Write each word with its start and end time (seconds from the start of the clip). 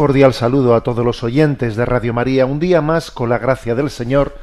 Cordial 0.00 0.32
saludo 0.32 0.74
a 0.74 0.82
todos 0.82 1.04
los 1.04 1.22
oyentes 1.22 1.76
de 1.76 1.84
Radio 1.84 2.14
María. 2.14 2.46
Un 2.46 2.58
día 2.58 2.80
más, 2.80 3.10
con 3.10 3.28
la 3.28 3.36
gracia 3.36 3.74
del 3.74 3.90
Señor, 3.90 4.34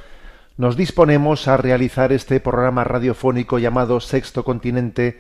nos 0.56 0.78
disponemos 0.78 1.48
a 1.48 1.58
realizar 1.58 2.12
este 2.14 2.40
programa 2.40 2.84
radiofónico 2.84 3.58
llamado 3.58 4.00
Sexto 4.00 4.44
Continente, 4.44 5.20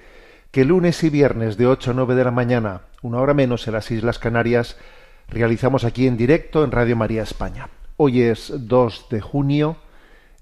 que 0.51 0.63
lunes 0.63 1.03
y 1.03 1.09
viernes 1.09 1.57
de 1.57 1.65
8 1.65 1.89
a 1.89 1.93
9 1.95 2.13
de 2.13 2.23
la 2.23 2.29
mañana, 2.29 2.81
una 3.01 3.17
hora 3.17 3.33
menos 3.33 3.65
en 3.65 3.73
las 3.73 3.89
Islas 3.89 4.19
Canarias, 4.19 4.77
realizamos 5.27 5.83
aquí 5.83 6.05
en 6.05 6.17
directo 6.17 6.63
en 6.63 6.69
Radio 6.69 6.95
María 6.95 7.23
España. 7.23 7.69
Hoy 7.95 8.21
es 8.21 8.53
2 8.55 9.07
de 9.09 9.21
junio, 9.21 9.77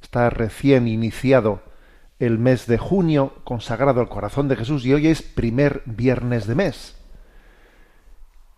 está 0.01 0.29
recién 0.29 0.89
iniciado 0.89 1.61
el 2.19 2.37
mes 2.37 2.67
de 2.67 2.77
junio 2.77 3.31
consagrado 3.45 4.01
al 4.01 4.09
corazón 4.09 4.49
de 4.49 4.57
Jesús 4.57 4.85
y 4.85 4.93
hoy 4.93 5.07
es 5.07 5.21
primer 5.21 5.83
viernes 5.85 6.47
de 6.47 6.55
mes 6.55 6.94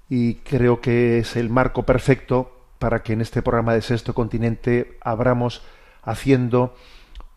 y 0.10 0.36
creo 0.36 0.82
que 0.82 1.20
es 1.20 1.36
el 1.36 1.50
marco 1.50 1.84
perfecto 1.84 2.52
para 2.80 3.04
que 3.04 3.14
en 3.14 3.22
este 3.22 3.42
programa 3.42 3.74
de 3.74 3.82
Sexto 3.82 4.14
Continente 4.14 4.98
abramos 5.02 5.62
haciendo 6.04 6.76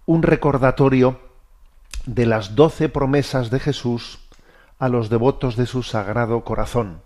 un 0.07 0.23
recordatorio 0.23 1.19
de 2.07 2.27
las 2.27 2.55
doce 2.55 2.89
promesas 2.89 3.51
de 3.51 3.61
Jesús 3.61 4.21
a 4.79 4.89
los 4.89 5.11
devotos 5.11 5.57
de 5.57 5.67
su 5.67 5.83
sagrado 5.83 6.45
corazón. 6.45 7.03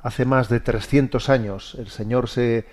Hace 0.00 0.24
más 0.24 0.48
de 0.48 0.60
300 0.60 1.28
años 1.28 1.76
el 1.78 1.88
Señor 1.88 2.28
se, 2.28 2.66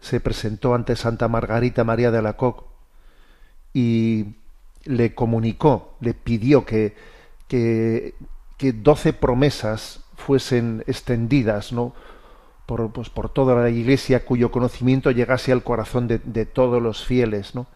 se 0.00 0.20
presentó 0.20 0.74
ante 0.74 0.96
Santa 0.96 1.28
Margarita 1.28 1.84
María 1.84 2.10
de 2.10 2.18
Alacoque 2.18 2.64
y 3.72 4.34
le 4.84 5.14
comunicó, 5.14 5.96
le 6.00 6.14
pidió 6.14 6.64
que, 6.64 6.96
que, 7.48 8.14
que 8.56 8.72
doce 8.72 9.12
promesas 9.12 10.00
fuesen 10.20 10.84
extendidas 10.86 11.72
¿no? 11.72 11.94
por, 12.66 12.92
pues, 12.92 13.10
por 13.10 13.28
toda 13.28 13.56
la 13.56 13.70
iglesia 13.70 14.24
cuyo 14.24 14.52
conocimiento 14.52 15.10
llegase 15.10 15.50
al 15.50 15.64
corazón 15.64 16.06
de, 16.06 16.18
de, 16.18 16.46
todos 16.46 16.80
los 16.80 17.04
fieles 17.04 17.54
¿no? 17.54 17.66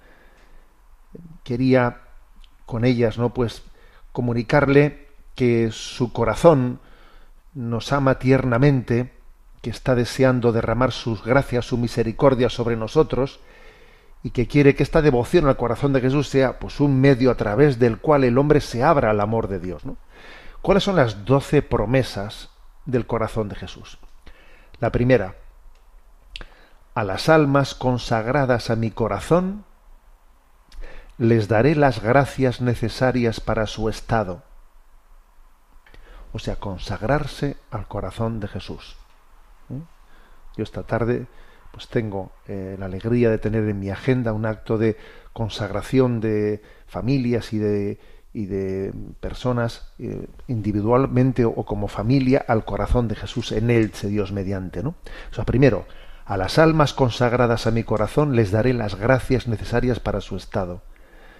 quería 1.42 2.02
con 2.66 2.84
ellas 2.84 3.18
no 3.18 3.34
pues 3.34 3.62
comunicarle 4.12 5.08
que 5.34 5.70
su 5.72 6.12
corazón 6.12 6.78
nos 7.54 7.92
ama 7.92 8.18
tiernamente 8.18 9.12
que 9.62 9.70
está 9.70 9.94
deseando 9.94 10.52
derramar 10.52 10.92
sus 10.92 11.24
gracias 11.24 11.66
su 11.66 11.78
misericordia 11.78 12.48
sobre 12.48 12.76
nosotros 12.76 13.40
y 14.22 14.30
que 14.30 14.46
quiere 14.46 14.74
que 14.74 14.82
esta 14.82 15.02
devoción 15.02 15.46
al 15.46 15.56
corazón 15.56 15.92
de 15.92 16.00
Jesús 16.00 16.28
sea 16.28 16.58
pues 16.58 16.80
un 16.80 17.00
medio 17.00 17.30
a 17.30 17.36
través 17.36 17.78
del 17.78 17.98
cual 17.98 18.24
el 18.24 18.38
hombre 18.38 18.60
se 18.60 18.82
abra 18.82 19.10
al 19.10 19.20
amor 19.20 19.48
de 19.48 19.58
Dios 19.58 19.84
¿no? 19.84 19.96
¿Cuáles 20.64 20.84
son 20.84 20.96
las 20.96 21.26
doce 21.26 21.60
promesas 21.60 22.48
del 22.86 23.06
corazón 23.06 23.50
de 23.50 23.54
Jesús? 23.54 23.98
La 24.80 24.90
primera, 24.90 25.36
a 26.94 27.04
las 27.04 27.28
almas 27.28 27.74
consagradas 27.74 28.70
a 28.70 28.74
mi 28.74 28.90
corazón 28.90 29.66
les 31.18 31.48
daré 31.48 31.74
las 31.74 32.02
gracias 32.02 32.62
necesarias 32.62 33.40
para 33.40 33.66
su 33.66 33.90
estado. 33.90 34.42
O 36.32 36.38
sea, 36.38 36.56
consagrarse 36.56 37.58
al 37.70 37.86
corazón 37.86 38.40
de 38.40 38.48
Jesús. 38.48 38.96
¿Eh? 39.68 39.82
Yo 40.56 40.64
esta 40.64 40.84
tarde 40.84 41.26
pues 41.72 41.88
tengo 41.88 42.32
eh, 42.46 42.76
la 42.78 42.86
alegría 42.86 43.28
de 43.28 43.36
tener 43.36 43.68
en 43.68 43.80
mi 43.80 43.90
agenda 43.90 44.32
un 44.32 44.46
acto 44.46 44.78
de 44.78 44.96
consagración 45.34 46.20
de 46.20 46.62
familias 46.86 47.52
y 47.52 47.58
de 47.58 47.98
y 48.34 48.46
de 48.46 48.92
personas 49.20 49.92
eh, 50.00 50.26
individualmente 50.48 51.44
o, 51.44 51.54
como 51.64 51.86
familia 51.86 52.44
al 52.46 52.64
corazón 52.64 53.06
de 53.06 53.14
Jesús 53.14 53.52
en 53.52 53.70
Elche, 53.70 54.08
Dios 54.08 54.32
mediante, 54.32 54.82
¿no? 54.82 54.96
O 55.30 55.34
sea, 55.34 55.44
primero, 55.44 55.86
a 56.26 56.36
las 56.36 56.58
almas 56.58 56.92
consagradas 56.94 57.68
a 57.68 57.70
mi 57.70 57.84
corazón 57.84 58.34
les 58.34 58.50
daré 58.50 58.74
las 58.74 58.96
gracias 58.96 59.46
necesarias 59.46 60.00
para 60.00 60.20
su 60.20 60.36
estado. 60.36 60.82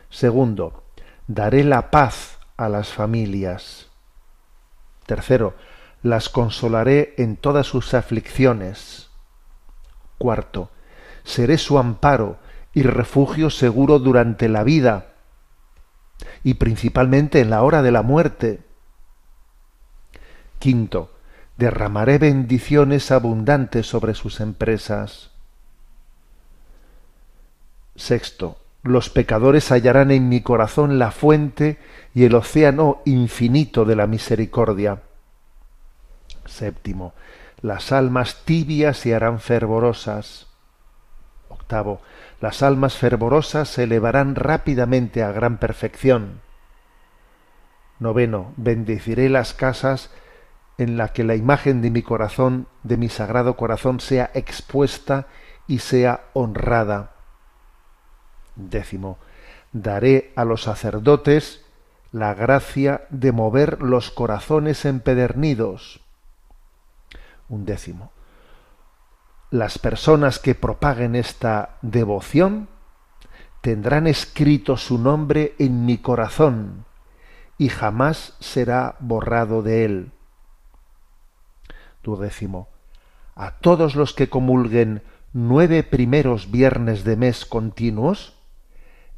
Segundo, 0.09 0.85
daré 1.27 1.65
la 1.65 1.91
paz 1.91 2.39
a 2.57 2.69
las 2.69 2.89
familias. 2.91 3.89
Tercero, 5.05 5.55
las 6.03 6.29
consolaré 6.29 7.15
en 7.19 7.37
todas 7.37 7.67
sus 7.67 7.93
aflicciones. 7.93 9.11
Cuarto, 10.17 10.71
seré 11.25 11.59
su 11.59 11.77
amparo 11.79 12.39
y 12.73 12.83
refugio 12.83 13.51
seguro 13.51 13.99
durante 13.99 14.49
la 14.49 14.63
vida 14.63 15.14
y 16.43 16.55
principalmente 16.55 17.41
en 17.41 17.51
la 17.51 17.63
hora 17.63 17.83
de 17.83 17.93
la 17.93 18.03
muerte. 18.03 18.61
Quinto, 20.59 21.11
derramaré 21.57 22.19
bendiciones 22.19 23.11
abundantes 23.11 23.87
sobre 23.87 24.15
sus 24.15 24.41
empresas. 24.41 25.31
Sexto, 27.97 28.59
los 28.83 29.09
pecadores 29.09 29.71
hallarán 29.71 30.11
en 30.11 30.29
mi 30.29 30.43
corazón 30.43 30.99
la 30.99 31.11
fuente 31.11 31.79
y 32.15 32.25
el 32.25 32.35
océano 32.35 33.01
infinito 33.05 33.85
de 33.85 33.97
la 33.97 34.07
misericordia. 34.07 35.03
Séptimo, 36.45 37.15
las 37.63 37.93
almas 37.93 38.43
tibias 38.45 38.99
se 38.99 39.15
harán 39.15 39.41
fervorosas. 39.41 40.44
Octavo, 41.65 42.03
las 42.43 42.63
almas 42.63 42.99
fervorosas 42.99 43.71
se 43.71 43.85
elevarán 43.85 44.35
rápidamente 44.35 45.23
a 45.23 45.33
gran 45.33 45.57
perfección. 45.57 46.43
Noveno, 47.99 48.53
bendeciré 48.59 49.31
las 49.31 49.55
casas 49.55 50.11
en 50.77 50.99
la 50.99 51.15
que 51.15 51.25
la 51.25 51.37
imagen 51.37 51.81
de 51.81 51.91
mi 51.91 52.03
corazón, 52.03 52.67
de 52.83 52.99
mi 52.99 53.09
sagrado 53.09 53.57
corazón, 53.57 54.01
sea 54.01 54.31
expuesta 54.35 55.27
y 55.67 55.79
sea 55.79 56.25
honrada. 56.35 57.13
Décimo, 58.57 59.17
daré 59.73 60.33
a 60.37 60.45
los 60.45 60.65
sacerdotes 60.65 61.65
la 62.13 62.35
gracia 62.35 63.07
de 63.09 63.33
mover 63.33 63.81
los 63.81 64.11
corazones 64.11 64.85
empedernidos. 64.85 66.03
Las 69.55 69.79
personas 69.79 70.41
que 70.41 70.57
propaguen 70.57 71.15
esta 71.15 71.77
devoción 71.81 72.67
tendrán 73.61 74.09
escrito 74.09 74.77
su 74.77 74.99
nombre 74.99 75.55
en 75.61 75.87
mi 75.87 75.99
corazón 75.99 76.87
y 77.57 77.69
jamás 77.69 78.35
será 78.41 78.97
borrado 78.99 79.63
de 79.63 79.85
él. 79.85 80.11
A 83.37 83.53
todos 83.61 83.95
los 83.95 84.13
que 84.13 84.29
comulguen 84.29 85.05
nueve 85.33 85.85
primeros 85.85 86.51
viernes 86.51 87.05
de 87.05 87.15
mes 87.15 87.45
continuos, 87.45 88.35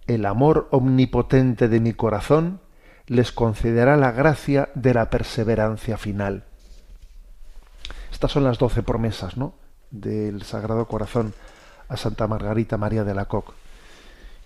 el 0.07 0.27
amor 0.27 0.69
omnipotente 0.71 1.69
de 1.69 1.81
mi 1.81 1.95
corazón 1.95 2.61
les 3.07 3.33
concederá 3.33 3.97
la 3.97 4.13
gracia 4.13 4.69
de 4.75 4.93
la 4.93 5.09
perseverancia 5.09 5.97
final. 5.97 6.45
Estas 8.13 8.33
son 8.33 8.45
las 8.45 8.59
doce 8.59 8.83
promesas, 8.83 9.39
¿no? 9.39 9.55
Del 9.91 10.43
Sagrado 10.43 10.87
Corazón 10.87 11.35
a 11.89 11.97
Santa 11.97 12.27
Margarita 12.27 12.77
María 12.77 13.05
de 13.05 13.15
la 13.15 13.27
Coque 13.27 13.53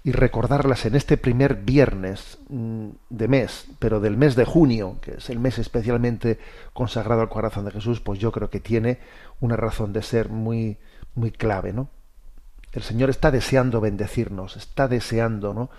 y 0.02 0.12
recordarlas 0.12 0.86
en 0.86 0.94
este 0.94 1.16
primer 1.18 1.56
viernes 1.56 2.38
mm, 2.48 2.88
de 3.10 3.28
mes, 3.28 3.66
pero 3.78 4.00
del 4.00 4.16
mes 4.16 4.34
de 4.34 4.46
junio, 4.46 4.96
que 5.02 5.12
es 5.12 5.28
el 5.28 5.38
mes 5.38 5.58
especialmente 5.58 6.38
consagrado 6.72 7.20
al 7.20 7.28
corazón 7.28 7.66
de 7.66 7.70
Jesús, 7.70 8.00
pues 8.00 8.18
yo 8.18 8.32
creo 8.32 8.48
que 8.48 8.60
tiene 8.60 8.98
una 9.40 9.56
razón 9.56 9.92
de 9.92 10.02
ser 10.02 10.28
muy 10.30 10.78
muy 11.14 11.32
clave, 11.32 11.72
¿no? 11.72 11.88
El 12.72 12.82
Señor 12.82 13.10
está 13.10 13.30
deseando 13.30 13.80
bendecirnos, 13.80 14.56
está 14.56 14.88
deseando, 14.88 15.52
¿no? 15.52 15.70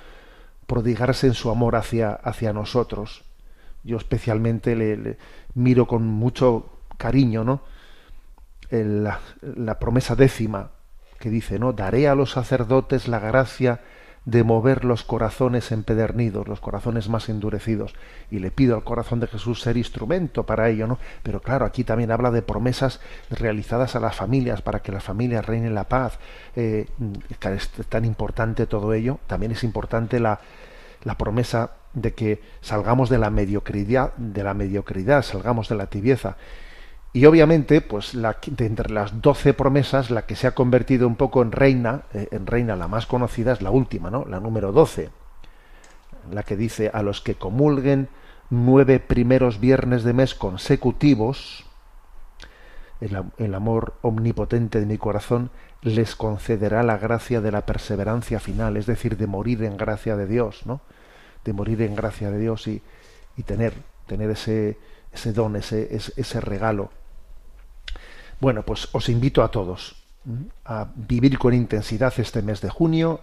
prodigarse 0.67 1.27
en 1.27 1.33
su 1.33 1.49
amor 1.49 1.75
hacia 1.75 2.11
hacia 2.11 2.53
nosotros. 2.53 3.23
Yo 3.83 3.97
especialmente 3.97 4.75
le, 4.75 4.97
le 4.97 5.17
miro 5.55 5.87
con 5.87 6.05
mucho 6.05 6.69
cariño, 6.97 7.43
¿no? 7.43 7.61
La, 8.71 9.79
promesa 9.79 10.15
décima 10.15 10.71
que 11.19 11.29
dice, 11.29 11.59
¿no? 11.59 11.73
Daré 11.73 12.07
a 12.07 12.15
los 12.15 12.31
sacerdotes 12.31 13.07
la 13.07 13.19
gracia 13.19 13.81
de 14.25 14.43
mover 14.43 14.85
los 14.85 15.03
corazones 15.03 15.71
empedernidos, 15.71 16.47
los 16.47 16.59
corazones 16.59 17.09
más 17.09 17.27
endurecidos. 17.29 17.93
Y 18.29 18.39
le 18.39 18.51
pido 18.51 18.75
al 18.75 18.83
corazón 18.83 19.19
de 19.19 19.27
Jesús 19.27 19.61
ser 19.61 19.77
instrumento 19.77 20.45
para 20.45 20.69
ello, 20.69 20.87
¿no? 20.87 20.99
Pero 21.23 21.41
claro, 21.41 21.65
aquí 21.65 21.83
también 21.83 22.11
habla 22.11 22.31
de 22.31 22.41
promesas 22.41 23.01
realizadas 23.29 23.95
a 23.95 23.99
las 23.99 24.15
familias, 24.15 24.61
para 24.61 24.79
que 24.79 24.91
las 24.91 25.03
familias 25.03 25.45
reinen 25.45 25.75
la 25.75 25.85
paz. 25.85 26.19
Eh, 26.55 26.87
es 27.41 27.69
tan 27.89 28.05
importante 28.05 28.67
todo 28.67 28.93
ello. 28.93 29.19
También 29.27 29.51
es 29.51 29.63
importante 29.63 30.19
la, 30.19 30.39
la 31.03 31.17
promesa 31.17 31.71
de 31.93 32.13
que 32.13 32.41
salgamos 32.61 33.09
de 33.09 33.17
la 33.17 33.29
mediocridad, 33.29 34.13
de 34.15 34.43
la 34.43 34.53
mediocridad, 34.53 35.23
salgamos 35.23 35.67
de 35.67 35.75
la 35.75 35.87
tibieza. 35.87 36.37
Y 37.13 37.25
obviamente, 37.25 37.81
pues 37.81 38.13
la, 38.13 38.37
de 38.45 38.65
entre 38.65 38.89
las 38.89 39.21
doce 39.21 39.53
promesas, 39.53 40.11
la 40.11 40.25
que 40.25 40.35
se 40.35 40.47
ha 40.47 40.55
convertido 40.55 41.07
un 41.07 41.17
poco 41.17 41.41
en 41.41 41.51
reina, 41.51 42.03
eh, 42.13 42.29
en 42.31 42.47
reina 42.47 42.77
la 42.77 42.87
más 42.87 43.05
conocida 43.05 43.51
es 43.51 43.61
la 43.61 43.69
última, 43.69 44.09
¿no? 44.09 44.25
La 44.25 44.39
número 44.39 44.71
doce, 44.71 45.09
la 46.31 46.43
que 46.43 46.55
dice 46.55 46.89
a 46.93 47.03
los 47.03 47.19
que 47.19 47.35
comulguen 47.35 48.07
nueve 48.49 48.99
primeros 48.99 49.59
viernes 49.59 50.03
de 50.03 50.13
mes 50.13 50.35
consecutivos, 50.35 51.65
el, 53.01 53.21
el 53.37 53.55
amor 53.55 53.95
omnipotente 54.01 54.79
de 54.79 54.85
mi 54.85 54.97
corazón 54.97 55.49
les 55.81 56.15
concederá 56.15 56.81
la 56.81 56.97
gracia 56.97 57.41
de 57.41 57.51
la 57.51 57.65
perseverancia 57.65 58.39
final, 58.39 58.77
es 58.77 58.85
decir, 58.85 59.17
de 59.17 59.27
morir 59.27 59.63
en 59.63 59.75
gracia 59.75 60.15
de 60.15 60.27
Dios, 60.27 60.65
¿no? 60.65 60.79
De 61.43 61.51
morir 61.51 61.81
en 61.81 61.95
gracia 61.95 62.31
de 62.31 62.39
Dios 62.39 62.67
y, 62.67 62.81
y 63.35 63.43
tener, 63.43 63.73
tener 64.07 64.29
ese, 64.29 64.77
ese 65.11 65.33
don, 65.33 65.57
ese, 65.57 65.93
ese, 65.93 66.13
ese 66.15 66.39
regalo 66.39 66.91
bueno, 68.41 68.63
pues 68.63 68.89
os 68.91 69.07
invito 69.07 69.43
a 69.43 69.51
todos 69.51 69.95
a 70.65 70.87
vivir 70.95 71.39
con 71.39 71.53
intensidad 71.53 72.13
este 72.17 72.41
mes 72.41 72.61
de 72.61 72.69
junio, 72.69 73.21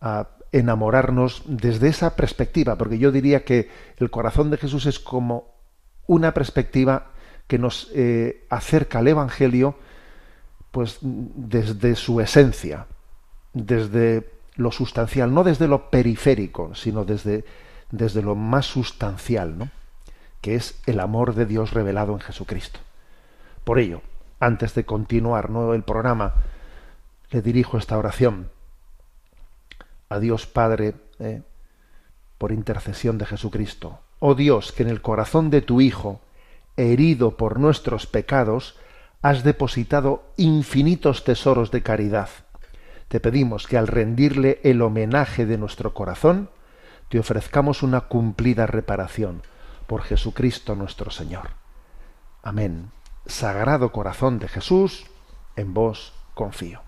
a 0.00 0.28
enamorarnos 0.52 1.42
desde 1.46 1.88
esa 1.88 2.14
perspectiva, 2.14 2.76
porque 2.76 2.98
yo 2.98 3.10
diría 3.10 3.44
que 3.44 3.68
el 3.96 4.10
corazón 4.10 4.50
de 4.50 4.56
Jesús 4.56 4.86
es 4.86 4.98
como 4.98 5.54
una 6.06 6.32
perspectiva 6.32 7.10
que 7.46 7.58
nos 7.58 7.90
eh, 7.94 8.46
acerca 8.48 9.00
al 9.00 9.08
Evangelio, 9.08 9.76
pues 10.70 10.98
desde 11.02 11.96
su 11.96 12.20
esencia, 12.20 12.86
desde 13.52 14.30
lo 14.56 14.70
sustancial, 14.70 15.32
no 15.34 15.44
desde 15.44 15.68
lo 15.68 15.90
periférico, 15.90 16.74
sino 16.74 17.04
desde, 17.04 17.44
desde 17.90 18.22
lo 18.22 18.34
más 18.34 18.66
sustancial, 18.66 19.58
¿no? 19.58 19.70
que 20.40 20.54
es 20.54 20.80
el 20.86 21.00
amor 21.00 21.34
de 21.34 21.46
Dios 21.46 21.72
revelado 21.72 22.12
en 22.12 22.20
Jesucristo. 22.20 22.80
Por 23.64 23.78
ello, 23.78 24.02
antes 24.44 24.74
de 24.74 24.84
continuar 24.84 25.50
¿no? 25.50 25.74
el 25.74 25.82
programa, 25.82 26.34
le 27.30 27.42
dirijo 27.42 27.78
esta 27.78 27.98
oración. 27.98 28.50
A 30.08 30.18
Dios 30.18 30.46
Padre, 30.46 30.94
eh, 31.18 31.42
por 32.38 32.52
intercesión 32.52 33.18
de 33.18 33.26
Jesucristo. 33.26 34.00
Oh 34.18 34.34
Dios, 34.34 34.72
que 34.72 34.82
en 34.82 34.90
el 34.90 35.00
corazón 35.00 35.50
de 35.50 35.62
tu 35.62 35.80
Hijo, 35.80 36.20
herido 36.76 37.36
por 37.36 37.58
nuestros 37.58 38.06
pecados, 38.06 38.76
has 39.22 39.42
depositado 39.44 40.24
infinitos 40.36 41.24
tesoros 41.24 41.70
de 41.70 41.82
caridad. 41.82 42.28
Te 43.08 43.20
pedimos 43.20 43.66
que 43.66 43.78
al 43.78 43.86
rendirle 43.86 44.60
el 44.62 44.82
homenaje 44.82 45.46
de 45.46 45.56
nuestro 45.56 45.94
corazón, 45.94 46.50
te 47.08 47.18
ofrezcamos 47.18 47.82
una 47.82 48.02
cumplida 48.02 48.66
reparación 48.66 49.42
por 49.86 50.02
Jesucristo 50.02 50.74
nuestro 50.74 51.10
Señor. 51.10 51.50
Amén. 52.42 52.90
Sagrado 53.26 53.90
Corazón 53.90 54.38
de 54.38 54.48
Jesús, 54.48 55.06
en 55.56 55.72
vos 55.72 56.12
confío. 56.34 56.82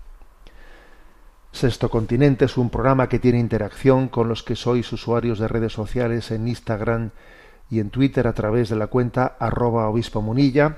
Sexto 1.51 1.89
Continente 1.89 2.45
es 2.45 2.57
un 2.57 2.69
programa 2.69 3.09
que 3.09 3.17
tiene 3.17 3.39
interacción 3.39 4.07
con 4.09 4.29
los 4.29 4.43
que 4.43 4.55
sois 4.55 4.91
usuarios 4.93 5.39
de 5.39 5.47
redes 5.47 5.73
sociales 5.73 6.29
en 6.29 6.47
Instagram 6.47 7.09
y 7.71 7.79
en 7.79 7.89
Twitter 7.89 8.27
a 8.27 8.33
través 8.33 8.69
de 8.69 8.75
la 8.75 8.87
cuenta 8.87 9.35
arroba 9.39 9.89
obispo 9.89 10.21
munilla, 10.21 10.77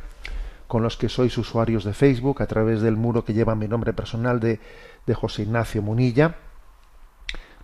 con 0.68 0.82
los 0.82 0.96
que 0.96 1.10
sois 1.10 1.38
usuarios 1.38 1.84
de 1.84 1.94
Facebook 1.94 2.42
a 2.42 2.48
través 2.48 2.80
del 2.80 2.96
muro 2.96 3.26
que 3.26 3.34
lleva 3.34 3.56
mi 3.56 3.68
nombre 3.68 3.92
personal 3.92 4.40
de, 4.40 4.62
de 5.06 5.14
José 5.14 5.42
Ignacio 5.42 5.82
Munilla. 5.82 6.38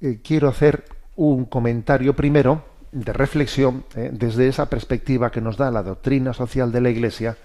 Eh, 0.00 0.20
quiero 0.22 0.48
hacer 0.48 0.84
un 1.16 1.44
comentario 1.44 2.14
primero 2.14 2.70
de 2.92 3.12
reflexión 3.12 3.84
eh, 3.96 4.10
desde 4.12 4.48
esa 4.48 4.66
perspectiva 4.66 5.30
que 5.30 5.40
nos 5.40 5.56
da 5.56 5.70
la 5.70 5.82
doctrina 5.82 6.34
social 6.34 6.70
de 6.70 6.80
la 6.82 6.90
Iglesia 6.90 7.36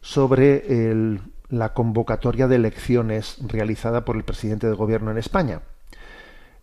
sobre 0.00 1.18
la 1.48 1.72
convocatoria 1.72 2.48
de 2.48 2.56
elecciones 2.56 3.38
realizada 3.46 4.04
por 4.04 4.16
el 4.16 4.24
presidente 4.24 4.66
de 4.66 4.74
gobierno 4.74 5.10
en 5.10 5.18
España. 5.18 5.62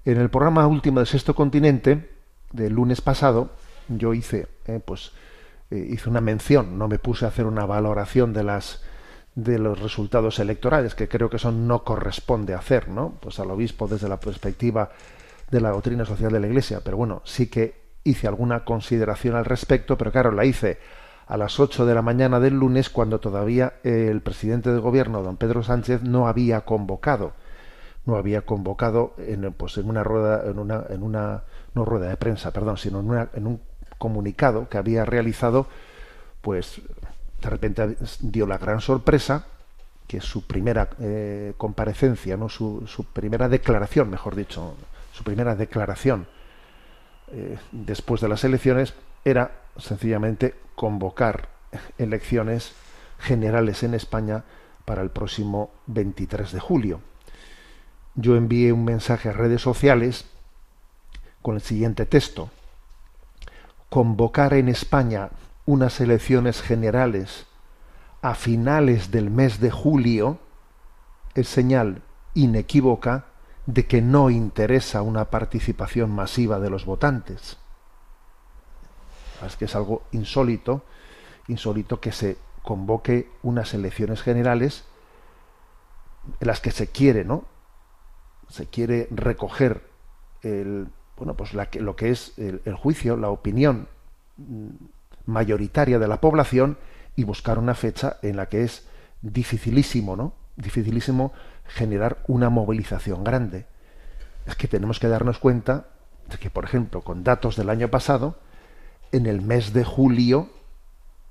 En 0.05 0.19
el 0.19 0.29
programa 0.29 0.67
último 0.67 0.99
de 0.99 1.05
Sexto 1.05 1.33
Continente, 1.33 2.09
del 2.51 2.73
lunes 2.73 3.01
pasado, 3.01 3.51
yo 3.87 4.13
hice, 4.13 4.47
eh, 4.65 4.79
pues, 4.83 5.11
eh, 5.71 5.87
hice 5.89 6.09
una 6.09 6.21
mención, 6.21 6.77
no 6.77 6.87
me 6.87 6.99
puse 6.99 7.25
a 7.25 7.29
hacer 7.29 7.45
una 7.45 7.65
valoración 7.65 8.33
de 8.33 8.43
las 8.43 8.83
de 9.33 9.57
los 9.57 9.79
resultados 9.79 10.39
electorales, 10.39 10.93
que 10.93 11.07
creo 11.07 11.29
que 11.29 11.37
eso 11.37 11.53
no 11.53 11.85
corresponde 11.85 12.53
hacer, 12.53 12.89
¿no? 12.89 13.13
Pues 13.21 13.39
al 13.39 13.49
obispo 13.49 13.87
desde 13.87 14.09
la 14.09 14.19
perspectiva 14.19 14.91
de 15.49 15.61
la 15.61 15.69
doctrina 15.69 16.03
social 16.03 16.33
de 16.33 16.41
la 16.41 16.47
Iglesia, 16.47 16.81
pero 16.83 16.97
bueno, 16.97 17.21
sí 17.23 17.47
que 17.47 17.80
hice 18.03 18.27
alguna 18.27 18.63
consideración 18.65 19.35
al 19.35 19.45
respecto, 19.45 19.97
pero 19.97 20.11
claro, 20.11 20.31
la 20.31 20.45
hice 20.45 20.79
a 21.27 21.37
las 21.37 21.59
8 21.59 21.85
de 21.85 21.95
la 21.95 22.01
mañana 22.01 22.39
del 22.39 22.55
lunes 22.55 22.89
cuando 22.89 23.19
todavía 23.19 23.73
el 23.83 24.21
presidente 24.21 24.71
de 24.71 24.79
gobierno, 24.79 25.23
don 25.23 25.37
Pedro 25.37 25.63
Sánchez, 25.63 26.03
no 26.03 26.27
había 26.27 26.61
convocado, 26.61 27.33
no 28.05 28.15
había 28.15 28.41
convocado 28.41 29.13
en, 29.17 29.53
pues, 29.53 29.77
en 29.77 29.87
una 29.87 30.03
rueda, 30.03 30.43
en 30.49 30.59
una, 30.59 30.83
en 30.89 31.03
una, 31.03 31.43
no 31.73 31.85
rueda 31.85 32.09
de 32.09 32.17
prensa, 32.17 32.51
perdón, 32.51 32.77
sino 32.77 32.99
en, 32.99 33.09
una, 33.09 33.29
en 33.33 33.47
un 33.47 33.61
comunicado 33.97 34.67
que 34.67 34.77
había 34.77 35.05
realizado, 35.05 35.67
pues 36.41 36.81
de 37.41 37.49
repente 37.49 37.95
dio 38.19 38.45
la 38.47 38.57
gran 38.57 38.81
sorpresa 38.81 39.45
que 40.07 40.19
su 40.19 40.45
primera 40.45 40.89
eh, 40.99 41.53
comparecencia, 41.57 42.35
no 42.35 42.49
su, 42.49 42.85
su 42.87 43.05
primera 43.05 43.47
declaración, 43.47 44.09
mejor 44.09 44.35
dicho, 44.35 44.75
su 45.13 45.23
primera 45.23 45.55
declaración 45.55 46.27
eh, 47.31 47.57
después 47.71 48.21
de 48.21 48.27
las 48.27 48.43
elecciones 48.43 48.93
era 49.23 49.51
sencillamente 49.77 50.55
convocar 50.75 51.49
elecciones 51.97 52.73
generales 53.19 53.83
en 53.83 53.93
España 53.93 54.43
para 54.85 55.01
el 55.01 55.09
próximo 55.11 55.71
23 55.87 56.51
de 56.51 56.59
julio. 56.59 57.01
Yo 58.15 58.35
envié 58.35 58.73
un 58.73 58.83
mensaje 58.83 59.29
a 59.29 59.33
redes 59.33 59.61
sociales 59.61 60.25
con 61.41 61.55
el 61.55 61.61
siguiente 61.61 62.05
texto. 62.05 62.49
Convocar 63.89 64.53
en 64.53 64.69
España 64.69 65.29
unas 65.65 66.01
elecciones 66.01 66.61
generales 66.61 67.45
a 68.21 68.35
finales 68.35 69.11
del 69.11 69.29
mes 69.29 69.59
de 69.59 69.71
julio 69.71 70.39
es 71.33 71.47
señal 71.47 72.01
inequívoca 72.33 73.25
de 73.65 73.85
que 73.85 74.01
no 74.01 74.29
interesa 74.29 75.01
una 75.01 75.25
participación 75.29 76.11
masiva 76.11 76.59
de 76.59 76.69
los 76.69 76.85
votantes. 76.85 77.57
Es 79.45 79.55
que 79.55 79.65
es 79.65 79.75
algo 79.75 80.03
insólito, 80.11 80.83
insólito 81.47 81.99
que 81.99 82.11
se 82.11 82.37
convoque 82.63 83.29
unas 83.43 83.73
elecciones 83.73 84.21
generales 84.21 84.85
en 86.39 86.47
las 86.47 86.61
que 86.61 86.71
se 86.71 86.87
quiere, 86.87 87.25
¿no? 87.25 87.45
Se 88.49 88.67
quiere 88.67 89.07
recoger 89.09 89.89
el, 90.43 90.87
bueno, 91.17 91.35
pues 91.35 91.53
lo 91.53 91.95
que 91.95 92.11
es 92.11 92.37
el, 92.37 92.61
el 92.65 92.75
juicio, 92.75 93.17
la 93.17 93.29
opinión 93.29 93.87
mayoritaria 95.25 95.99
de 95.99 96.07
la 96.07 96.21
población 96.21 96.77
y 97.15 97.23
buscar 97.23 97.59
una 97.59 97.75
fecha 97.75 98.17
en 98.21 98.37
la 98.37 98.49
que 98.49 98.63
es 98.63 98.87
dificilísimo, 99.21 100.15
¿no? 100.15 100.33
Dificilísimo 100.55 101.33
generar 101.65 102.23
una 102.27 102.49
movilización 102.49 103.23
grande. 103.23 103.65
Es 104.45 104.55
que 104.55 104.67
tenemos 104.67 104.99
que 104.99 105.07
darnos 105.07 105.39
cuenta 105.39 105.87
de 106.29 106.37
que, 106.37 106.49
por 106.49 106.65
ejemplo, 106.65 107.01
con 107.01 107.23
datos 107.23 107.55
del 107.55 107.69
año 107.69 107.89
pasado, 107.89 108.37
en 109.11 109.25
el 109.25 109.41
mes 109.41 109.73
de 109.73 109.83
julio 109.83 110.49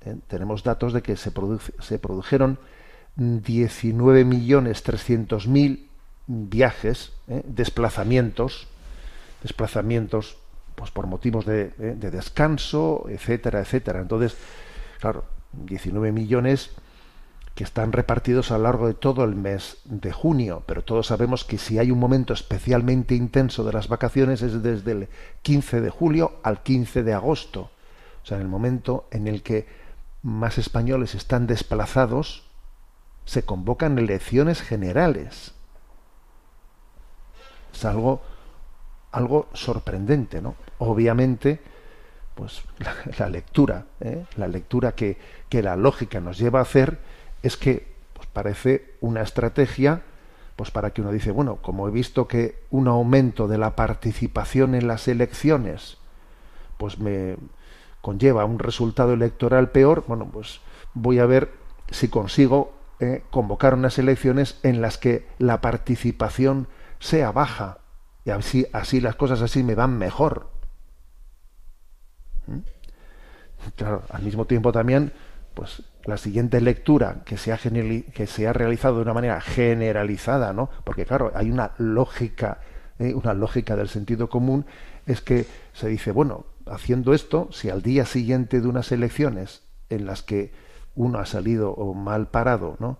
¿eh? 0.05 0.17
tenemos 0.27 0.63
datos 0.63 0.93
de 0.93 1.01
que 1.01 1.17
se, 1.17 1.31
se 1.79 1.99
produjeron 1.99 2.59
19.300.000 3.17 5.87
viajes, 6.27 7.11
¿eh? 7.27 7.41
desplazamientos, 7.45 8.67
desplazamientos 9.41 10.37
pues 10.75 10.91
por 10.91 11.07
motivos 11.07 11.45
de, 11.45 11.73
¿eh? 11.79 11.95
de, 11.97 12.11
descanso, 12.11 13.05
etcétera, 13.09 13.59
etcétera. 13.59 13.99
Entonces, 13.99 14.37
claro, 14.99 15.25
19 15.51 16.11
millones 16.11 16.71
que 17.55 17.63
están 17.63 17.91
repartidos 17.91 18.51
a 18.51 18.57
lo 18.57 18.63
largo 18.63 18.87
de 18.87 18.93
todo 18.93 19.23
el 19.23 19.35
mes 19.35 19.79
de 19.85 20.11
junio, 20.11 20.63
pero 20.65 20.83
todos 20.83 21.07
sabemos 21.07 21.43
que 21.43 21.57
si 21.57 21.79
hay 21.79 21.91
un 21.91 21.99
momento 21.99 22.33
especialmente 22.33 23.15
intenso 23.15 23.63
de 23.63 23.73
las 23.73 23.87
vacaciones 23.87 24.41
es 24.41 24.63
desde 24.63 24.91
el 24.91 25.09
15 25.41 25.81
de 25.81 25.89
julio 25.89 26.33
al 26.43 26.63
15 26.63 27.03
de 27.03 27.13
agosto, 27.13 27.69
o 28.23 28.25
sea, 28.25 28.37
en 28.37 28.43
el 28.43 28.49
momento 28.49 29.05
en 29.11 29.27
el 29.27 29.43
que 29.43 29.67
más 30.23 30.57
españoles 30.57 31.15
están 31.15 31.47
desplazados, 31.47 32.43
se 33.25 33.43
convocan 33.43 33.97
elecciones 33.97 34.61
generales. 34.61 35.53
Es 37.73 37.85
algo, 37.85 38.21
algo 39.11 39.49
sorprendente, 39.53 40.41
¿no? 40.41 40.55
Obviamente, 40.77 41.59
pues 42.35 42.63
la, 43.19 43.29
lectura, 43.29 43.85
¿eh? 43.99 44.25
la 44.37 44.47
lectura 44.47 44.93
que, 44.93 45.17
que 45.49 45.63
la 45.63 45.75
lógica 45.75 46.19
nos 46.19 46.37
lleva 46.37 46.59
a 46.59 46.63
hacer 46.63 46.99
es 47.43 47.57
que 47.57 47.87
pues, 48.13 48.27
parece 48.27 48.93
una 49.01 49.21
estrategia 49.21 50.03
pues 50.55 50.69
para 50.69 50.91
que 50.91 51.01
uno 51.01 51.11
dice, 51.11 51.31
bueno, 51.31 51.55
como 51.55 51.87
he 51.87 51.91
visto 51.91 52.27
que 52.27 52.59
un 52.69 52.87
aumento 52.87 53.47
de 53.47 53.57
la 53.57 53.75
participación 53.75 54.75
en 54.75 54.87
las 54.87 55.07
elecciones 55.07 55.97
pues 56.77 56.99
me 56.99 57.37
conlleva 58.01 58.45
un 58.45 58.59
resultado 58.59 59.13
electoral 59.13 59.71
peor, 59.71 60.03
bueno, 60.07 60.29
pues 60.31 60.61
voy 60.93 61.19
a 61.19 61.25
ver 61.25 61.51
si 61.89 62.09
consigo 62.09 62.73
eh, 62.99 63.23
convocar 63.31 63.73
unas 63.73 63.97
elecciones 63.97 64.59
en 64.63 64.81
las 64.81 64.97
que 64.97 65.27
la 65.39 65.61
participación 65.61 66.67
sea 66.99 67.31
baja 67.31 67.79
y 68.25 68.29
así, 68.29 68.67
así 68.73 69.01
las 69.01 69.15
cosas 69.15 69.41
así 69.41 69.63
me 69.63 69.75
van 69.75 69.97
mejor. 69.97 70.49
¿Mm? 72.47 72.59
Claro, 73.75 74.03
al 74.09 74.23
mismo 74.23 74.45
tiempo 74.45 74.71
también, 74.71 75.13
pues 75.53 75.83
la 76.05 76.17
siguiente 76.17 76.61
lectura 76.61 77.21
que 77.25 77.37
se 77.37 77.53
ha, 77.53 77.57
que 77.57 78.27
se 78.27 78.47
ha 78.47 78.53
realizado 78.53 78.97
de 78.97 79.01
una 79.03 79.13
manera 79.13 79.41
generalizada, 79.41 80.53
¿no? 80.53 80.69
Porque 80.83 81.05
claro, 81.05 81.31
hay 81.35 81.51
una 81.51 81.71
lógica, 81.77 82.59
¿eh? 82.99 83.13
una 83.13 83.33
lógica 83.33 83.75
del 83.75 83.89
sentido 83.89 84.29
común, 84.29 84.65
es 85.05 85.21
que 85.21 85.45
se 85.73 85.87
dice, 85.87 86.11
bueno, 86.11 86.45
haciendo 86.65 87.13
esto, 87.13 87.49
si 87.51 87.69
al 87.69 87.81
día 87.81 88.05
siguiente 88.05 88.61
de 88.61 88.67
unas 88.67 88.91
elecciones 88.91 89.63
en 89.89 90.05
las 90.05 90.23
que 90.23 90.51
uno 90.95 91.19
ha 91.19 91.25
salido 91.25 91.71
o 91.71 91.93
mal 91.93 92.27
parado, 92.27 92.77
¿no? 92.79 92.97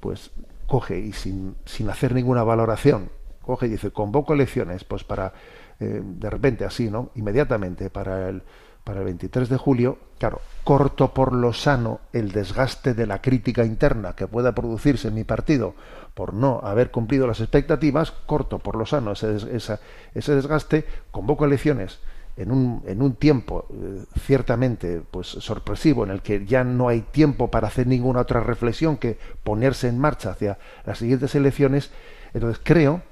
Pues 0.00 0.30
coge 0.66 0.98
y 0.98 1.12
sin, 1.12 1.56
sin 1.64 1.88
hacer 1.90 2.14
ninguna 2.14 2.42
valoración, 2.42 3.10
coge 3.42 3.66
y 3.66 3.70
dice, 3.70 3.90
convoco 3.90 4.34
elecciones, 4.34 4.84
pues 4.84 5.04
para, 5.04 5.32
eh, 5.80 6.00
de 6.02 6.30
repente 6.30 6.64
así, 6.64 6.90
¿no? 6.90 7.10
Inmediatamente 7.14 7.90
para 7.90 8.28
el 8.28 8.42
para 8.84 9.00
el 9.00 9.04
23 9.06 9.48
de 9.48 9.56
julio, 9.56 9.98
claro, 10.18 10.40
corto 10.64 11.12
por 11.14 11.32
lo 11.32 11.52
sano 11.52 12.00
el 12.12 12.32
desgaste 12.32 12.94
de 12.94 13.06
la 13.06 13.20
crítica 13.20 13.64
interna 13.64 14.14
que 14.14 14.26
pueda 14.26 14.54
producirse 14.54 15.08
en 15.08 15.14
mi 15.14 15.24
partido 15.24 15.74
por 16.14 16.34
no 16.34 16.60
haber 16.62 16.90
cumplido 16.90 17.26
las 17.26 17.40
expectativas, 17.40 18.10
corto 18.10 18.58
por 18.58 18.76
lo 18.76 18.86
sano 18.86 19.12
ese, 19.12 19.78
ese 20.14 20.34
desgaste, 20.34 20.84
convoco 21.10 21.44
elecciones 21.44 22.00
en 22.36 22.50
un, 22.50 22.82
en 22.86 23.02
un 23.02 23.14
tiempo 23.14 23.66
eh, 23.70 24.04
ciertamente 24.18 25.02
pues 25.10 25.26
sorpresivo 25.26 26.04
en 26.04 26.10
el 26.10 26.22
que 26.22 26.46
ya 26.46 26.64
no 26.64 26.88
hay 26.88 27.02
tiempo 27.02 27.50
para 27.50 27.68
hacer 27.68 27.86
ninguna 27.86 28.20
otra 28.20 28.40
reflexión 28.40 28.96
que 28.96 29.18
ponerse 29.44 29.88
en 29.88 29.98
marcha 29.98 30.30
hacia 30.30 30.58
las 30.86 30.98
siguientes 30.98 31.34
elecciones, 31.34 31.90
entonces 32.32 32.60
creo 32.64 33.02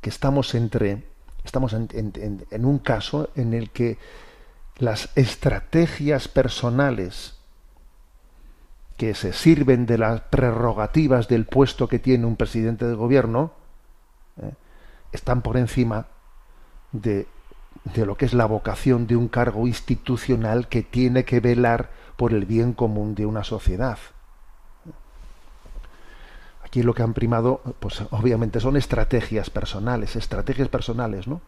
que 0.00 0.10
estamos 0.10 0.54
entre 0.54 1.04
estamos 1.44 1.72
en 1.72 2.64
un 2.64 2.78
caso 2.78 3.30
en 3.34 3.54
el 3.54 3.70
que 3.70 3.96
las 4.78 5.10
estrategias 5.16 6.28
personales 6.28 7.34
que 8.96 9.14
se 9.14 9.32
sirven 9.32 9.86
de 9.86 9.98
las 9.98 10.20
prerrogativas 10.22 11.28
del 11.28 11.46
puesto 11.46 11.88
que 11.88 11.98
tiene 11.98 12.26
un 12.26 12.36
presidente 12.36 12.86
de 12.86 12.94
gobierno 12.94 13.52
eh, 14.42 14.52
están 15.12 15.42
por 15.42 15.56
encima 15.56 16.06
de, 16.92 17.26
de 17.94 18.06
lo 18.06 18.16
que 18.16 18.26
es 18.26 18.34
la 18.34 18.46
vocación 18.46 19.06
de 19.06 19.16
un 19.16 19.28
cargo 19.28 19.66
institucional 19.66 20.68
que 20.68 20.82
tiene 20.82 21.24
que 21.24 21.40
velar 21.40 21.90
por 22.16 22.32
el 22.32 22.46
bien 22.46 22.72
común 22.72 23.14
de 23.14 23.26
una 23.26 23.44
sociedad. 23.44 23.98
Aquí 26.64 26.82
lo 26.82 26.92
que 26.92 27.02
han 27.02 27.14
primado, 27.14 27.62
pues 27.80 28.02
obviamente 28.10 28.60
son 28.60 28.76
estrategias 28.76 29.48
personales, 29.48 30.16
estrategias 30.16 30.68
personales, 30.68 31.26
¿no? 31.26 31.40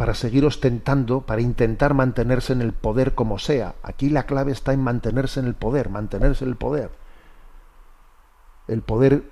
Para 0.00 0.14
seguir 0.14 0.46
ostentando, 0.46 1.20
para 1.20 1.42
intentar 1.42 1.92
mantenerse 1.92 2.54
en 2.54 2.62
el 2.62 2.72
poder 2.72 3.14
como 3.14 3.38
sea. 3.38 3.74
Aquí 3.82 4.08
la 4.08 4.22
clave 4.22 4.50
está 4.50 4.72
en 4.72 4.82
mantenerse 4.82 5.40
en 5.40 5.46
el 5.46 5.52
poder, 5.52 5.90
mantenerse 5.90 6.42
en 6.42 6.50
el 6.52 6.56
poder. 6.56 6.90
El 8.66 8.80
poder 8.80 9.24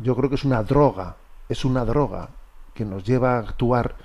yo 0.00 0.16
creo 0.16 0.30
que 0.30 0.36
es 0.36 0.44
una 0.44 0.62
droga, 0.62 1.16
es 1.50 1.66
una 1.66 1.84
droga 1.84 2.30
que 2.72 2.86
nos 2.86 3.04
lleva 3.04 3.34
a 3.34 3.40
actuar 3.40 3.96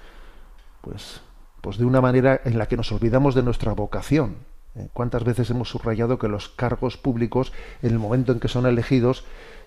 pues, 0.81 1.21
pues 1.61 1.77
de 1.77 1.85
una 1.85 2.01
manera 2.01 2.41
en 2.43 2.57
la 2.57 2.67
que 2.67 2.75
nos 2.75 2.91
olvidamos 2.91 3.33
de 3.33 3.43
nuestra 3.43 3.71
vocación. 3.71 4.35
¿Eh? 4.75 4.89
¿Cuántas 4.91 5.23
veces 5.23 5.49
hemos 5.51 5.69
subrayado 5.69 6.19
que 6.19 6.27
los 6.27 6.49
cargos 6.49 6.97
públicos, 6.97 7.53
en 7.81 7.91
el 7.91 7.99
momento 7.99 8.33
en 8.33 8.41
que 8.41 8.49
son 8.49 8.65
elegidos, 8.65 9.23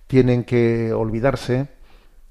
tienen 0.07 0.45
que 0.45 0.93
olvidarse 0.93 1.69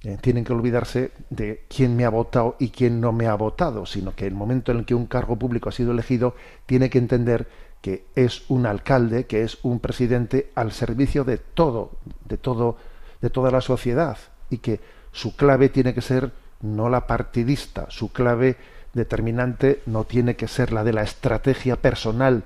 eh, 0.04 0.18
tienen 0.20 0.44
que 0.44 0.54
olvidarse 0.54 1.12
de 1.30 1.66
quién 1.70 1.96
me 1.96 2.06
ha 2.06 2.10
votado 2.10 2.56
y 2.58 2.70
quién 2.70 3.00
no 3.00 3.12
me 3.12 3.28
ha 3.28 3.36
votado, 3.36 3.86
sino 3.86 4.16
que 4.16 4.26
el 4.26 4.34
momento 4.34 4.72
en 4.72 4.80
el 4.80 4.86
que 4.86 4.96
un 4.96 5.06
cargo 5.06 5.36
público 5.36 5.70
ha 5.70 5.72
sido 5.72 5.92
elegido, 5.92 6.36
tiene 6.66 6.90
que 6.90 6.98
entender 6.98 7.48
que 7.82 8.06
es 8.16 8.44
un 8.50 8.66
alcalde, 8.66 9.26
que 9.26 9.44
es 9.44 9.60
un 9.62 9.80
presidente 9.80 10.52
al 10.56 10.72
servicio 10.72 11.24
de 11.24 11.38
todo, 11.38 11.92
de 12.26 12.38
todo, 12.38 12.78
de 13.22 13.30
toda 13.30 13.52
la 13.52 13.62
sociedad, 13.62 14.18
y 14.50 14.58
que 14.58 14.80
su 15.12 15.36
clave 15.36 15.70
tiene 15.70 15.94
que 15.94 16.02
ser 16.02 16.32
no 16.62 16.90
la 16.90 17.06
partidista, 17.06 17.86
su 17.90 18.12
clave 18.12 18.58
determinante 18.94 19.82
no 19.86 20.04
tiene 20.04 20.36
que 20.36 20.48
ser 20.48 20.74
la 20.74 20.84
de 20.84 20.94
la 20.94 21.04
estrategia 21.04 21.76
personal, 21.76 22.44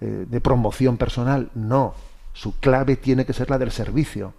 eh, 0.00 0.26
de 0.28 0.40
promoción 0.40 0.98
personal, 0.98 1.50
no, 1.54 1.94
su 2.32 2.58
clave 2.60 2.96
tiene 2.96 3.24
que 3.24 3.32
ser 3.32 3.48
la 3.48 3.58
del 3.58 3.70
servicio 3.70 4.34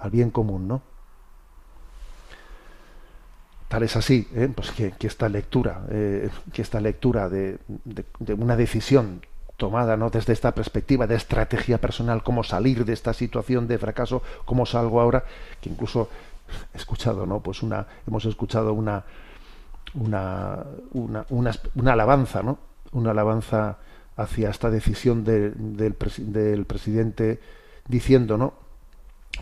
al 0.00 0.10
bien 0.10 0.30
común, 0.30 0.68
¿no? 0.68 0.95
Es 3.84 3.96
así, 3.96 4.26
¿eh? 4.34 4.48
pues 4.54 4.70
que, 4.70 4.94
esta 5.00 5.28
lectura, 5.28 5.84
eh, 5.90 6.30
que 6.52 6.62
esta 6.62 6.80
lectura 6.80 7.28
de, 7.28 7.58
una 8.38 8.56
decisión 8.56 9.20
tomada 9.56 9.96
¿no? 9.96 10.10
desde 10.10 10.32
esta 10.32 10.54
perspectiva 10.54 11.06
de 11.06 11.16
estrategia 11.16 11.78
personal, 11.78 12.22
cómo 12.22 12.42
salir 12.42 12.84
de 12.84 12.92
esta 12.92 13.12
situación 13.12 13.68
de 13.68 13.78
fracaso, 13.78 14.22
cómo 14.44 14.66
salgo 14.66 15.00
ahora, 15.00 15.24
que 15.60 15.68
incluso 15.68 16.08
he 16.74 16.76
escuchado, 16.76 17.26
¿no? 17.26 17.40
Pues 17.40 17.62
una, 17.62 17.86
hemos 18.06 18.24
escuchado 18.24 18.72
una, 18.72 19.04
una, 19.94 20.64
una, 20.92 21.92
alabanza, 21.92 22.42
¿no? 22.42 22.58
Una 22.92 23.10
alabanza 23.10 23.78
hacia 24.16 24.50
esta 24.50 24.70
decisión 24.70 25.24
del, 25.24 25.54
del 25.76 26.64
presidente 26.64 27.40
diciendo, 27.88 28.38
¿no? 28.38 28.54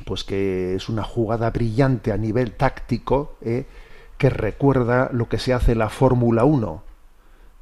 Pues 0.04 0.24
que 0.24 0.74
es 0.74 0.88
una 0.88 1.04
jugada 1.04 1.50
brillante 1.50 2.10
a 2.10 2.16
nivel 2.16 2.52
táctico, 2.52 3.36
¿eh? 3.42 3.66
Que 4.18 4.30
recuerda 4.30 5.10
lo 5.12 5.28
que 5.28 5.38
se 5.38 5.52
hace 5.52 5.72
en 5.72 5.78
la 5.78 5.88
Fórmula 5.88 6.44
1, 6.44 6.82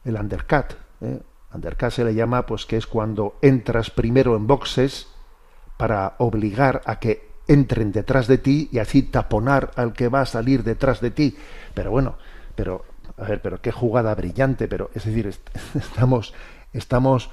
el 0.05 0.17
undercut. 0.17 0.75
¿eh? 1.01 1.21
Undercut 1.55 1.91
se 1.91 2.05
le 2.05 2.15
llama, 2.15 2.47
pues 2.47 2.67
que 2.67 2.77
es 2.77 2.87
cuando 2.87 3.37
entras 3.43 3.91
primero 3.91 4.37
en 4.37 4.47
boxes 4.47 5.09
para 5.77 6.15
obligar 6.19 6.83
a 6.85 6.99
que 6.99 7.31
entren 7.49 7.93
detrás 7.93 8.27
de 8.27 8.39
ti 8.39 8.69
y 8.73 8.79
así 8.79 9.03
taponar 9.03 9.73
al 9.77 9.93
que 9.93 10.09
va 10.09 10.21
a 10.23 10.27
salir 10.27 10.63
detrás 10.63 11.01
de 11.01 11.11
ti. 11.11 11.37
Pero 11.75 11.91
bueno, 11.91 12.17
pero 12.55 12.85
a 13.17 13.25
ver, 13.25 13.43
pero 13.43 13.61
qué 13.61 13.73
jugada 13.73 14.15
brillante, 14.15 14.69
pero 14.69 14.91
es 14.95 15.05
decir, 15.05 15.27
estamos 15.75 16.35
estamos 16.73 17.31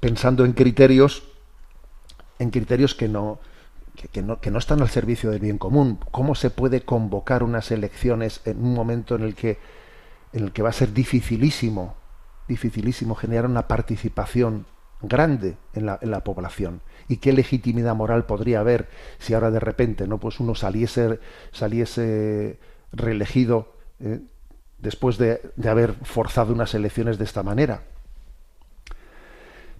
pensando 0.00 0.44
en 0.44 0.52
criterios 0.52 1.24
en 2.38 2.50
criterios 2.50 2.94
que 2.94 3.08
no 3.08 3.40
que, 4.06 4.22
no, 4.22 4.58
están 4.58 4.80
al 4.80 4.88
servicio 4.88 5.30
del 5.30 5.40
bien 5.40 5.58
común. 5.58 5.98
¿Cómo 6.10 6.34
se 6.34 6.50
puede 6.50 6.82
convocar 6.82 7.42
unas 7.42 7.70
elecciones 7.70 8.40
en 8.44 8.58
un 8.58 8.74
momento 8.74 9.16
en 9.16 9.22
el 9.22 9.34
que, 9.34 9.58
en 10.32 10.44
el 10.44 10.52
que 10.52 10.62
va 10.62 10.68
a 10.68 10.72
ser 10.72 10.92
dificilísimo, 10.92 11.96
dificilísimo 12.46 13.14
generar 13.14 13.46
una 13.46 13.66
participación 13.66 14.66
grande 15.00 15.56
en 15.74 15.86
la, 15.86 15.98
en 16.00 16.10
la 16.10 16.22
población? 16.22 16.80
¿Y 17.08 17.16
qué 17.16 17.32
legitimidad 17.32 17.96
moral 17.96 18.26
podría 18.26 18.60
haber 18.60 18.88
si 19.18 19.34
ahora 19.34 19.50
de 19.50 19.60
repente 19.60 20.06
no 20.06 20.18
pues 20.18 20.38
uno 20.38 20.54
saliese, 20.54 21.18
saliese 21.50 22.60
reelegido 22.92 23.74
eh, 23.98 24.20
después 24.78 25.18
de, 25.18 25.40
de 25.56 25.68
haber 25.68 25.94
forzado 26.04 26.52
unas 26.52 26.74
elecciones 26.74 27.18
de 27.18 27.24
esta 27.24 27.42
manera? 27.42 27.82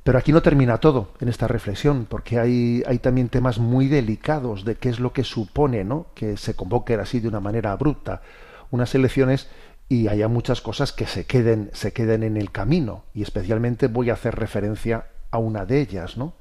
Pero 0.08 0.20
aquí 0.20 0.32
no 0.32 0.40
termina 0.40 0.78
todo 0.78 1.10
en 1.20 1.28
esta 1.28 1.48
reflexión, 1.48 2.06
porque 2.08 2.38
hay, 2.38 2.98
también 3.02 3.28
temas 3.28 3.58
muy 3.58 3.88
delicados 3.88 4.64
de 4.64 4.76
qué 4.76 4.88
es 4.88 5.00
lo 5.00 5.12
que 5.12 5.22
supone 5.22 5.84
¿no? 5.84 6.06
que 6.14 6.38
se 6.38 6.56
convoquen 6.56 6.98
así 7.00 7.20
de 7.20 7.28
una 7.28 7.40
manera 7.40 7.72
abrupta 7.72 8.22
unas 8.70 8.94
elecciones 8.94 9.50
y 9.86 10.08
haya 10.08 10.26
muchas 10.26 10.62
cosas 10.62 10.94
que 10.94 11.06
se 11.06 11.26
queden, 11.26 11.68
se 11.74 11.92
queden 11.92 12.22
en 12.22 12.38
el 12.38 12.50
camino. 12.50 13.04
Y 13.12 13.20
especialmente 13.20 13.86
voy 13.88 14.08
a 14.08 14.14
hacer 14.14 14.34
referencia 14.34 15.08
a 15.30 15.36
una 15.36 15.66
de 15.66 15.78
ellas. 15.82 16.16
¿no? 16.16 16.32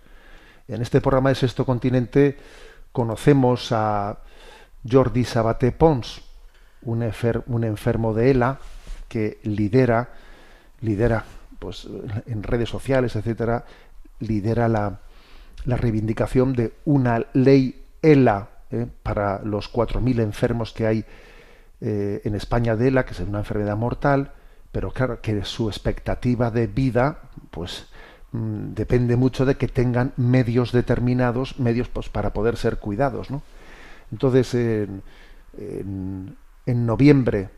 En 0.69 0.81
este 0.81 1.01
programa 1.01 1.27
de 1.27 1.35
Sexto 1.35 1.65
Continente 1.65 2.37
conocemos 2.93 3.73
a 3.73 4.19
Jordi 4.89 5.25
Sabaté 5.25 5.73
Pons, 5.73 6.21
un, 6.83 7.03
un 7.47 7.63
enfermo 7.65 8.13
de 8.13 8.31
ELA 8.31 8.59
que 9.09 9.41
lidera, 9.43 10.11
lidera 10.79 11.25
pues, 11.59 11.87
en 12.25 12.43
redes 12.43 12.69
sociales, 12.69 13.15
etcétera, 13.15 13.65
lidera 14.19 14.67
la, 14.67 14.99
la 15.65 15.77
reivindicación 15.77 16.53
de 16.53 16.73
una 16.85 17.25
ley 17.33 17.83
ELA 18.01 18.49
¿eh? 18.71 18.87
para 19.03 19.41
los 19.43 19.71
4.000 19.71 20.21
enfermos 20.21 20.73
que 20.73 20.87
hay 20.87 21.05
eh, 21.81 22.21
en 22.23 22.35
España 22.35 22.75
de 22.75 22.87
ELA, 22.87 23.05
que 23.05 23.13
es 23.13 23.19
una 23.19 23.39
enfermedad 23.39 23.77
mortal, 23.77 24.31
pero 24.71 24.91
claro, 24.91 25.21
que 25.21 25.43
su 25.43 25.69
expectativa 25.69 26.51
de 26.51 26.67
vida, 26.67 27.19
pues 27.51 27.87
mm, 28.31 28.73
depende 28.73 29.15
mucho 29.15 29.45
de 29.45 29.55
que 29.55 29.67
tengan 29.67 30.13
medios 30.17 30.71
determinados, 30.71 31.59
medios 31.59 31.87
pues, 31.89 32.09
para 32.09 32.33
poder 32.33 32.57
ser 32.57 32.77
cuidados, 32.77 33.29
¿no? 33.29 33.41
Entonces, 34.11 34.53
en, 34.53 35.01
en, 35.57 36.85
noviembre, 36.85 37.49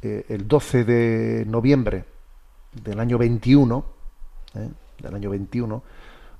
eh, 0.00 0.24
el 0.30 0.48
12 0.48 0.84
de 0.84 1.44
noviembre 1.46 2.04
del 2.82 3.00
año 3.00 3.18
21, 3.18 3.84
¿eh? 4.54 4.68
del 5.02 5.14
año 5.14 5.30
21, 5.30 5.82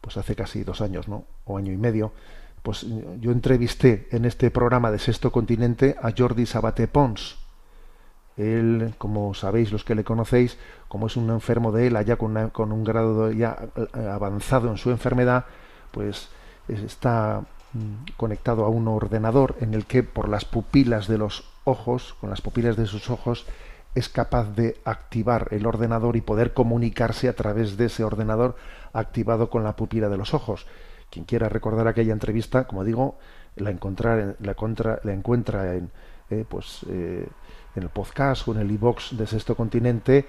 pues 0.00 0.16
hace 0.16 0.34
casi 0.34 0.64
dos 0.64 0.80
años, 0.80 1.08
¿no? 1.08 1.24
O 1.44 1.58
año 1.58 1.72
y 1.72 1.76
medio, 1.76 2.12
pues 2.62 2.86
yo 3.20 3.30
entrevisté 3.30 4.08
en 4.10 4.24
este 4.24 4.50
programa 4.50 4.90
de 4.90 4.98
Sexto 4.98 5.30
Continente 5.30 5.96
a 6.00 6.12
Jordi 6.16 6.46
Sabate 6.46 6.88
Pons. 6.88 7.38
Él, 8.36 8.94
como 8.98 9.34
sabéis 9.34 9.72
los 9.72 9.84
que 9.84 9.94
le 9.94 10.04
conocéis, 10.04 10.58
como 10.88 11.06
es 11.06 11.16
un 11.16 11.30
enfermo 11.30 11.72
de 11.72 11.86
él, 11.86 11.96
allá 11.96 12.16
con, 12.16 12.36
un 12.36 12.84
grado 12.84 13.30
ya 13.32 13.56
avanzado 13.94 14.70
en 14.70 14.76
su 14.76 14.90
enfermedad, 14.90 15.46
pues 15.90 16.28
está 16.68 17.42
mm, 17.72 18.12
conectado 18.16 18.64
a 18.64 18.68
un 18.68 18.88
ordenador 18.88 19.56
en 19.60 19.72
el 19.72 19.86
que 19.86 20.02
por 20.02 20.28
las 20.28 20.44
pupilas 20.44 21.08
de 21.08 21.18
los 21.18 21.44
ojos, 21.64 22.14
con 22.20 22.30
las 22.30 22.40
pupilas 22.40 22.76
de 22.76 22.86
sus 22.86 23.10
ojos, 23.10 23.46
es 23.96 24.10
capaz 24.10 24.54
de 24.54 24.76
activar 24.84 25.48
el 25.52 25.66
ordenador 25.66 26.16
y 26.16 26.20
poder 26.20 26.52
comunicarse 26.52 27.30
a 27.30 27.34
través 27.34 27.78
de 27.78 27.86
ese 27.86 28.04
ordenador 28.04 28.54
activado 28.92 29.48
con 29.48 29.64
la 29.64 29.74
pupila 29.74 30.10
de 30.10 30.18
los 30.18 30.34
ojos. 30.34 30.66
Quien 31.10 31.24
quiera 31.24 31.48
recordar 31.48 31.88
aquella 31.88 32.12
entrevista, 32.12 32.66
como 32.66 32.84
digo, 32.84 33.16
la, 33.56 33.70
la, 33.70 35.12
encuentra 35.12 35.74
en, 35.74 35.90
eh, 36.28 36.44
pues, 36.46 36.84
eh, 36.90 37.26
en 37.74 37.82
el 37.82 37.88
podcast 37.88 38.46
o 38.46 38.52
en 38.52 38.60
el 38.60 38.70
iBox 38.72 39.16
de 39.16 39.26
Sexto 39.26 39.56
Continente 39.56 40.26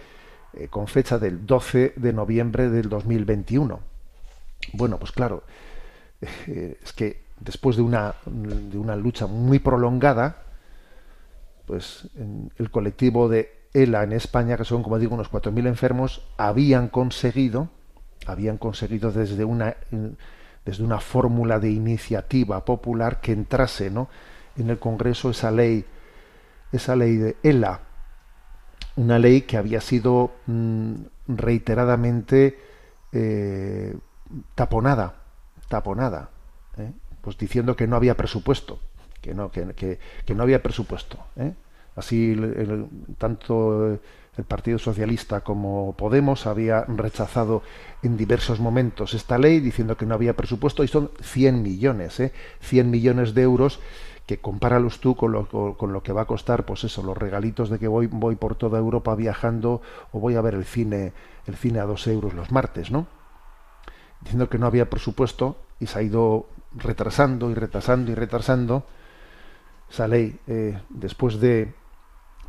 eh, 0.54 0.70
con 0.70 0.88
fecha 0.88 1.20
del 1.20 1.46
12 1.46 1.94
de 1.98 2.14
noviembre 2.14 2.70
del 2.70 2.88
2021. 2.88 3.82
Bueno, 4.74 4.98
pues 4.98 5.12
claro, 5.12 5.44
es 6.22 6.94
que 6.94 7.22
después 7.38 7.76
de 7.76 7.82
una, 7.82 8.16
de 8.26 8.78
una 8.78 8.96
lucha 8.96 9.28
muy 9.28 9.60
prolongada, 9.60 10.44
pues 11.66 12.08
el 12.58 12.72
colectivo 12.72 13.28
de 13.28 13.57
ELA 13.74 14.04
en 14.04 14.14
España, 14.14 14.58
que 14.58 14.66
son, 14.66 14.84
como 14.84 15.00
digo, 15.00 15.16
unos 15.16 15.32
4.000 15.32 15.68
enfermos, 15.68 16.28
habían 16.38 16.88
conseguido, 16.88 17.70
habían 18.26 18.58
conseguido 18.58 19.12
desde 19.12 19.44
una, 19.44 19.78
desde 20.66 20.84
una 20.84 21.00
fórmula 21.00 21.60
de 21.60 21.72
iniciativa 21.72 22.66
popular 22.66 23.22
que 23.22 23.32
entrase 23.32 23.90
¿no? 23.90 24.10
en 24.58 24.70
el 24.70 24.80
Congreso 24.80 25.30
esa 25.30 25.52
ley, 25.52 25.86
esa 26.72 26.96
ley 26.96 27.18
de 27.18 27.38
ELA, 27.44 27.82
una 28.96 29.20
ley 29.20 29.42
que 29.42 29.58
había 29.58 29.80
sido 29.80 30.32
mm, 30.48 30.94
reiteradamente 31.28 32.60
eh, 33.12 33.96
taponada, 34.56 35.16
taponada, 35.70 36.30
¿eh? 36.78 36.92
pues 37.22 37.38
diciendo 37.38 37.76
que 37.76 37.88
no 37.88 37.96
había 37.96 38.16
presupuesto, 38.16 38.80
que 39.22 39.34
no, 39.34 39.52
que, 39.52 40.00
que, 40.26 40.36
no 40.36 40.44
había 40.44 40.64
presupuesto. 40.64 41.18
¿eh? 41.36 41.54
Así, 41.98 42.38
tanto 43.18 44.00
el 44.38 44.44
Partido 44.44 44.78
Socialista 44.78 45.42
como 45.42 45.96
Podemos 45.98 46.46
había 46.46 46.84
rechazado 46.84 47.64
en 48.04 48.18
diversos 48.18 48.60
momentos 48.60 49.16
esta 49.16 49.40
ley 49.40 49.60
diciendo 49.60 49.98
que 49.98 50.06
no 50.06 50.14
había 50.14 50.36
presupuesto 50.36 50.84
y 50.84 50.88
son 50.88 51.10
100 51.22 51.64
millones, 51.64 52.20
¿eh? 52.20 52.32
100 52.62 52.92
millones 52.92 53.34
de 53.34 53.42
euros 53.42 53.80
que 54.28 54.38
compáralos 54.38 55.00
tú 55.00 55.16
con 55.16 55.32
lo, 55.32 55.48
con 55.48 55.92
lo 55.92 56.04
que 56.04 56.12
va 56.12 56.22
a 56.22 56.26
costar, 56.26 56.66
pues 56.66 56.84
eso, 56.84 57.02
los 57.02 57.18
regalitos 57.18 57.70
de 57.70 57.80
que 57.80 57.88
voy, 57.88 58.06
voy 58.06 58.36
por 58.36 58.56
toda 58.56 58.78
Europa 58.78 59.16
viajando 59.16 59.82
o 60.12 60.20
voy 60.20 60.36
a 60.36 60.42
ver 60.42 60.54
el 60.54 60.66
cine, 60.66 61.14
el 61.48 61.56
cine 61.56 61.80
a 61.80 61.86
dos 61.86 62.06
euros 62.06 62.36
los 62.36 62.52
martes, 62.52 62.92
¿no? 62.92 63.08
Diciendo 64.22 64.50
que 64.50 64.60
no 64.60 64.68
había 64.68 64.90
presupuesto 64.90 65.56
y 65.80 65.88
se 65.88 65.98
ha 65.98 66.02
ido 66.04 66.48
retrasando 66.76 67.50
y 67.50 67.56
retrasando 67.56 68.12
y 68.12 68.16
retrasando 68.16 68.86
esa 69.90 70.08
ley 70.08 70.38
eh, 70.46 70.78
después 70.90 71.40
de 71.40 71.74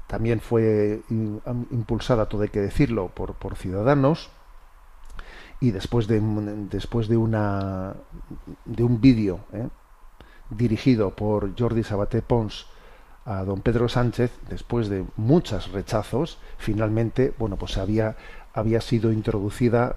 también 0.08 0.40
fue 0.40 1.02
impulsada, 1.10 2.26
todo 2.26 2.42
hay 2.42 2.48
que 2.48 2.60
decirlo, 2.60 3.08
por, 3.08 3.34
por 3.34 3.56
ciudadanos 3.56 4.30
y 5.60 5.70
después 5.70 6.06
de, 6.06 6.20
después 6.70 7.08
de, 7.08 7.16
una, 7.16 7.94
de 8.64 8.82
un 8.84 9.00
vídeo 9.00 9.40
¿eh? 9.52 9.68
dirigido 10.50 11.14
por 11.14 11.56
Jordi 11.58 11.84
Sabaté 11.84 12.22
Pons 12.22 12.66
a 13.26 13.44
don 13.44 13.60
Pedro 13.60 13.90
Sánchez, 13.90 14.32
después 14.48 14.88
de 14.88 15.04
muchos 15.16 15.70
rechazos, 15.72 16.38
finalmente, 16.56 17.34
bueno, 17.38 17.56
pues 17.56 17.76
había, 17.76 18.16
había 18.54 18.80
sido 18.80 19.12
introducida 19.12 19.96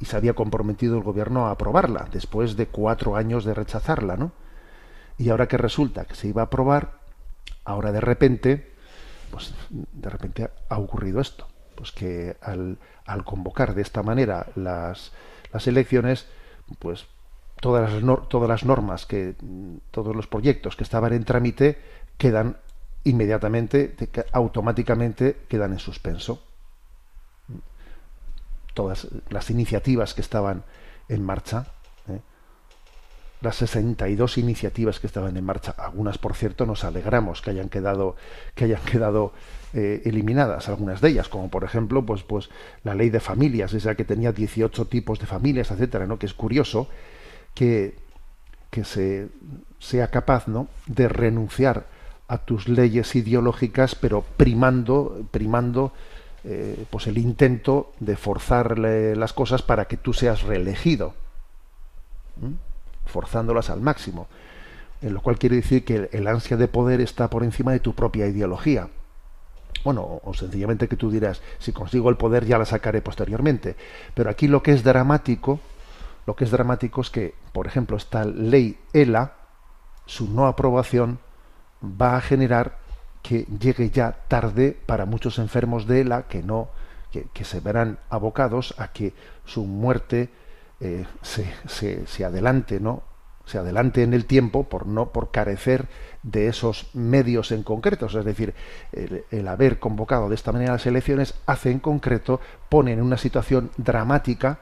y 0.00 0.04
se 0.06 0.16
había 0.16 0.32
comprometido 0.32 0.96
el 0.96 1.02
gobierno 1.02 1.46
a 1.46 1.50
aprobarla, 1.50 2.08
después 2.10 2.56
de 2.56 2.66
cuatro 2.68 3.16
años 3.16 3.44
de 3.44 3.52
rechazarla, 3.52 4.16
¿no? 4.16 4.32
Y 5.18 5.28
ahora 5.28 5.46
que 5.46 5.58
resulta 5.58 6.06
que 6.06 6.14
se 6.14 6.28
iba 6.28 6.40
a 6.40 6.46
aprobar, 6.46 7.00
ahora 7.66 7.92
de 7.92 8.00
repente 8.00 8.69
pues 9.30 9.54
de 9.70 10.10
repente 10.10 10.50
ha 10.68 10.78
ocurrido 10.78 11.20
esto, 11.20 11.46
pues 11.74 11.92
que 11.92 12.36
al, 12.40 12.78
convocar 13.24 13.74
de 13.74 13.82
esta 13.82 14.02
manera 14.02 14.46
las, 14.56 15.12
las 15.52 15.66
elecciones, 15.66 16.26
pues 16.78 17.06
todas 17.60 17.92
las, 17.92 18.28
todas 18.28 18.48
las 18.48 18.64
normas, 18.64 19.06
que 19.06 19.34
todos 19.90 20.14
los 20.14 20.26
proyectos 20.26 20.76
que 20.76 20.84
estaban 20.84 21.12
en 21.12 21.24
trámite 21.24 21.78
quedan 22.18 22.56
inmediatamente, 23.04 23.96
automáticamente 24.32 25.42
quedan 25.48 25.72
en 25.72 25.78
suspenso. 25.78 26.42
Todas 28.74 29.08
las 29.30 29.50
iniciativas 29.50 30.14
que 30.14 30.20
estaban 30.20 30.64
en 31.08 31.24
marcha 31.24 31.66
las 33.40 33.56
62 33.56 34.38
iniciativas 34.38 35.00
que 35.00 35.06
estaban 35.06 35.36
en 35.36 35.44
marcha. 35.44 35.74
Algunas, 35.78 36.18
por 36.18 36.34
cierto, 36.34 36.66
nos 36.66 36.84
alegramos 36.84 37.40
que 37.40 37.50
hayan 37.50 37.68
quedado, 37.68 38.16
que 38.54 38.64
hayan 38.64 38.82
quedado 38.82 39.32
eh, 39.72 40.02
eliminadas, 40.04 40.68
algunas 40.68 41.00
de 41.00 41.10
ellas, 41.10 41.28
como 41.28 41.48
por 41.48 41.64
ejemplo, 41.64 42.04
pues, 42.04 42.22
pues 42.22 42.50
la 42.84 42.94
ley 42.94 43.10
de 43.10 43.20
familias, 43.20 43.72
esa 43.72 43.94
que 43.94 44.04
tenía 44.04 44.32
18 44.32 44.86
tipos 44.86 45.18
de 45.18 45.26
familias, 45.26 45.70
etcétera, 45.70 46.06
¿no? 46.06 46.18
Que 46.18 46.26
es 46.26 46.34
curioso 46.34 46.88
que, 47.54 47.96
que 48.70 48.84
se 48.84 49.28
sea 49.80 50.08
capaz, 50.08 50.46
¿no? 50.46 50.68
de 50.86 51.08
renunciar 51.08 51.86
a 52.28 52.38
tus 52.38 52.68
leyes 52.68 53.16
ideológicas, 53.16 53.96
pero 53.96 54.22
primando, 54.36 55.26
primando 55.32 55.92
eh, 56.44 56.84
pues 56.90 57.08
el 57.08 57.18
intento 57.18 57.92
de 57.98 58.16
forzarle 58.16 59.16
las 59.16 59.32
cosas 59.32 59.62
para 59.62 59.86
que 59.86 59.96
tú 59.96 60.12
seas 60.12 60.42
reelegido. 60.42 61.14
¿Mm? 62.36 62.69
Forzándolas 63.10 63.70
al 63.70 63.80
máximo. 63.80 64.28
En 65.02 65.14
lo 65.14 65.22
cual 65.22 65.38
quiere 65.38 65.56
decir 65.56 65.84
que 65.84 66.08
el, 66.12 66.26
ansia 66.26 66.56
de 66.56 66.68
poder 66.68 67.00
está 67.00 67.30
por 67.30 67.42
encima 67.42 67.72
de 67.72 67.80
tu 67.80 67.94
propia 67.94 68.26
ideología. 68.26 68.88
Bueno, 69.84 70.20
o, 70.22 70.34
sencillamente 70.34 70.88
que 70.88 70.96
tú 70.96 71.10
dirás, 71.10 71.40
si 71.58 71.72
consigo 71.72 72.10
el 72.10 72.16
poder 72.16 72.44
ya 72.44 72.58
la 72.58 72.66
sacaré 72.66 73.00
posteriormente. 73.00 73.76
Pero 74.14 74.28
aquí 74.28 74.46
lo 74.46 74.62
que 74.62 74.72
es 74.72 74.84
dramático, 74.84 75.58
lo 76.26 76.36
que 76.36 76.44
es 76.44 76.50
dramático 76.50 77.00
es 77.00 77.08
que, 77.08 77.34
por 77.52 77.66
ejemplo, 77.66 77.96
esta 77.96 78.24
ley 78.24 78.78
ELA, 78.92 79.32
su 80.04 80.28
no 80.28 80.46
aprobación 80.46 81.18
va 81.82 82.16
a 82.16 82.20
generar 82.20 82.78
que 83.22 83.46
llegue 83.58 83.90
ya 83.90 84.18
tarde 84.28 84.76
para 84.86 85.06
muchos 85.06 85.38
enfermos 85.38 85.86
de 85.86 86.02
ELA 86.02 86.24
que 86.24 86.42
no, 86.42 86.68
que, 87.10 87.26
que 87.32 87.44
se 87.44 87.60
verán 87.60 87.98
abocados 88.10 88.74
a 88.76 88.88
que 88.88 89.14
su 89.46 89.64
muerte 89.64 90.28
eh, 90.80 91.06
se, 91.22 92.24
adelante, 92.24 92.80
¿no? 92.80 93.02
Se 93.44 93.58
adelante 93.58 94.02
en 94.02 94.14
el 94.14 94.26
tiempo 94.26 94.64
por 94.64 94.86
no 94.86 95.10
por 95.10 95.30
carecer 95.30 95.88
de 96.22 96.48
esos 96.48 96.88
medios 96.94 97.52
en 97.52 97.62
concreto. 97.62 98.06
Es 98.06 98.24
decir, 98.24 98.54
el, 98.92 99.48
haber 99.48 99.78
convocado 99.78 100.28
de 100.28 100.34
esta 100.34 100.52
manera 100.52 100.72
las 100.72 100.86
elecciones 100.86 101.34
hace 101.46 101.70
en 101.70 101.80
concreto, 101.80 102.40
pone 102.68 102.92
en 102.92 103.02
una 103.02 103.18
situación 103.18 103.70
dramática 103.76 104.60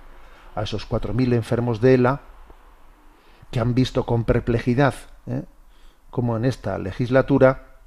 a 0.54 0.62
esos 0.62 0.88
4.000 0.88 1.34
enfermos 1.34 1.80
de 1.80 1.94
ELA 1.94 2.20
que 3.50 3.60
han 3.60 3.74
visto 3.74 4.04
con 4.04 4.24
perplejidad 4.24 4.94
¿eh? 5.26 5.42
como 6.10 6.36
en 6.36 6.44
esta 6.44 6.78
legislatura 6.78 7.78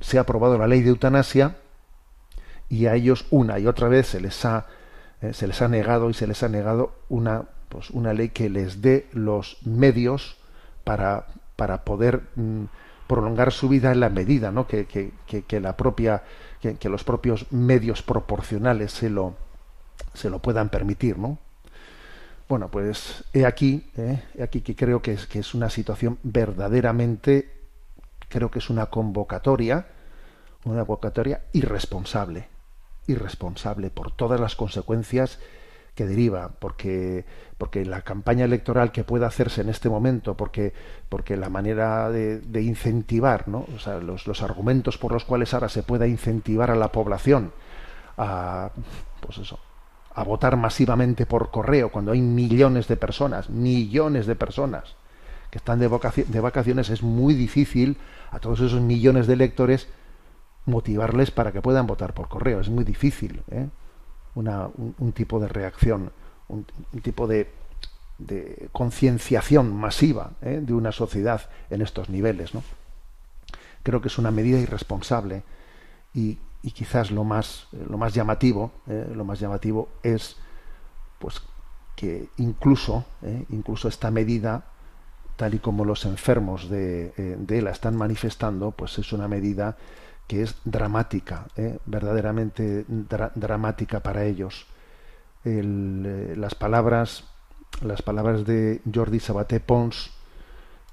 se 0.00 0.18
ha 0.18 0.22
aprobado 0.22 0.58
la 0.58 0.66
ley 0.66 0.82
de 0.82 0.90
eutanasia 0.90 1.56
y 2.68 2.86
a 2.86 2.94
ellos 2.94 3.26
una 3.30 3.58
y 3.58 3.66
otra 3.66 3.88
vez 3.88 4.08
se 4.08 4.20
les 4.20 4.44
ha 4.44 4.66
eh, 5.20 5.32
se 5.32 5.48
les 5.48 5.60
ha 5.62 5.68
negado 5.68 6.10
y 6.10 6.14
se 6.14 6.26
les 6.26 6.42
ha 6.42 6.48
negado 6.48 6.92
una 7.08 7.46
pues 7.68 7.90
una 7.90 8.12
ley 8.12 8.30
que 8.30 8.48
les 8.48 8.80
dé 8.80 9.08
los 9.12 9.58
medios 9.64 10.36
para 10.84 11.26
para 11.58 11.84
poder 11.84 12.22
mm, 12.36 12.66
prolongar 13.08 13.52
su 13.52 13.68
vida 13.68 13.90
en 13.90 13.98
la 13.98 14.10
medida 14.10 14.52
¿no? 14.52 14.68
que, 14.68 14.86
que, 14.86 15.12
que, 15.26 15.60
la 15.60 15.76
propia 15.76 16.22
que, 16.60 16.88
los 16.88 17.02
propios 17.02 17.50
medios 17.50 18.02
proporcionales 18.02 18.92
se 18.92 19.10
lo 19.10 19.34
se 20.14 20.30
lo 20.30 20.38
puedan 20.38 20.68
permitir 20.68 21.18
¿no? 21.18 21.38
bueno 22.48 22.70
pues 22.70 23.24
he 23.32 23.44
aquí 23.44 23.90
eh, 23.96 24.22
aquí 24.40 24.60
que 24.60 24.76
creo 24.76 25.02
que 25.02 25.14
es 25.14 25.26
que 25.26 25.40
es 25.40 25.52
una 25.52 25.68
situación 25.68 26.18
verdaderamente 26.22 27.50
creo 28.28 28.52
que 28.52 28.60
es 28.60 28.70
una 28.70 28.86
convocatoria 28.86 29.88
una 30.64 30.84
convocatoria 30.84 31.42
irresponsable 31.52 32.46
irresponsable 33.08 33.90
por 33.90 34.12
todas 34.12 34.38
las 34.38 34.54
consecuencias 34.54 35.40
que 35.98 36.06
deriva, 36.06 36.50
porque, 36.60 37.24
porque 37.58 37.84
la 37.84 38.02
campaña 38.02 38.44
electoral 38.44 38.92
que 38.92 39.02
pueda 39.02 39.26
hacerse 39.26 39.62
en 39.62 39.68
este 39.68 39.88
momento, 39.88 40.36
porque, 40.36 40.72
porque 41.08 41.36
la 41.36 41.48
manera 41.48 42.08
de, 42.08 42.62
incentivar, 42.62 43.48
¿no? 43.48 43.66
o 43.74 43.80
sea, 43.80 43.98
los, 43.98 44.28
los, 44.28 44.40
argumentos 44.44 44.96
por 44.96 45.10
los 45.10 45.24
cuales 45.24 45.54
ahora 45.54 45.68
se 45.68 45.82
pueda 45.82 46.06
incentivar 46.06 46.70
a 46.70 46.76
la 46.76 46.92
población 46.92 47.50
a, 48.16 48.70
pues 49.20 49.38
eso, 49.38 49.58
a 50.14 50.22
votar 50.22 50.56
masivamente 50.56 51.26
por 51.26 51.50
correo, 51.50 51.90
cuando 51.90 52.12
hay 52.12 52.20
millones 52.20 52.86
de 52.86 52.96
personas, 52.96 53.50
millones 53.50 54.28
de 54.28 54.36
personas 54.36 54.94
que 55.50 55.58
están 55.58 55.80
de, 55.80 55.88
de 56.28 56.40
vacaciones, 56.40 56.90
es 56.90 57.02
muy 57.02 57.34
difícil 57.34 57.96
a 58.30 58.38
todos 58.38 58.60
esos 58.60 58.80
millones 58.80 59.26
de 59.26 59.32
electores 59.32 59.88
motivarles 60.64 61.32
para 61.32 61.50
que 61.50 61.60
puedan 61.60 61.88
votar 61.88 62.14
por 62.14 62.28
correo. 62.28 62.60
Es 62.60 62.68
muy 62.68 62.84
difícil. 62.84 63.42
¿eh? 63.50 63.66
Un, 64.38 65.12
tipo 65.12 65.40
de 65.40 65.48
reacción, 65.48 66.12
un, 66.48 66.66
tipo 67.02 67.26
de, 67.26 67.50
concienciación 68.72 69.74
masiva 69.74 70.32
¿eh? 70.42 70.60
de 70.62 70.72
una 70.72 70.92
sociedad 70.92 71.42
en 71.70 71.82
estos 71.82 72.08
niveles. 72.08 72.54
¿no? 72.54 72.62
Creo 73.82 74.00
que 74.00 74.08
es 74.08 74.18
una 74.18 74.30
medida 74.30 74.58
irresponsable 74.58 75.42
y, 76.14 76.38
quizás 76.74 77.10
lo 77.10 77.24
más, 77.24 77.68
lo 77.72 77.96
más 77.96 78.12
llamativo, 78.12 78.72
¿eh? 78.88 79.10
lo 79.14 79.24
más 79.24 79.40
llamativo 79.40 79.88
es 80.02 80.36
pues 81.18 81.40
que 81.96 82.28
incluso, 82.36 83.04
incluso 83.48 83.88
esta 83.88 84.10
medida 84.10 84.66
tal 85.36 85.54
y 85.54 85.58
como 85.58 85.84
los 85.84 86.04
enfermos 86.04 86.68
de, 86.68 87.10
de 87.38 87.62
la 87.62 87.70
están 87.70 87.96
manifestando, 87.96 88.70
pues 88.72 88.98
es 88.98 89.12
una 89.12 89.26
medida 89.26 89.76
que 90.28 90.42
es 90.42 90.56
dramática, 90.64 91.46
¿eh? 91.56 91.78
verdaderamente 91.86 92.84
dramática 92.86 94.00
para 94.00 94.24
ellos. 94.26 94.66
Eh, 95.44 96.34
las 96.36 96.54
palabras, 96.54 97.24
las 97.80 98.02
palabras 98.02 98.44
de 98.44 98.82
Jordi 98.94 99.20
Sabaté 99.20 99.58
Pons 99.58 100.10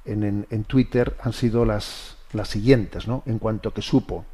en, 0.06 0.64
Twitter 0.64 1.18
han 1.22 1.34
sido 1.34 1.66
las, 1.66 2.18
las 2.32 2.48
siguientes, 2.48 3.08
¿no? 3.08 3.24
En 3.26 3.38
cuanto 3.38 3.74
que 3.74 3.82
supo 3.82 4.26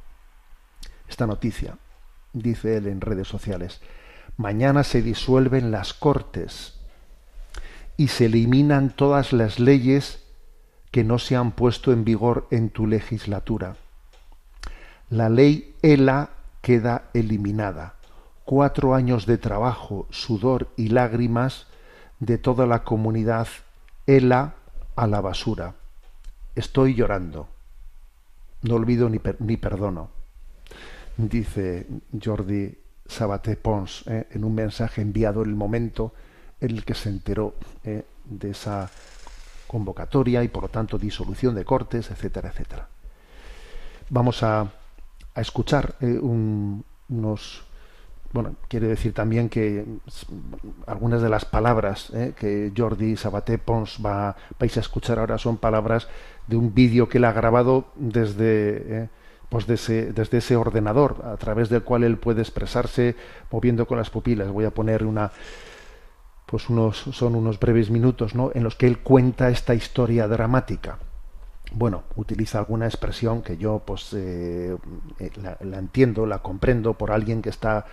esta 1.09 1.25
noticia, 1.25 1.77
dice 2.31 2.77
él 2.77 2.85
en 2.85 3.01
redes 3.01 3.27
sociales, 3.27 3.81
mañana 4.37 4.83
se 4.83 5.01
disuelven 5.01 5.71
las 5.71 5.95
cortes 5.95 6.79
y 7.97 8.09
se 8.09 8.25
eliminan 8.27 8.91
todas 8.95 9.33
las 9.33 9.59
leyes 9.59 10.23
que 10.91 11.03
no 11.03 11.17
se 11.17 11.35
han 11.35 11.53
puesto 11.53 11.91
en 11.91 12.03
vigor 12.03 12.47
en 12.51 12.69
tu 12.69 12.85
legislatura 12.85 13.77
la 15.12 15.30
ley 15.30 15.76
ELA 15.82 16.30
queda 16.62 17.10
eliminada. 17.13 17.95
Cuatro 18.45 18.95
años 18.95 19.26
de 19.26 19.38
trabajo, 19.38 20.08
sudor 20.10 20.69
y 20.78 20.88
lágrimas 20.88 21.67
de 22.19 22.38
toda 22.38 22.65
la 22.65 22.84
comunidad 22.84 23.47
ELA 24.08 24.56
a 24.95 25.08
la 25.08 25.19
basura. 25.19 25.76
Estoy 26.56 26.95
llorando. 26.95 27.50
No 28.62 28.76
olvido 28.76 29.10
ni, 29.10 29.19
ni 29.39 29.58
perdono. 29.58 30.10
Dice 31.17 31.88
Jordi 32.24 32.78
Sabaté 33.06 33.58
Pons 33.58 34.06
eh, 34.08 34.28
en 34.32 34.45
un 34.45 34.56
mensaje 34.56 35.02
enviado 35.02 35.43
en 35.43 35.50
el 35.50 35.56
momento 35.56 36.13
en 36.62 36.71
el 36.71 36.86
que 36.86 36.93
se 36.93 37.10
enteró 37.10 37.56
eh, 37.84 38.06
de 38.24 38.52
esa 38.52 38.89
convocatoria 39.67 40.41
y 40.43 40.47
por 40.47 40.63
lo 40.63 40.69
tanto 40.69 40.97
disolución 40.97 41.54
de 41.54 41.65
cortes, 41.65 42.12
etcétera, 42.12 42.50
etcétera. 42.50 42.88
Vamos 44.10 44.43
a 44.43 44.71
a 45.34 45.41
escuchar 45.41 45.96
eh, 46.02 46.20
unos 46.20 47.63
bueno, 48.34 48.56
quiere 48.70 48.88
decir 48.88 49.13
también 49.13 49.50
que 49.50 49.86
algunas 50.88 51.22
de 51.22 51.30
las 51.30 51.44
palabras 51.44 52.12
eh, 52.13 52.34
que 52.38 52.72
Jordi 52.76 53.17
Sabaté 53.17 53.58
Pons 53.58 54.00
va, 54.04 54.38
vais 54.58 54.78
a 54.78 54.80
escuchar 54.80 55.20
ahora 55.20 55.38
son 55.38 55.58
palabras 55.58 56.08
de 56.48 56.56
un 56.56 56.74
vídeo 56.74 57.10
que 57.10 57.17
él 57.17 57.26
ha 57.26 57.34
grabado 57.34 57.88
desde, 57.96 59.04
eh, 59.04 59.10
pues 59.50 59.67
desde 59.67 60.38
ese 60.38 60.56
ordenador, 60.56 61.22
a 61.26 61.36
través 61.36 61.67
del 61.67 61.84
cual 61.84 62.06
él 62.06 62.17
puede 62.17 62.41
expresarse 62.41 63.15
moviendo 63.52 63.86
con 63.86 63.98
las 63.98 64.10
pupilas. 64.10 64.50
Voy 64.50 64.63
a 64.63 64.72
poner 64.72 65.06
una, 65.06 65.32
pues 66.46 66.70
unos, 66.70 66.98
son 66.98 67.36
unos 67.36 67.60
breves 67.60 67.89
minutos, 67.89 68.34
¿no? 68.34 68.52
En 68.54 68.63
los 68.63 68.76
que 68.76 68.88
él 68.88 69.00
cuenta 69.00 69.50
esta 69.50 69.76
historia 69.76 70.30
dramática 70.30 71.00
bueno, 71.71 72.03
utiliza 72.15 72.60
alguna 72.60 72.86
expresión 72.86 73.41
que 73.41 73.57
yo 73.57 73.81
pues 73.86 74.13
eh, 74.13 74.75
eh, 75.19 75.31
la, 75.41 75.77
entiendo, 75.77 76.25
la 76.25 76.39
comprendo 76.39 76.93
por 76.93 77.12
alguien 77.12 77.41
que 77.41 77.49
está 77.49 77.86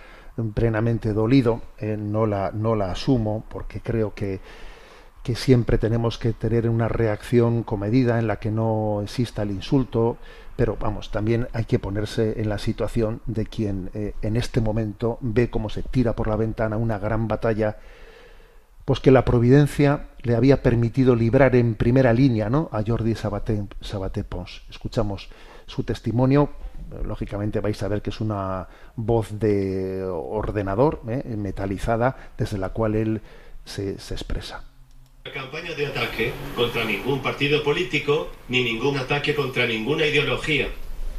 plenamente 0.53 1.13
dolido, 1.13 1.61
eh, 1.79 1.97
no, 1.97 2.25
la, 2.25 2.51
no 2.53 2.75
la 2.75 2.91
asumo 2.91 3.45
porque 3.49 3.81
creo 3.81 4.13
que, 4.13 4.39
que 5.23 5.35
siempre 5.35 5.77
tenemos 5.77 6.17
que 6.17 6.33
tener 6.33 6.69
una 6.69 6.87
reacción 6.87 7.63
comedida 7.63 8.19
en 8.19 8.27
la 8.27 8.37
que 8.37 8.51
no 8.51 9.01
exista 9.01 9.43
el 9.43 9.51
insulto, 9.51 10.17
pero 10.55 10.77
vamos, 10.79 11.11
también 11.11 11.47
hay 11.53 11.65
que 11.65 11.79
ponerse 11.79 12.41
en 12.41 12.49
la 12.49 12.57
situación 12.57 13.21
de 13.25 13.45
quien 13.45 13.89
en 13.93 14.35
este 14.35 14.59
momento 14.59 15.17
ve 15.21 15.49
cómo 15.49 15.69
se 15.69 15.83
tira 15.83 16.17
por 16.17 16.27
la 16.27 16.35
ventana 16.35 16.75
una 16.75 16.99
gran 16.99 17.29
batalla 17.29 17.77
pues 18.89 19.01
que 19.01 19.11
la 19.11 19.23
providencia 19.23 20.07
le 20.23 20.35
había 20.35 20.63
permitido 20.63 21.15
librar 21.15 21.55
en 21.55 21.75
primera 21.75 22.11
línea 22.11 22.49
¿no? 22.49 22.69
a 22.71 22.81
Jordi 22.81 23.13
Sabaté, 23.13 23.61
Sabaté 23.81 24.23
Pons. 24.23 24.63
Escuchamos 24.67 25.29
su 25.67 25.83
testimonio, 25.83 26.49
lógicamente 27.05 27.59
vais 27.59 27.83
a 27.83 27.87
ver 27.87 28.01
que 28.01 28.09
es 28.09 28.19
una 28.19 28.67
voz 28.95 29.39
de 29.39 30.03
ordenador 30.03 31.03
¿eh? 31.07 31.21
metalizada 31.37 32.31
desde 32.35 32.57
la 32.57 32.69
cual 32.69 32.95
él 32.95 33.21
se, 33.63 33.99
se 33.99 34.15
expresa. 34.15 34.63
La 35.23 35.33
campaña 35.33 35.75
de 35.75 35.85
ataque 35.85 36.33
contra 36.55 36.83
ningún 36.83 37.21
partido 37.21 37.63
político 37.63 38.29
ni 38.47 38.63
ningún 38.63 38.97
ataque 38.97 39.35
contra 39.35 39.67
ninguna 39.67 40.07
ideología. 40.07 40.67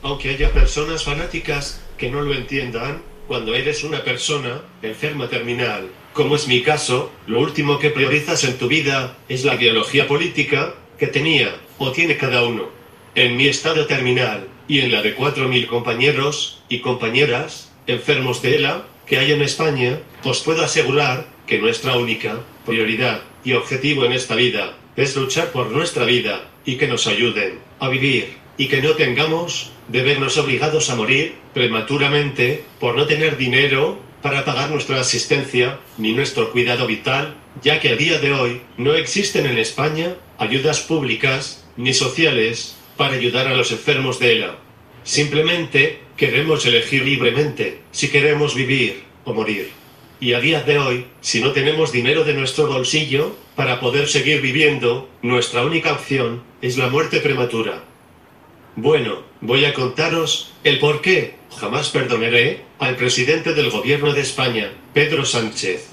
Aunque 0.02 0.30
haya 0.30 0.50
personas 0.50 1.04
fanáticas 1.04 1.80
que 1.96 2.10
no 2.10 2.20
lo 2.22 2.34
entiendan, 2.34 3.00
cuando 3.28 3.54
eres 3.54 3.84
una 3.84 4.02
persona 4.02 4.60
enferma 4.82 5.28
terminal 5.28 5.88
como 6.12 6.36
es 6.36 6.48
mi 6.48 6.62
caso, 6.62 7.12
lo 7.26 7.40
último 7.40 7.78
que 7.78 7.90
priorizas 7.90 8.44
en 8.44 8.58
tu 8.58 8.66
vida 8.66 9.16
es 9.28 9.44
la 9.44 9.54
ideología 9.54 10.08
política 10.08 10.74
que 10.98 11.06
tenía 11.06 11.54
o 11.78 11.92
tiene 11.92 12.16
cada 12.16 12.44
uno. 12.44 12.68
En 13.14 13.36
mi 13.36 13.46
estado 13.46 13.86
terminal 13.86 14.48
y 14.68 14.80
en 14.80 14.92
la 14.92 15.02
de 15.02 15.16
4.000 15.16 15.66
compañeros 15.66 16.62
y 16.68 16.80
compañeras 16.80 17.72
enfermos 17.86 18.42
de 18.42 18.56
ELA 18.56 18.86
que 19.06 19.18
hay 19.18 19.32
en 19.32 19.42
España, 19.42 20.00
os 20.24 20.40
puedo 20.40 20.62
asegurar 20.62 21.26
que 21.46 21.58
nuestra 21.58 21.96
única 21.96 22.40
prioridad 22.64 23.22
y 23.44 23.54
objetivo 23.54 24.04
en 24.04 24.12
esta 24.12 24.34
vida 24.34 24.76
es 24.96 25.16
luchar 25.16 25.50
por 25.50 25.70
nuestra 25.70 26.04
vida 26.04 26.48
y 26.64 26.76
que 26.76 26.86
nos 26.86 27.06
ayuden 27.06 27.58
a 27.80 27.88
vivir 27.88 28.36
y 28.58 28.68
que 28.68 28.82
no 28.82 28.90
tengamos 28.90 29.72
de 29.88 30.02
vernos 30.02 30.36
obligados 30.38 30.90
a 30.90 30.94
morir 30.94 31.34
prematuramente 31.54 32.62
por 32.78 32.94
no 32.94 33.06
tener 33.06 33.36
dinero 33.36 33.98
para 34.22 34.44
pagar 34.44 34.70
nuestra 34.70 35.00
asistencia 35.00 35.78
ni 35.98 36.12
nuestro 36.12 36.52
cuidado 36.52 36.86
vital, 36.86 37.36
ya 37.62 37.80
que 37.80 37.90
a 37.90 37.96
día 37.96 38.18
de 38.18 38.32
hoy 38.32 38.60
no 38.76 38.94
existen 38.94 39.46
en 39.46 39.58
España 39.58 40.14
ayudas 40.38 40.80
públicas 40.80 41.64
ni 41.76 41.94
sociales 41.94 42.76
para 42.96 43.14
ayudar 43.14 43.48
a 43.48 43.54
los 43.54 43.72
enfermos 43.72 44.18
de 44.18 44.32
ELA. 44.32 44.58
Simplemente 45.04 46.00
queremos 46.16 46.66
elegir 46.66 47.04
libremente 47.04 47.80
si 47.90 48.08
queremos 48.08 48.54
vivir 48.54 49.04
o 49.24 49.32
morir. 49.32 49.70
Y 50.20 50.34
a 50.34 50.40
día 50.40 50.60
de 50.62 50.78
hoy, 50.78 51.06
si 51.22 51.40
no 51.40 51.52
tenemos 51.52 51.92
dinero 51.92 52.24
de 52.24 52.34
nuestro 52.34 52.66
bolsillo 52.66 53.34
para 53.56 53.80
poder 53.80 54.06
seguir 54.06 54.42
viviendo, 54.42 55.08
nuestra 55.22 55.64
única 55.64 55.92
opción 55.92 56.42
es 56.60 56.76
la 56.76 56.88
muerte 56.88 57.20
prematura. 57.20 57.84
Bueno, 58.76 59.22
voy 59.40 59.64
a 59.64 59.72
contaros 59.72 60.52
el 60.62 60.78
por 60.78 61.00
qué 61.00 61.36
jamás 61.58 61.88
perdonaré 61.88 62.69
al 62.80 62.96
presidente 62.96 63.52
del 63.52 63.70
gobierno 63.70 64.14
de 64.14 64.22
España, 64.22 64.72
Pedro 64.94 65.26
Sánchez. 65.26 65.88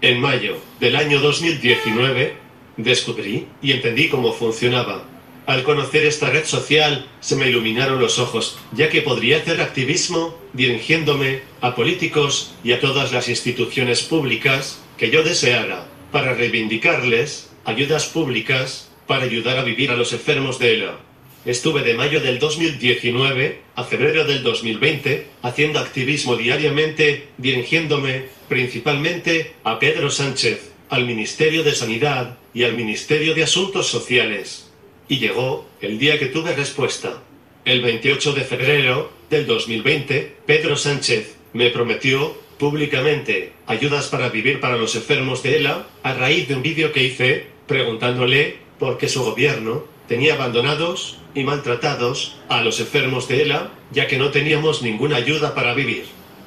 En 0.00 0.18
mayo 0.18 0.56
del 0.80 0.96
año 0.96 1.20
2019 1.20 2.34
descubrí 2.78 3.46
y 3.60 3.72
entendí 3.72 4.08
cómo 4.08 4.32
funcionaba. 4.32 5.04
Al 5.44 5.62
conocer 5.64 6.06
esta 6.06 6.30
red 6.30 6.46
social 6.46 7.06
se 7.20 7.36
me 7.36 7.50
iluminaron 7.50 8.00
los 8.00 8.18
ojos, 8.18 8.58
ya 8.72 8.88
que 8.88 9.02
podría 9.02 9.36
hacer 9.36 9.60
activismo 9.60 10.34
dirigiéndome 10.54 11.42
a 11.60 11.74
políticos 11.74 12.54
y 12.64 12.72
a 12.72 12.80
todas 12.80 13.12
las 13.12 13.28
instituciones 13.28 14.02
públicas 14.02 14.80
que 14.96 15.10
yo 15.10 15.22
deseara, 15.22 15.88
para 16.10 16.32
reivindicarles 16.32 17.50
ayudas 17.66 18.06
públicas 18.06 18.88
para 19.06 19.24
ayudar 19.24 19.58
a 19.58 19.62
vivir 19.62 19.90
a 19.90 19.96
los 19.96 20.14
enfermos 20.14 20.58
de 20.58 20.74
ELA. 20.74 21.09
Estuve 21.46 21.80
de 21.82 21.94
mayo 21.94 22.20
del 22.20 22.38
2019 22.38 23.62
a 23.74 23.84
febrero 23.84 24.24
del 24.24 24.42
2020 24.42 25.26
haciendo 25.40 25.78
activismo 25.78 26.36
diariamente, 26.36 27.28
dirigiéndome 27.38 28.26
principalmente 28.50 29.52
a 29.64 29.78
Pedro 29.78 30.10
Sánchez, 30.10 30.70
al 30.90 31.06
Ministerio 31.06 31.62
de 31.62 31.74
Sanidad 31.74 32.36
y 32.52 32.64
al 32.64 32.76
Ministerio 32.76 33.34
de 33.34 33.44
Asuntos 33.44 33.86
Sociales. 33.86 34.70
Y 35.08 35.18
llegó 35.18 35.66
el 35.80 35.98
día 35.98 36.18
que 36.18 36.26
tuve 36.26 36.54
respuesta. 36.54 37.22
El 37.64 37.80
28 37.80 38.34
de 38.34 38.42
febrero 38.42 39.10
del 39.30 39.46
2020, 39.46 40.36
Pedro 40.44 40.76
Sánchez 40.76 41.36
me 41.54 41.70
prometió 41.70 42.36
públicamente 42.58 43.52
ayudas 43.66 44.08
para 44.08 44.28
vivir 44.28 44.60
para 44.60 44.76
los 44.76 44.94
enfermos 44.94 45.42
de 45.42 45.56
ELA 45.56 45.86
a 46.02 46.12
raíz 46.12 46.48
de 46.48 46.56
un 46.56 46.62
vídeo 46.62 46.92
que 46.92 47.02
hice 47.02 47.46
preguntándole 47.66 48.58
por 48.78 48.98
qué 48.98 49.08
su 49.08 49.22
gobierno 49.24 49.84
tenía 50.10 50.34
abandonados 50.34 51.18
y 51.36 51.44
maltratados 51.44 52.34
a 52.48 52.64
los 52.64 52.80
enfermos 52.80 53.28
de 53.28 53.42
ELA, 53.42 53.70
ya 53.92 54.08
que 54.08 54.18
no 54.18 54.32
teníamos 54.32 54.82
ninguna 54.82 55.14
ayuda 55.14 55.54
para 55.54 55.72
vivir. 55.72 56.02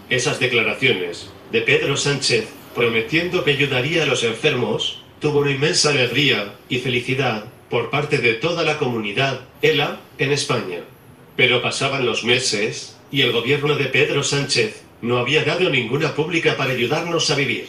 Esas 0.10 0.38
declaraciones 0.42 1.30
de 1.50 1.62
Pedro 1.62 1.96
Sánchez 1.96 2.50
prometiendo 2.76 3.46
que 3.46 3.52
ayudaría 3.52 4.04
a 4.04 4.06
los 4.06 4.26
enfermos 4.26 5.00
tuvo 5.22 5.40
una 5.40 5.52
inmensa 5.52 5.92
alegría 5.92 6.56
y 6.68 6.80
felicidad 6.80 7.46
por 7.70 7.90
parte 7.90 8.18
de 8.18 8.34
toda 8.34 8.64
la 8.64 8.78
comunidad 8.78 9.40
ELA 9.62 10.02
en 10.18 10.34
España. 10.34 10.82
Pero 11.38 11.62
pasaban 11.62 12.06
los 12.06 12.26
meses 12.26 12.98
y 13.14 13.22
el 13.22 13.32
gobierno 13.32 13.76
de 13.76 13.86
Pedro 13.86 14.24
Sánchez 14.24 14.84
no 15.02 15.20
había 15.20 15.46
dado 15.46 15.70
ninguna 15.70 16.16
pública 16.16 16.58
para 16.58 16.74
ayudarnos 16.74 17.32
a 17.32 17.36
vivir. 17.36 17.68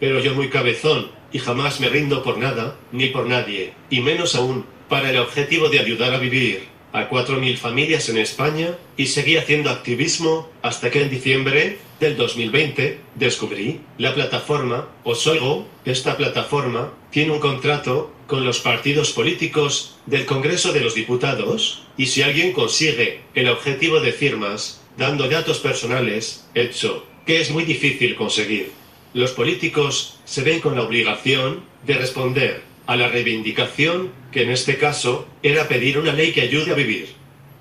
Pero 0.00 0.20
yo 0.20 0.34
muy 0.34 0.48
cabezón 0.48 1.10
y 1.32 1.38
jamás 1.38 1.80
me 1.80 1.90
rindo 1.90 2.22
por 2.22 2.38
nada 2.38 2.76
ni 2.92 3.08
por 3.08 3.26
nadie, 3.26 3.74
y 3.90 4.00
menos 4.00 4.36
aún 4.36 4.64
para 4.88 5.10
el 5.10 5.18
objetivo 5.18 5.68
de 5.68 5.80
ayudar 5.80 6.14
a 6.14 6.18
vivir 6.18 6.74
a 6.92 7.10
4.000 7.10 7.56
familias 7.56 8.08
en 8.08 8.18
España 8.18 8.78
y 8.96 9.06
seguí 9.06 9.36
haciendo 9.36 9.70
activismo 9.70 10.48
hasta 10.62 10.90
que 10.90 11.02
en 11.02 11.10
diciembre 11.10 11.78
del 11.98 12.16
2020 12.16 13.00
descubrí 13.16 13.80
la 13.98 14.14
plataforma 14.14 14.88
Osoigo. 15.02 15.66
Esta 15.84 16.16
plataforma 16.16 16.92
tiene 17.10 17.32
un 17.32 17.40
contrato 17.40 18.12
con 18.28 18.44
los 18.44 18.60
partidos 18.60 19.10
políticos 19.10 19.96
del 20.06 20.24
Congreso 20.24 20.72
de 20.72 20.80
los 20.80 20.94
Diputados 20.94 21.82
y 21.96 22.06
si 22.06 22.22
alguien 22.22 22.52
consigue 22.52 23.22
el 23.34 23.48
objetivo 23.48 24.00
de 24.00 24.12
firmas 24.12 24.80
dando 24.96 25.28
datos 25.28 25.58
personales, 25.58 26.46
hecho 26.54 27.04
que 27.26 27.40
es 27.40 27.50
muy 27.50 27.64
difícil 27.64 28.14
conseguir, 28.14 28.70
los 29.14 29.32
políticos 29.32 30.20
se 30.24 30.42
ven 30.42 30.60
con 30.60 30.76
la 30.76 30.82
obligación 30.82 31.64
de 31.84 31.94
responder 31.94 32.73
a 32.86 32.96
la 32.96 33.08
reivindicación, 33.08 34.12
que 34.32 34.42
en 34.42 34.50
este 34.50 34.76
caso 34.78 35.26
era 35.42 35.68
pedir 35.68 35.98
una 35.98 36.12
ley 36.12 36.32
que 36.32 36.42
ayude 36.42 36.72
a 36.72 36.74
vivir. 36.74 37.08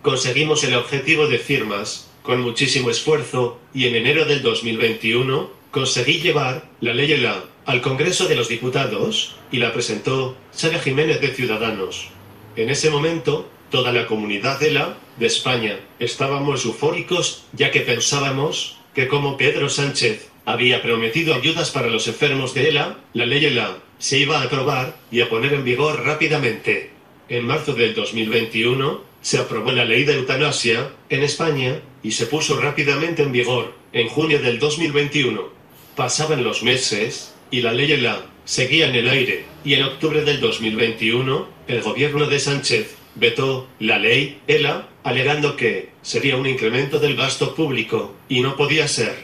Conseguimos 0.01 0.63
el 0.63 0.75
objetivo 0.75 1.27
de 1.27 1.39
firmas 1.39 2.09
con 2.23 2.41
muchísimo 2.41 2.89
esfuerzo 2.89 3.59
y 3.73 3.87
en 3.87 3.95
enero 3.95 4.25
del 4.25 4.41
2021 4.41 5.51
conseguí 5.71 6.19
llevar 6.19 6.69
la 6.81 6.93
ley 6.93 7.11
ELA 7.11 7.43
al 7.65 7.81
Congreso 7.81 8.27
de 8.27 8.35
los 8.35 8.49
Diputados 8.49 9.35
y 9.51 9.57
la 9.57 9.73
presentó 9.73 10.37
Sara 10.51 10.79
Jiménez 10.79 11.21
de 11.21 11.29
Ciudadanos. 11.29 12.09
En 12.55 12.69
ese 12.69 12.89
momento, 12.89 13.49
toda 13.71 13.91
la 13.91 14.05
comunidad 14.05 14.61
ELA 14.61 14.97
de 15.17 15.25
España 15.25 15.79
estábamos 15.99 16.65
eufóricos 16.65 17.45
ya 17.53 17.71
que 17.71 17.81
pensábamos 17.81 18.77
que 18.93 19.07
como 19.07 19.37
Pedro 19.37 19.69
Sánchez 19.69 20.29
había 20.45 20.81
prometido 20.81 21.33
ayudas 21.33 21.71
para 21.71 21.87
los 21.87 22.07
enfermos 22.07 22.53
de 22.53 22.69
ELA, 22.69 22.97
la 23.13 23.25
ley 23.25 23.45
ELA 23.45 23.77
se 24.03 24.17
iba 24.17 24.41
a 24.41 24.43
aprobar 24.43 24.97
y 25.11 25.21
a 25.21 25.29
poner 25.29 25.53
en 25.53 25.63
vigor 25.63 26.03
rápidamente. 26.03 26.89
En 27.29 27.47
marzo 27.47 27.73
del 27.73 27.95
2021 27.95 29.01
se 29.21 29.37
aprobó 29.37 29.71
la 29.71 29.85
ley 29.85 30.03
de 30.03 30.15
eutanasia 30.15 30.91
en 31.07 31.23
España 31.23 31.79
y 32.03 32.11
se 32.11 32.25
puso 32.25 32.59
rápidamente 32.59 33.23
en 33.23 33.31
vigor 33.31 33.73
en 33.93 34.09
junio 34.09 34.41
del 34.41 34.59
2021. 34.59 35.47
Pasaban 35.95 36.43
los 36.43 36.63
meses 36.63 37.33
y 37.49 37.61
la 37.61 37.71
ley 37.71 37.93
ELA 37.93 38.25
seguía 38.43 38.89
en 38.89 38.95
el 38.95 39.07
aire 39.07 39.45
y 39.63 39.75
en 39.75 39.83
octubre 39.83 40.25
del 40.25 40.41
2021 40.41 41.47
el 41.69 41.81
gobierno 41.81 42.25
de 42.25 42.41
Sánchez 42.41 42.97
vetó 43.15 43.69
la 43.79 43.99
ley 43.99 44.41
ELA 44.47 44.89
alegando 45.05 45.55
que 45.55 45.91
sería 46.01 46.35
un 46.35 46.45
incremento 46.45 46.99
del 46.99 47.15
gasto 47.15 47.55
público 47.55 48.13
y 48.27 48.41
no 48.41 48.57
podía 48.57 48.85
ser. 48.89 49.15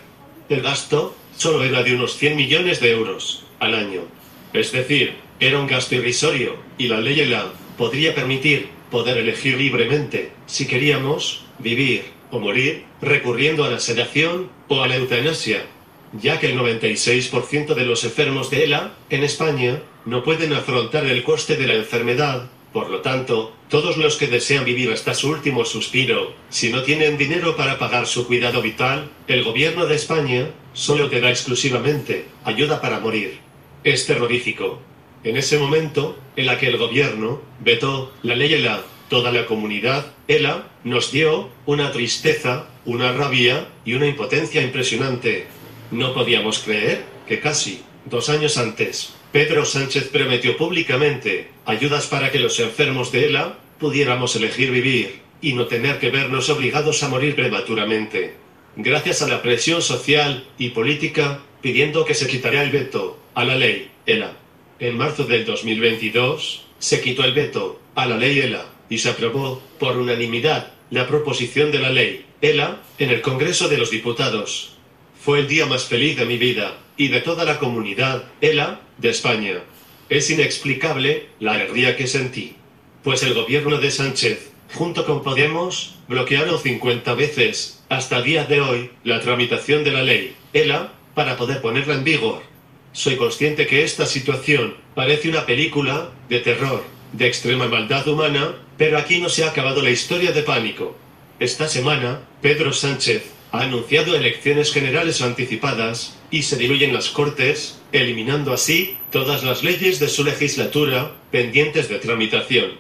El 0.48 0.62
gasto 0.62 1.18
solo 1.36 1.65
era 1.65 1.84
de 1.84 1.96
unos 1.96 2.15
100 2.15 2.38
millones 2.38 2.80
de 2.80 2.92
euros 2.92 3.44
al 3.60 3.76
año. 3.76 4.18
Es 4.53 4.71
decir, 4.71 5.15
era 5.39 5.59
un 5.59 5.67
gasto 5.67 5.95
irrisorio 5.95 6.57
y 6.77 6.88
la 6.88 6.99
ley 6.99 7.19
ELA 7.19 7.53
podría 7.77 8.15
permitir 8.15 8.69
poder 8.91 9.17
elegir 9.17 9.57
libremente 9.57 10.31
si 10.47 10.67
queríamos 10.67 11.45
vivir 11.59 12.05
o 12.31 12.39
morir 12.39 12.85
recurriendo 13.01 13.63
a 13.63 13.69
la 13.69 13.79
sedación 13.79 14.49
o 14.67 14.81
a 14.81 14.88
la 14.88 14.95
eutanasia, 14.95 15.65
ya 16.13 16.39
que 16.39 16.47
el 16.47 16.57
96% 16.57 17.73
de 17.75 17.85
los 17.85 18.03
enfermos 18.03 18.49
de 18.49 18.63
ELA 18.63 18.93
en 19.09 19.23
España 19.23 19.81
no 20.05 20.23
pueden 20.23 20.53
afrontar 20.53 21.05
el 21.05 21.23
coste 21.23 21.55
de 21.55 21.67
la 21.67 21.75
enfermedad 21.75 22.49
por 22.73 22.89
lo 22.89 23.01
tanto, 23.01 23.51
todos 23.67 23.97
los 23.97 24.17
que 24.17 24.27
desean 24.27 24.63
vivir 24.63 24.91
hasta 24.91 25.15
su 25.15 25.29
último 25.29 25.65
suspiro, 25.65 26.33
si 26.49 26.69
no 26.69 26.83
tienen 26.83 27.17
dinero 27.17 27.55
para 27.55 27.79
pagar 27.79 28.05
su 28.05 28.27
cuidado 28.27 28.62
vital, 28.62 29.09
el 29.27 29.43
gobierno 29.43 29.88
de 29.88 29.95
España 29.95 30.51
solo 30.73 31.09
te 31.09 31.19
da 31.19 31.29
exclusivamente 31.29 32.27
ayuda 32.43 32.79
para 32.79 32.99
morir. 32.99 33.48
Es 33.84 34.06
terrorífico. 34.06 34.82
En 35.24 35.38
ese 35.38 35.58
momento, 35.58 36.20
en 36.36 36.48
la 36.48 36.58
que 36.58 36.68
el 36.68 36.78
gobierno 36.78 37.42
vetó 37.62 38.12
la 38.24 38.36
ley 38.36 38.54
ELA, 38.54 38.84
toda 39.08 39.32
la 39.32 39.46
comunidad 39.46 40.13
ELA 40.28 40.68
nos 40.84 41.13
dio 41.13 41.50
una 41.65 41.92
tristeza, 41.94 42.68
una 42.86 43.13
rabia 43.13 43.70
y 43.86 43.94
una 43.94 44.08
impotencia 44.08 44.62
impresionante. 44.62 45.48
No 45.92 46.13
podíamos 46.13 46.60
creer 46.60 47.06
que 47.26 47.39
casi 47.39 47.82
dos 48.06 48.30
años 48.30 48.58
antes 48.58 49.13
Pedro 49.32 49.63
Sánchez 49.63 50.10
prometió 50.10 50.58
públicamente 50.58 51.50
ayudas 51.65 52.08
para 52.08 52.32
que 52.32 52.39
los 52.39 52.60
enfermos 52.60 53.13
de 53.13 53.28
ELA 53.28 53.60
pudiéramos 53.80 54.36
elegir 54.36 54.72
vivir 54.72 55.22
y 55.42 55.54
no 55.54 55.68
tener 55.68 56.00
que 56.00 56.10
vernos 56.10 56.50
obligados 56.50 57.02
a 57.04 57.08
morir 57.08 57.36
prematuramente. 57.36 58.34
Gracias 58.76 59.22
a 59.22 59.28
la 59.28 59.42
presión 59.42 59.82
social 59.82 60.46
y 60.58 60.70
política 60.70 61.39
pidiendo 61.62 62.04
que 62.04 62.13
se 62.13 62.28
quitara 62.28 62.62
el 62.62 62.72
veto 62.72 63.18
a 63.34 63.46
la 63.46 63.56
ley 63.56 63.89
ELA. 64.06 64.34
En 64.80 64.98
marzo 64.98 65.26
del 65.26 65.46
2022 65.46 66.65
se 66.80 67.02
quitó 67.02 67.24
el 67.24 67.34
veto 67.34 67.80
a 67.96 68.06
la 68.06 68.18
ley 68.18 68.39
ELA 68.39 68.65
y 68.89 68.98
se 68.98 69.10
aprobó 69.10 69.62
por 69.80 69.98
unanimidad 69.98 70.72
la 70.89 71.08
proposición 71.08 71.72
de 71.72 71.80
la 71.80 71.89
ley 71.89 72.26
ELA 72.42 72.82
en 72.98 73.10
el 73.10 73.22
Congreso 73.22 73.68
de 73.68 73.78
los 73.78 73.92
Diputados. 73.92 74.78
Fue 75.22 75.39
el 75.39 75.48
día 75.48 75.65
más 75.65 75.86
feliz 75.86 76.18
de 76.18 76.26
mi 76.26 76.38
vida 76.38 76.78
y 76.98 77.10
de 77.10 77.22
toda 77.22 77.46
la 77.46 77.60
comunidad 77.60 78.24
ELA 78.42 78.82
de 78.98 79.10
España. 79.10 79.62
Es 80.10 80.30
inexplicable 80.30 81.28
la 81.39 81.54
alegría 81.54 81.96
que 81.96 82.08
sentí, 82.08 82.56
pues 83.04 83.24
el 83.24 83.34
gobierno 83.34 83.78
de 83.78 83.92
Sánchez, 83.92 84.52
junto 84.74 85.06
con 85.06 85.24
Podemos, 85.24 85.96
bloquearon 86.08 86.60
50 86.60 87.13
veces, 87.13 87.84
hasta 87.89 88.18
el 88.18 88.24
día 88.24 88.46
de 88.46 88.62
hoy, 88.62 88.92
la 89.04 89.20
tramitación 89.20 89.84
de 89.84 89.92
la 89.92 90.04
ley 90.04 90.36
ELA 90.54 90.94
para 91.13 91.38
poder 91.38 91.62
ponerla 91.62 91.96
en 91.96 92.04
vigor. 92.04 92.42
Soy 92.91 93.17
consciente 93.17 93.67
que 93.67 93.84
esta 93.84 94.06
situación 94.06 94.75
parece 94.95 95.30
una 95.30 95.45
película 95.45 96.10
de 96.28 96.39
terror, 96.39 96.84
de 97.13 97.28
extrema 97.28 97.67
maldad 97.67 98.08
humana, 98.08 98.56
pero 98.78 98.97
aquí 98.97 99.19
no 99.19 99.30
se 99.30 99.43
ha 99.43 99.49
acabado 99.49 99.82
la 99.82 99.91
historia 99.91 100.32
de 100.32 100.43
pánico. 100.43 100.95
Esta 101.39 101.67
semana, 101.67 102.21
Pedro 102.41 102.73
Sánchez 102.73 103.23
ha 103.52 103.62
anunciado 103.62 104.15
elecciones 104.15 104.73
generales 104.73 105.21
anticipadas 105.21 106.17
y 106.32 106.43
se 106.43 106.58
diluyen 106.58 106.93
las 106.93 107.10
Cortes, 107.10 107.80
eliminando 107.91 108.54
así 108.54 108.97
todas 109.12 109.43
las 109.43 109.63
leyes 109.63 109.99
de 109.99 110.08
su 110.08 110.23
legislatura 110.23 111.12
pendientes 111.32 111.89
de 111.89 111.99
tramitación. 111.99 112.71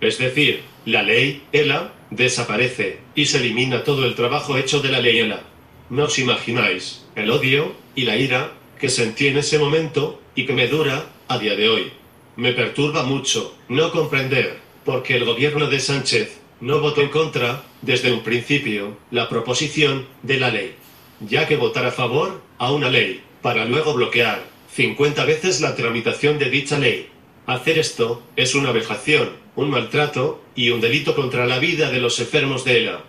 Es 0.00 0.18
decir, 0.18 0.62
la 0.84 1.02
ley 1.02 1.42
ELA 1.52 1.92
desaparece 2.10 2.98
y 3.14 3.26
se 3.26 3.38
elimina 3.38 3.84
todo 3.84 4.06
el 4.06 4.14
trabajo 4.14 4.56
hecho 4.56 4.80
de 4.80 4.90
la 4.90 5.00
ley 5.00 5.18
ELA. 5.18 5.42
No 5.90 6.04
os 6.04 6.18
imagináis 6.18 7.04
el 7.14 7.30
odio 7.30 7.74
y 7.94 8.02
la 8.02 8.16
ira 8.16 8.52
que 8.78 8.88
sentí 8.88 9.28
en 9.28 9.38
ese 9.38 9.58
momento 9.58 10.20
y 10.34 10.46
que 10.46 10.52
me 10.52 10.68
dura 10.68 11.06
a 11.28 11.38
día 11.38 11.56
de 11.56 11.68
hoy. 11.68 11.92
Me 12.36 12.52
perturba 12.52 13.02
mucho 13.02 13.54
no 13.68 13.90
comprender 13.90 14.58
por 14.84 15.02
qué 15.02 15.16
el 15.16 15.24
gobierno 15.24 15.68
de 15.68 15.80
Sánchez 15.80 16.38
no 16.60 16.80
votó 16.80 17.02
en 17.02 17.08
contra, 17.08 17.64
desde 17.82 18.12
un 18.12 18.22
principio, 18.22 18.96
la 19.10 19.28
proposición 19.28 20.06
de 20.22 20.38
la 20.38 20.50
ley, 20.50 20.74
ya 21.20 21.46
que 21.46 21.56
votar 21.56 21.84
a 21.86 21.92
favor 21.92 22.40
a 22.58 22.72
una 22.72 22.88
ley 22.88 23.22
para 23.42 23.64
luego 23.64 23.94
bloquear 23.94 24.42
50 24.74 25.24
veces 25.24 25.60
la 25.60 25.74
tramitación 25.74 26.38
de 26.38 26.50
dicha 26.50 26.78
ley. 26.78 27.08
Hacer 27.46 27.78
esto 27.78 28.22
es 28.36 28.54
una 28.54 28.72
vejación, 28.72 29.30
un 29.54 29.70
maltrato 29.70 30.42
y 30.54 30.70
un 30.70 30.80
delito 30.80 31.14
contra 31.14 31.46
la 31.46 31.58
vida 31.58 31.90
de 31.90 32.00
los 32.00 32.18
enfermos 32.18 32.64
de 32.64 32.78
ELA. 32.78 33.04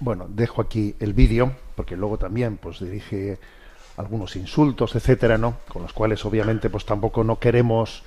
Bueno, 0.00 0.26
dejo 0.28 0.62
aquí 0.62 0.94
el 1.00 1.12
vídeo, 1.12 1.52
porque 1.74 1.96
luego 1.96 2.18
también 2.18 2.56
pues 2.56 2.78
dirige 2.78 3.38
algunos 3.96 4.36
insultos, 4.36 4.94
etcétera, 4.94 5.38
¿no? 5.38 5.56
Con 5.68 5.82
los 5.82 5.92
cuales 5.92 6.24
obviamente 6.24 6.70
pues 6.70 6.84
tampoco 6.84 7.24
no 7.24 7.40
queremos 7.40 8.04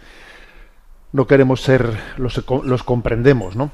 no 1.11 1.27
queremos 1.27 1.59
ser 1.59 1.99
los, 2.15 2.45
los 2.63 2.83
comprendemos, 2.83 3.57
¿no? 3.57 3.71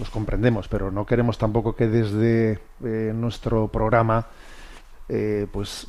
Los 0.00 0.10
comprendemos, 0.10 0.66
pero 0.66 0.90
no 0.90 1.06
queremos 1.06 1.38
tampoco 1.38 1.76
que 1.76 1.86
desde 1.86 2.58
eh, 2.84 3.12
nuestro 3.14 3.68
programa 3.68 4.26
eh, 5.08 5.46
pues 5.52 5.86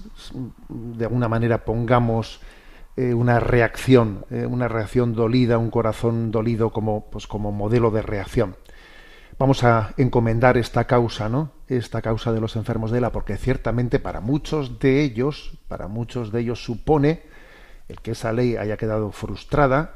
de 0.69 1.05
alguna 1.05 1.27
manera 1.27 1.65
pongamos 1.65 2.41
eh, 2.95 3.15
una 3.15 3.39
reacción, 3.39 4.25
una 4.29 4.67
reacción 4.67 5.15
dolida, 5.15 5.57
un 5.57 5.71
corazón 5.71 6.29
dolido 6.29 6.69
como 6.69 7.05
pues 7.09 7.25
como 7.25 7.51
modelo 7.51 7.89
de 7.89 8.03
reacción 8.03 8.55
vamos 9.41 9.63
a 9.63 9.95
encomendar 9.97 10.55
esta 10.55 10.85
causa, 10.85 11.27
¿no? 11.27 11.49
Esta 11.67 12.03
causa 12.03 12.31
de 12.31 12.39
los 12.39 12.55
enfermos 12.55 12.91
de 12.91 12.99
ELA, 12.99 13.11
porque 13.11 13.37
ciertamente 13.37 13.97
para 13.97 14.21
muchos 14.21 14.77
de 14.77 15.01
ellos, 15.01 15.53
para 15.67 15.87
muchos 15.87 16.31
de 16.31 16.41
ellos 16.41 16.63
supone 16.63 17.23
el 17.89 17.99
que 18.01 18.11
esa 18.11 18.33
ley 18.33 18.55
haya 18.55 18.77
quedado 18.77 19.11
frustrada, 19.11 19.95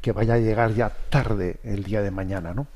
que, 0.00 0.12
vaya 0.12 0.34
a 0.34 0.38
llegar 0.38 0.72
ya 0.72 0.90
tarde 1.10 1.58
el 1.64 1.84
día 1.84 2.00
de 2.00 2.10
mañana, 2.10 2.54
¿no? 2.54 2.66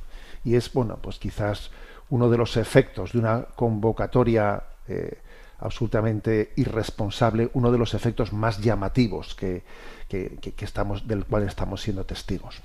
Y 0.45 0.57
es, 0.57 0.71
bueno, 0.71 0.99
pues 1.01 1.19
quizás 1.19 1.71
uno 2.11 2.29
de 2.29 2.37
los 2.37 2.59
efectos 2.59 3.13
de 3.13 3.19
una 3.19 3.47
convocatoria 3.57 4.65
eh, 4.89 5.23
absolutamente 5.61 6.53
irresponsable, 6.57 7.49
uno 7.55 7.73
de 7.73 7.79
los 7.79 7.95
efectos 7.95 8.35
más 8.35 8.61
llamativos 8.61 9.35
que, 9.35 9.63
del 10.11 11.25
cual 11.25 11.45
estamos 11.45 11.81
siendo 11.81 12.05
testigos. 12.05 12.61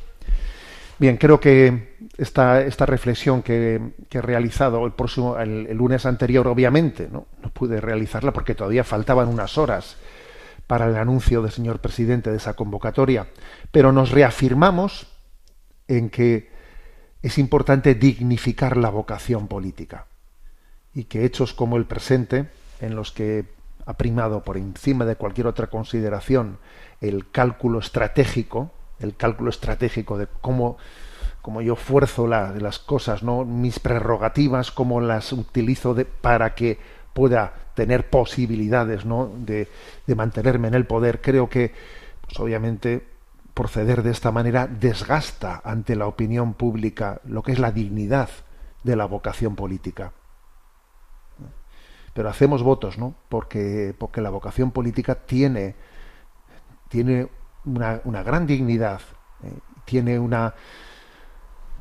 Bien, 1.01 1.17
creo 1.17 1.39
que 1.39 1.95
esta, 2.19 2.85
reflexión 2.85 3.41
que, 3.41 3.81
he 4.11 4.21
realizado 4.21 4.85
el, 4.85 4.91
próximo, 4.91 5.35
el, 5.35 5.75
lunes 5.75 6.05
anterior, 6.05 6.47
obviamente, 6.47 7.09
¿no? 7.11 7.25
no 7.41 7.49
pude 7.49 7.81
realizarla 7.81 8.31
porque 8.33 8.53
todavía 8.53 8.83
faltaban 8.83 9.27
unas 9.27 9.57
horas 9.57 9.97
para 10.67 10.85
el 10.85 10.95
anuncio 10.95 11.41
del 11.41 11.49
señor 11.49 11.79
presidente 11.79 12.29
de 12.29 12.37
esa 12.37 12.53
convocatoria, 12.53 13.25
pero 13.71 13.91
nos 13.91 14.11
reafirmamos 14.11 15.07
en 15.87 16.11
que 16.11 16.51
es 17.23 17.39
importante 17.39 17.95
dignificar 17.95 18.77
la 18.77 18.91
vocación 18.91 19.47
política 19.47 20.05
y 20.93 21.05
que 21.05 21.25
hechos 21.25 21.55
como 21.55 21.77
el 21.77 21.85
presente, 21.85 22.45
en 22.79 22.95
los 22.95 23.11
que 23.11 23.45
ha 23.87 23.97
primado 23.97 24.43
por 24.43 24.55
encima 24.55 25.05
de 25.05 25.15
cualquier 25.15 25.47
otra 25.47 25.65
consideración 25.65 26.59
el 26.99 27.31
cálculo 27.31 27.79
estratégico, 27.79 28.71
el 29.01 29.15
cálculo 29.15 29.49
estratégico 29.49 30.17
de 30.17 30.27
cómo, 30.41 30.77
cómo 31.41 31.61
yo 31.61 31.75
fuerzo 31.75 32.27
la, 32.27 32.51
las 32.51 32.79
cosas, 32.79 33.23
¿no? 33.23 33.45
mis 33.45 33.79
prerrogativas, 33.79 34.71
cómo 34.71 35.01
las 35.01 35.31
utilizo 35.33 35.95
para 36.21 36.55
que 36.55 36.79
pueda 37.13 37.53
tener 37.73 38.09
posibilidades 38.09 39.05
¿no? 39.05 39.31
de, 39.35 39.67
de 40.07 40.15
mantenerme 40.15 40.67
en 40.67 40.75
el 40.75 40.85
poder, 40.85 41.21
creo 41.21 41.49
que, 41.49 41.73
pues 42.21 42.39
obviamente, 42.39 43.05
proceder 43.53 44.03
de 44.03 44.11
esta 44.11 44.31
manera 44.31 44.67
desgasta 44.67 45.61
ante 45.63 45.95
la 45.95 46.07
opinión 46.07 46.53
pública 46.53 47.21
lo 47.25 47.43
que 47.43 47.51
es 47.51 47.59
la 47.59 47.71
dignidad 47.71 48.29
de 48.83 48.95
la 48.95 49.05
vocación 49.05 49.55
política. 49.55 50.13
Pero 52.13 52.29
hacemos 52.29 52.63
votos, 52.63 52.97
¿no? 52.97 53.15
Porque, 53.29 53.95
porque 53.97 54.21
la 54.21 54.29
vocación 54.29 54.71
política 54.71 55.15
tiene, 55.15 55.75
tiene 56.89 57.29
una, 57.65 58.23
gran 58.23 58.47
dignidad, 58.47 59.01
eh, 59.43 59.51
tiene 59.85 60.19
una 60.19 60.53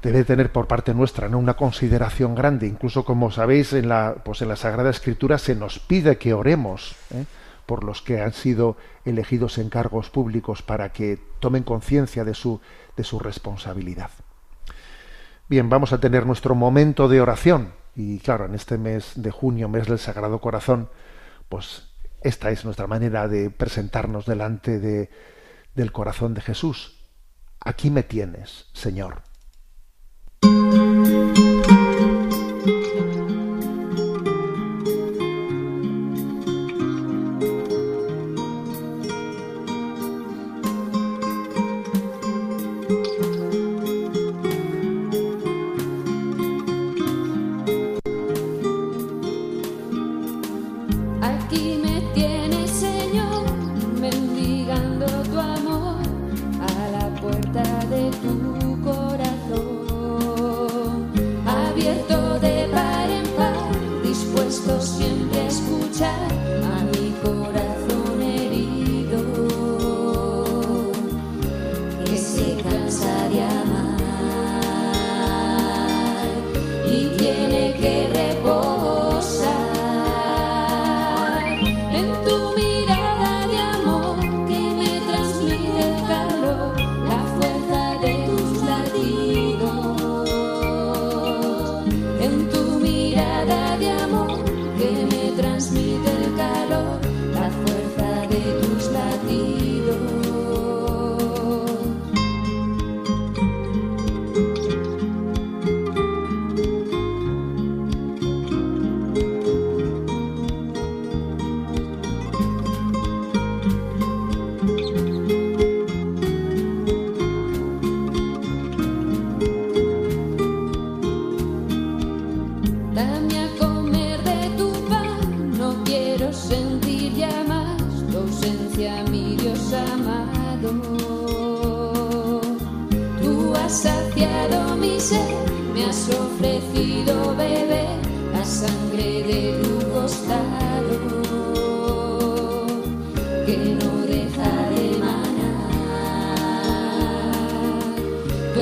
debe 0.02 0.24
tener 0.24 0.50
por 0.50 0.66
parte 0.66 0.94
nuestra 0.94 1.28
¿no? 1.28 1.38
una 1.38 1.54
consideración 1.54 2.34
grande. 2.34 2.66
Incluso, 2.66 3.04
como 3.04 3.30
sabéis, 3.30 3.72
en 3.72 3.88
la, 3.88 4.16
pues 4.24 4.42
en 4.42 4.48
la 4.48 4.56
Sagrada 4.56 4.90
Escritura 4.90 5.38
se 5.38 5.54
nos 5.54 5.78
pide 5.78 6.16
que 6.18 6.32
oremos 6.32 6.96
¿eh? 7.12 7.24
por 7.66 7.84
los 7.84 8.02
que 8.02 8.20
han 8.20 8.32
sido 8.32 8.76
elegidos 9.04 9.58
en 9.58 9.68
cargos 9.68 10.10
públicos 10.10 10.62
para 10.62 10.92
que 10.92 11.18
tomen 11.38 11.62
conciencia 11.62 12.24
de 12.24 12.34
su, 12.34 12.60
de 12.96 13.04
su 13.04 13.18
responsabilidad. 13.18 14.10
Bien, 15.48 15.68
vamos 15.68 15.92
a 15.92 16.00
tener 16.00 16.26
nuestro 16.26 16.54
momento 16.54 17.08
de 17.08 17.20
oración. 17.20 17.72
Y 17.94 18.20
claro, 18.20 18.46
en 18.46 18.54
este 18.54 18.78
mes 18.78 19.12
de 19.16 19.30
junio, 19.30 19.68
mes 19.68 19.86
del 19.86 19.98
Sagrado 19.98 20.40
Corazón, 20.40 20.88
pues 21.48 21.88
esta 22.22 22.50
es 22.50 22.64
nuestra 22.64 22.86
manera 22.86 23.28
de 23.28 23.50
presentarnos 23.50 24.26
delante 24.26 24.78
de, 24.78 25.10
del 25.74 25.92
corazón 25.92 26.34
de 26.34 26.40
Jesús. 26.40 27.04
Aquí 27.60 27.90
me 27.90 28.02
tienes, 28.02 28.70
Señor. 28.72 29.22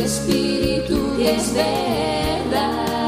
Espíritu 0.09 1.20
es 1.20 1.52
verdad. 1.52 3.07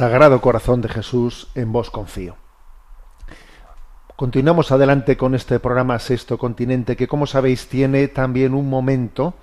Sagrado 0.00 0.40
Corazón 0.40 0.80
de 0.80 0.88
Jesús, 0.88 1.48
en 1.54 1.72
vos 1.72 1.90
confío. 1.90 2.36
Continuamos 4.16 4.72
adelante 4.72 5.18
con 5.18 5.34
este 5.34 5.60
programa 5.60 5.98
Sexto 5.98 6.38
Continente, 6.38 6.96
que 6.96 7.06
como 7.06 7.26
sabéis 7.26 7.68
tiene 7.68 8.08
también 8.08 8.54
un 8.54 8.70
momento 8.70 9.34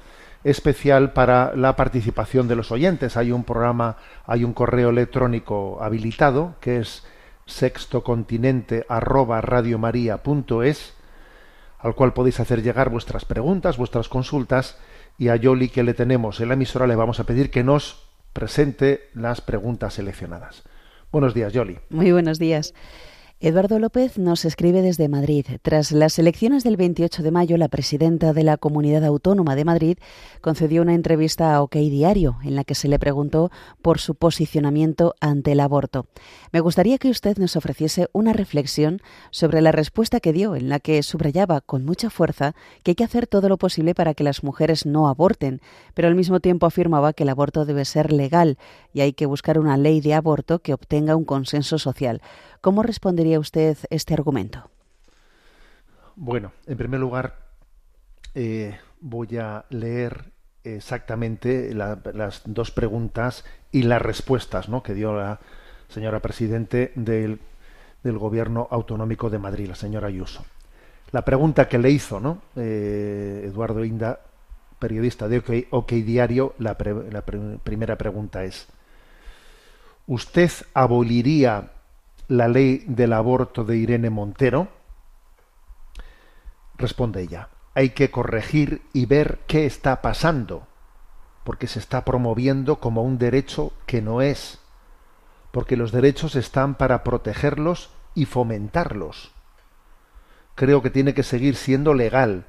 especial 0.43 1.13
para 1.13 1.55
la 1.55 1.75
participación 1.75 2.47
de 2.47 2.55
los 2.55 2.71
oyentes. 2.71 3.17
Hay 3.17 3.31
un 3.31 3.43
programa, 3.43 3.97
hay 4.25 4.43
un 4.43 4.53
correo 4.53 4.89
electrónico 4.89 5.77
habilitado 5.79 6.55
que 6.59 6.79
es 6.79 7.05
sextocontinente 7.45 8.83
arroba 8.89 9.41
radiomaria.es, 9.41 10.95
al 11.77 11.93
cual 11.93 12.13
podéis 12.13 12.39
hacer 12.39 12.63
llegar 12.63 12.89
vuestras 12.89 13.25
preguntas, 13.25 13.77
vuestras 13.77 14.09
consultas, 14.09 14.79
y 15.19 15.27
a 15.27 15.35
Yoli 15.35 15.69
que 15.69 15.83
le 15.83 15.93
tenemos 15.93 16.39
en 16.39 16.47
la 16.47 16.55
emisora 16.55 16.87
le 16.87 16.95
vamos 16.95 17.19
a 17.19 17.25
pedir 17.25 17.51
que 17.51 17.63
nos 17.63 18.06
presente 18.38 19.09
las 19.15 19.41
preguntas 19.41 19.95
seleccionadas. 19.95 20.61
Buenos 21.11 21.33
días, 21.33 21.53
Yoli. 21.53 21.79
Muy 21.89 22.11
buenos 22.11 22.38
días. 22.38 22.75
Eduardo 23.39 23.77
López 23.77 24.17
nos 24.17 24.45
escribe 24.45 24.81
desde 24.81 25.09
Madrid. 25.09 25.45
Tras 25.61 25.91
las 25.91 26.17
elecciones 26.17 26.63
del 26.63 26.75
28 26.75 27.21
de 27.21 27.29
mayo, 27.29 27.55
la 27.57 27.67
presidenta 27.67 28.33
de 28.33 28.41
la 28.41 28.57
Comunidad 28.57 29.05
Autónoma 29.05 29.55
de 29.55 29.63
Madrid 29.63 29.99
concedió 30.41 30.81
una 30.81 30.95
entrevista 30.95 31.53
a 31.53 31.61
OK 31.61 31.75
Diario 31.75 32.38
en 32.43 32.55
la 32.55 32.63
que 32.63 32.73
se 32.73 32.88
le 32.88 32.97
preguntó 32.97 33.51
por 33.83 33.99
su 33.99 34.15
posicionamiento 34.15 35.13
ante 35.21 35.51
el 35.51 35.59
aborto. 35.59 36.07
Me 36.51 36.61
gustaría 36.61 36.97
que 36.97 37.11
usted 37.11 37.38
nos 37.38 37.55
ofreciese 37.55 38.07
una 38.11 38.33
reflexión 38.33 39.01
sobre 39.29 39.61
la 39.61 39.71
respuesta 39.71 40.19
que 40.19 40.33
dio, 40.33 40.55
en 40.55 40.67
la 40.67 40.79
que 40.79 41.03
subrayaba 41.03 41.61
con 41.61 41.85
mucha 41.85 42.09
fuerza 42.09 42.55
que 42.81 42.91
hay 42.91 42.95
que 42.95 43.03
hacer 43.03 43.27
todo 43.27 43.49
lo 43.49 43.57
posible 43.57 43.93
para 43.93 44.15
que 44.15 44.23
las 44.23 44.43
mujeres 44.43 44.88
no 44.88 45.07
aborten, 45.07 45.61
pero 45.93 46.07
al 46.07 46.15
mismo 46.15 46.39
tiempo 46.39 46.65
afirmaba 46.65 47.13
que 47.13 47.21
el 47.21 47.29
aborto 47.29 47.65
debe 47.65 47.85
ser 47.85 48.11
legal 48.11 48.57
y 48.93 49.01
hay 49.01 49.13
que 49.13 49.27
buscar 49.27 49.59
una 49.59 49.77
ley 49.77 50.01
de 50.01 50.15
aborto 50.15 50.57
que 50.57 50.73
obtenga 50.73 51.15
un 51.15 51.23
consenso 51.23 51.77
social. 51.77 52.23
¿Cómo 52.61 52.81
respondería 52.81 53.26
usted 53.36 53.78
este 53.89 54.13
argumento? 54.13 54.69
Bueno, 56.15 56.51
en 56.65 56.78
primer 56.78 56.99
lugar, 56.99 57.38
eh, 58.34 58.78
voy 58.99 59.38
a 59.38 59.65
leer 59.69 60.32
exactamente 60.63 61.73
las 61.73 62.41
dos 62.45 62.71
preguntas 62.71 63.45
y 63.71 63.84
las 63.84 64.01
respuestas 64.01 64.67
¿no? 64.69 64.84
que 64.84 64.93
dio 64.93 65.15
la 65.15 65.39
señora 65.89 66.19
Presidente 66.19 66.91
del, 66.95 67.39
Gobierno 68.03 68.69
Autonómico 68.71 69.30
de 69.30 69.38
Madrid, 69.38 69.67
la 69.67 69.75
señora 69.75 70.07
Ayuso. 70.07 70.45
La 71.11 71.25
pregunta 71.25 71.67
que 71.67 71.78
le 71.78 71.91
hizo 71.91 72.21
¿no? 72.21 72.41
Eh, 72.55 73.43
Eduardo 73.45 73.84
Inda, 73.84 74.21
periodista 74.80 75.28
de 75.28 75.67
OK, 75.71 75.91
Diario, 75.91 76.55
la 76.57 76.78
primera 76.78 77.97
pregunta 77.97 78.45
es, 78.45 78.67
¿usted 80.05 80.49
aboliría 80.73 81.69
la 82.28 82.47
ley 82.47 82.84
del 82.88 83.13
aborto 83.13 83.63
de 83.63 83.78
Irene 83.78 84.09
Montero? 84.09 84.67
Responde 86.78 87.21
ella, 87.21 87.49
hay 87.73 87.91
que 87.91 88.11
corregir 88.11 88.82
y 88.93 89.05
ver 89.05 89.39
qué 89.47 89.65
está 89.65 90.01
pasando, 90.01 90.67
porque 91.43 91.67
se 91.67 91.80
está 91.80 92.03
promoviendo 92.05 92.80
como 92.80 93.03
un 93.03 93.17
derecho 93.17 93.73
que 93.86 94.01
no 94.01 94.21
es, 94.21 94.59
porque 95.51 95.78
los 95.78 95.91
derechos 95.91 96.36
están 96.36 96.75
para 96.75 97.03
protegerlos 97.03 97.89
y 98.13 98.25
fomentarlos. 98.25 99.32
Creo 100.55 100.82
que 100.82 100.89
tiene 100.89 101.13
que 101.13 101.23
seguir 101.23 101.55
siendo 101.55 101.93
legal 101.93 102.45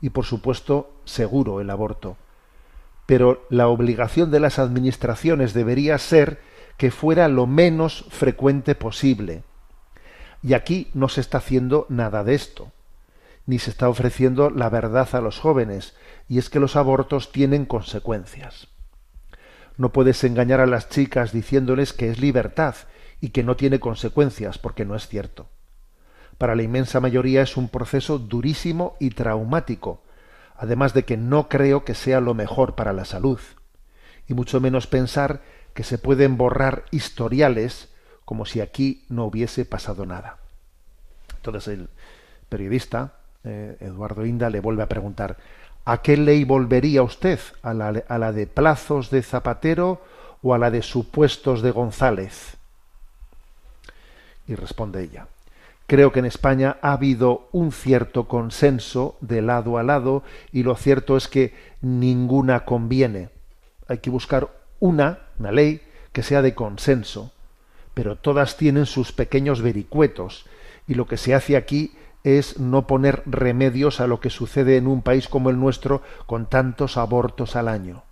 y, 0.00 0.10
por 0.10 0.24
supuesto, 0.24 0.90
seguro 1.04 1.60
el 1.60 1.70
aborto. 1.70 2.16
Pero 3.04 3.46
la 3.50 3.68
obligación 3.68 4.30
de 4.30 4.40
las 4.40 4.58
administraciones 4.58 5.54
debería 5.54 5.96
ser 5.98 6.40
que 6.76 6.90
fuera 6.90 7.28
lo 7.28 7.46
menos 7.46 8.06
frecuente 8.10 8.74
posible. 8.74 9.42
Y 10.42 10.54
aquí 10.54 10.90
no 10.94 11.08
se 11.08 11.20
está 11.20 11.38
haciendo 11.38 11.86
nada 11.88 12.22
de 12.22 12.34
esto, 12.34 12.72
ni 13.46 13.58
se 13.58 13.70
está 13.70 13.88
ofreciendo 13.88 14.50
la 14.50 14.68
verdad 14.68 15.08
a 15.12 15.20
los 15.20 15.38
jóvenes, 15.38 15.94
y 16.28 16.38
es 16.38 16.50
que 16.50 16.60
los 16.60 16.76
abortos 16.76 17.32
tienen 17.32 17.64
consecuencias. 17.64 18.68
No 19.78 19.92
puedes 19.92 20.22
engañar 20.24 20.60
a 20.60 20.66
las 20.66 20.88
chicas 20.88 21.32
diciéndoles 21.32 21.92
que 21.92 22.10
es 22.10 22.18
libertad 22.18 22.74
y 23.20 23.30
que 23.30 23.42
no 23.42 23.56
tiene 23.56 23.80
consecuencias, 23.80 24.58
porque 24.58 24.84
no 24.84 24.94
es 24.94 25.08
cierto. 25.08 25.48
Para 26.38 26.54
la 26.54 26.62
inmensa 26.62 27.00
mayoría 27.00 27.42
es 27.42 27.56
un 27.56 27.68
proceso 27.68 28.18
durísimo 28.18 28.96
y 29.00 29.10
traumático, 29.10 30.02
además 30.56 30.92
de 30.94 31.04
que 31.04 31.16
no 31.16 31.48
creo 31.48 31.84
que 31.84 31.94
sea 31.94 32.20
lo 32.20 32.34
mejor 32.34 32.74
para 32.74 32.92
la 32.92 33.04
salud, 33.04 33.40
y 34.26 34.34
mucho 34.34 34.60
menos 34.60 34.86
pensar 34.86 35.42
que 35.76 35.84
se 35.84 35.98
pueden 35.98 36.38
borrar 36.38 36.86
historiales 36.90 37.88
como 38.24 38.46
si 38.46 38.60
aquí 38.60 39.04
no 39.10 39.26
hubiese 39.26 39.66
pasado 39.66 40.06
nada. 40.06 40.38
Entonces 41.36 41.68
el 41.68 41.88
periodista, 42.48 43.12
eh, 43.44 43.76
Eduardo 43.80 44.24
Inda, 44.24 44.48
le 44.48 44.60
vuelve 44.60 44.82
a 44.82 44.88
preguntar, 44.88 45.36
¿a 45.84 46.00
qué 46.00 46.16
ley 46.16 46.44
volvería 46.44 47.02
usted? 47.02 47.38
¿A 47.62 47.74
la, 47.74 48.02
¿A 48.08 48.18
la 48.18 48.32
de 48.32 48.46
plazos 48.46 49.10
de 49.10 49.22
Zapatero 49.22 50.00
o 50.42 50.54
a 50.54 50.58
la 50.58 50.70
de 50.70 50.80
supuestos 50.80 51.60
de 51.60 51.70
González? 51.70 52.56
Y 54.48 54.54
responde 54.54 55.02
ella, 55.02 55.28
Creo 55.86 56.10
que 56.10 56.18
en 56.18 56.24
España 56.24 56.78
ha 56.80 56.92
habido 56.92 57.48
un 57.52 57.70
cierto 57.70 58.26
consenso 58.26 59.16
de 59.20 59.42
lado 59.42 59.76
a 59.76 59.84
lado 59.84 60.24
y 60.52 60.64
lo 60.64 60.74
cierto 60.74 61.16
es 61.16 61.28
que 61.28 61.54
ninguna 61.80 62.64
conviene. 62.64 63.28
Hay 63.86 63.98
que 63.98 64.10
buscar 64.10 64.48
una, 64.80 65.25
una 65.38 65.52
ley 65.52 65.82
que 66.12 66.22
sea 66.22 66.42
de 66.42 66.54
consenso, 66.54 67.32
pero 67.94 68.16
todas 68.16 68.56
tienen 68.56 68.86
sus 68.86 69.12
pequeños 69.12 69.62
vericuetos, 69.62 70.46
y 70.86 70.94
lo 70.94 71.06
que 71.06 71.16
se 71.16 71.34
hace 71.34 71.56
aquí 71.56 71.94
es 72.24 72.58
no 72.58 72.86
poner 72.86 73.22
remedios 73.24 74.00
a 74.00 74.06
lo 74.06 74.20
que 74.20 74.30
sucede 74.30 74.76
en 74.76 74.86
un 74.86 75.02
país 75.02 75.28
como 75.28 75.48
el 75.50 75.58
nuestro 75.58 76.02
con 76.26 76.46
tantos 76.46 76.96
abortos 76.96 77.54
al 77.54 77.68
año. 77.68 78.02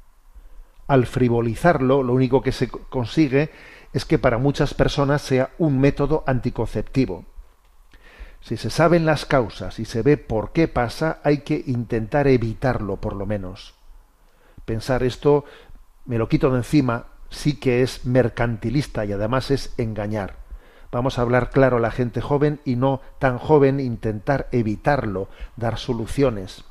Al 0.86 1.06
frivolizarlo, 1.06 2.02
lo 2.02 2.12
único 2.12 2.42
que 2.42 2.52
se 2.52 2.68
consigue 2.68 3.50
es 3.92 4.04
que 4.04 4.18
para 4.18 4.38
muchas 4.38 4.74
personas 4.74 5.22
sea 5.22 5.50
un 5.58 5.80
método 5.80 6.24
anticonceptivo. 6.26 7.24
Si 8.40 8.56
se 8.56 8.68
saben 8.68 9.06
las 9.06 9.24
causas 9.24 9.78
y 9.78 9.86
se 9.86 10.02
ve 10.02 10.16
por 10.16 10.52
qué 10.52 10.68
pasa, 10.68 11.20
hay 11.24 11.38
que 11.38 11.64
intentar 11.66 12.28
evitarlo, 12.28 12.96
por 12.96 13.16
lo 13.16 13.24
menos. 13.24 13.74
Pensar 14.64 15.02
esto 15.02 15.44
me 16.04 16.18
lo 16.18 16.28
quito 16.28 16.50
de 16.50 16.58
encima, 16.58 17.06
sí 17.34 17.56
que 17.58 17.82
es 17.82 18.04
mercantilista 18.06 19.04
y 19.04 19.12
además 19.12 19.50
es 19.50 19.74
engañar. 19.76 20.36
Vamos 20.90 21.18
a 21.18 21.22
hablar 21.22 21.50
claro 21.50 21.78
a 21.78 21.80
la 21.80 21.90
gente 21.90 22.20
joven 22.20 22.60
y 22.64 22.76
no 22.76 23.00
tan 23.18 23.38
joven, 23.38 23.80
intentar 23.80 24.48
evitarlo, 24.52 25.28
dar 25.56 25.76
soluciones. 25.78 26.64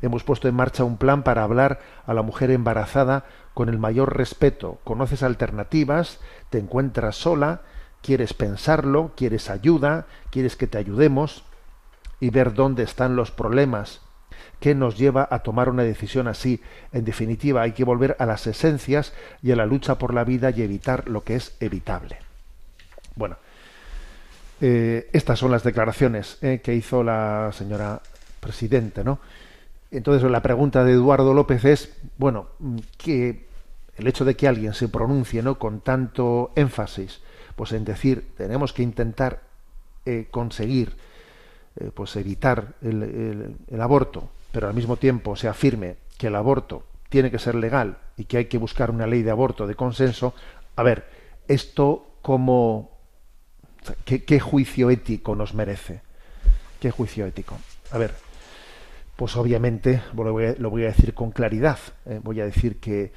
Hemos 0.00 0.24
puesto 0.24 0.48
en 0.48 0.54
marcha 0.56 0.84
un 0.84 0.96
plan 0.96 1.22
para 1.22 1.44
hablar 1.44 1.80
a 2.06 2.12
la 2.12 2.22
mujer 2.22 2.50
embarazada 2.50 3.24
con 3.54 3.68
el 3.68 3.78
mayor 3.78 4.16
respeto. 4.16 4.78
Conoces 4.82 5.22
alternativas, 5.22 6.18
te 6.50 6.58
encuentras 6.58 7.16
sola, 7.16 7.62
quieres 8.02 8.34
pensarlo, 8.34 9.12
quieres 9.16 9.48
ayuda, 9.48 10.06
quieres 10.30 10.56
que 10.56 10.66
te 10.66 10.78
ayudemos 10.78 11.44
y 12.18 12.30
ver 12.30 12.54
dónde 12.54 12.82
están 12.82 13.14
los 13.14 13.30
problemas 13.30 14.00
¿Qué 14.62 14.76
nos 14.76 14.96
lleva 14.96 15.26
a 15.28 15.40
tomar 15.40 15.68
una 15.68 15.82
decisión 15.82 16.28
así? 16.28 16.62
En 16.92 17.04
definitiva, 17.04 17.62
hay 17.62 17.72
que 17.72 17.82
volver 17.82 18.14
a 18.20 18.26
las 18.26 18.46
esencias 18.46 19.12
y 19.42 19.50
a 19.50 19.56
la 19.56 19.66
lucha 19.66 19.98
por 19.98 20.14
la 20.14 20.22
vida 20.22 20.50
y 20.50 20.62
evitar 20.62 21.08
lo 21.08 21.24
que 21.24 21.34
es 21.34 21.56
evitable. 21.58 22.18
Bueno, 23.16 23.38
eh, 24.60 25.10
estas 25.12 25.40
son 25.40 25.50
las 25.50 25.64
declaraciones 25.64 26.38
eh, 26.42 26.60
que 26.62 26.76
hizo 26.76 27.02
la 27.02 27.50
señora 27.52 28.00
presidente, 28.38 29.02
¿no? 29.02 29.18
Entonces 29.90 30.30
la 30.30 30.42
pregunta 30.42 30.84
de 30.84 30.92
Eduardo 30.92 31.34
López 31.34 31.64
es, 31.64 31.96
bueno, 32.16 32.46
que 32.98 33.48
el 33.96 34.06
hecho 34.06 34.24
de 34.24 34.36
que 34.36 34.46
alguien 34.46 34.74
se 34.74 34.86
pronuncie, 34.86 35.42
¿no? 35.42 35.58
Con 35.58 35.80
tanto 35.80 36.52
énfasis, 36.54 37.20
pues 37.56 37.72
en 37.72 37.84
decir 37.84 38.28
tenemos 38.36 38.72
que 38.72 38.84
intentar 38.84 39.40
eh, 40.06 40.28
conseguir, 40.30 40.94
pues 41.94 42.14
evitar 42.14 42.74
el 42.82 43.80
aborto, 43.80 44.28
pero 44.52 44.68
al 44.68 44.74
mismo 44.74 44.96
tiempo 44.96 45.34
se 45.34 45.48
afirme 45.48 45.96
que 46.18 46.28
el 46.28 46.36
aborto 46.36 46.84
tiene 47.08 47.30
que 47.30 47.38
ser 47.38 47.54
legal 47.54 47.98
y 48.16 48.24
que 48.24 48.36
hay 48.36 48.44
que 48.44 48.58
buscar 48.58 48.90
una 48.90 49.06
ley 49.06 49.22
de 49.22 49.30
aborto 49.30 49.66
de 49.66 49.74
consenso, 49.74 50.34
a 50.76 50.82
ver, 50.82 51.06
esto 51.48 52.16
como... 52.22 52.92
¿Qué, 54.04 54.38
juicio 54.38 54.90
ético 54.90 55.34
nos 55.34 55.54
merece? 55.54 56.02
¿Qué 56.78 56.92
juicio 56.92 57.26
ético? 57.26 57.58
A 57.90 57.98
ver, 57.98 58.14
pues 59.16 59.36
obviamente 59.36 60.00
lo 60.14 60.32
voy 60.32 60.84
a, 60.84 60.86
decir 60.86 61.14
con 61.14 61.32
claridad, 61.32 61.78
eh, 62.06 62.20
voy 62.22 62.40
a 62.40 62.44
decir 62.44 62.78
que, 62.78 63.12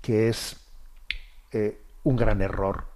que 0.00 0.28
es 0.28 0.56
eh, 1.52 1.80
un 2.02 2.16
gran 2.16 2.42
error. 2.42 2.86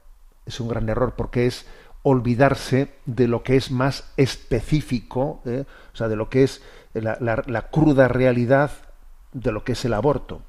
Es 0.46 0.58
un 0.58 0.68
gran 0.68 0.88
error 0.88 1.14
porque 1.16 1.46
es 1.46 1.64
olvidarse 2.02 2.88
de 3.06 3.28
lo 3.28 3.42
que 3.42 3.56
es 3.56 3.70
más 3.70 4.12
específico, 4.16 5.40
eh, 5.44 5.64
o 5.92 5.96
sea, 5.96 6.08
de 6.08 6.16
lo 6.16 6.28
que 6.28 6.42
es 6.42 6.62
la, 6.94 7.68
cruda 7.70 8.08
realidad 8.08 8.70
de 9.32 9.52
lo 9.52 9.64
que 9.64 9.72
es 9.72 9.84
el 9.84 9.94
aborto, 9.94 10.42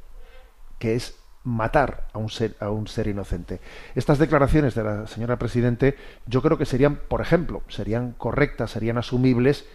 que 0.79 0.95
es 0.95 1.17
matar 1.43 2.07
a 2.13 2.19
un 2.19 2.29
ser 2.29 2.55
a 2.59 2.69
un 2.69 2.87
ser 2.87 3.07
inocente. 3.07 3.59
Estas 3.95 4.17
declaraciones 4.17 4.75
de 4.75 4.83
la 4.83 5.07
señora 5.07 5.37
presidente, 5.37 5.97
yo 6.25 6.41
creo 6.41 6.57
que 6.57 6.65
serían, 6.65 6.95
por 6.95 7.21
ejemplo, 7.21 7.63
serían 7.67 8.13
correctas, 8.13 8.71
serían 8.71 8.97
asumibles 8.97 9.65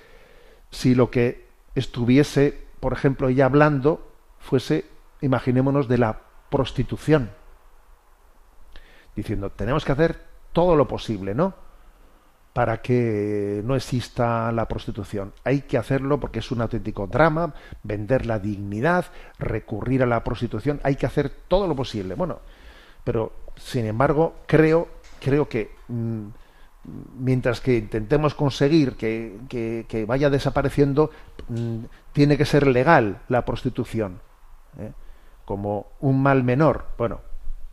si 0.70 0.94
lo 0.94 1.10
que 1.10 1.46
estuviese, 1.74 2.66
por 2.80 2.92
ejemplo, 2.92 3.28
ella 3.28 3.46
hablando 3.46 4.12
fuese, 4.38 4.84
imaginémonos, 5.20 5.88
de 5.88 5.98
la 5.98 6.20
prostitución. 6.50 7.30
Diciendo, 9.16 9.50
tenemos 9.50 9.84
que 9.84 9.92
hacer 9.92 10.24
todo 10.52 10.76
lo 10.76 10.88
posible, 10.88 11.34
¿no? 11.34 11.54
Para 12.58 12.82
que 12.82 13.62
no 13.64 13.76
exista 13.76 14.50
la 14.50 14.66
prostitución. 14.66 15.32
Hay 15.44 15.60
que 15.60 15.78
hacerlo 15.78 16.18
porque 16.18 16.40
es 16.40 16.50
un 16.50 16.60
auténtico 16.60 17.06
drama, 17.06 17.54
vender 17.84 18.26
la 18.26 18.40
dignidad, 18.40 19.04
recurrir 19.38 20.02
a 20.02 20.06
la 20.06 20.24
prostitución, 20.24 20.80
hay 20.82 20.96
que 20.96 21.06
hacer 21.06 21.30
todo 21.46 21.68
lo 21.68 21.76
posible. 21.76 22.16
Bueno, 22.16 22.40
pero 23.04 23.30
sin 23.54 23.86
embargo, 23.86 24.38
creo, 24.48 24.88
creo 25.20 25.48
que 25.48 25.70
mm, 25.86 26.26
mientras 27.20 27.60
que 27.60 27.76
intentemos 27.76 28.34
conseguir 28.34 28.96
que, 28.96 30.04
vaya 30.08 30.28
desapareciendo, 30.28 31.12
mm, 31.48 31.84
tiene 32.12 32.36
que 32.36 32.44
ser 32.44 32.66
legal 32.66 33.20
la 33.28 33.44
prostitución. 33.44 34.18
¿eh? 34.80 34.90
Como 35.44 35.92
un 36.00 36.20
mal 36.20 36.42
menor. 36.42 36.86
Bueno, 36.98 37.20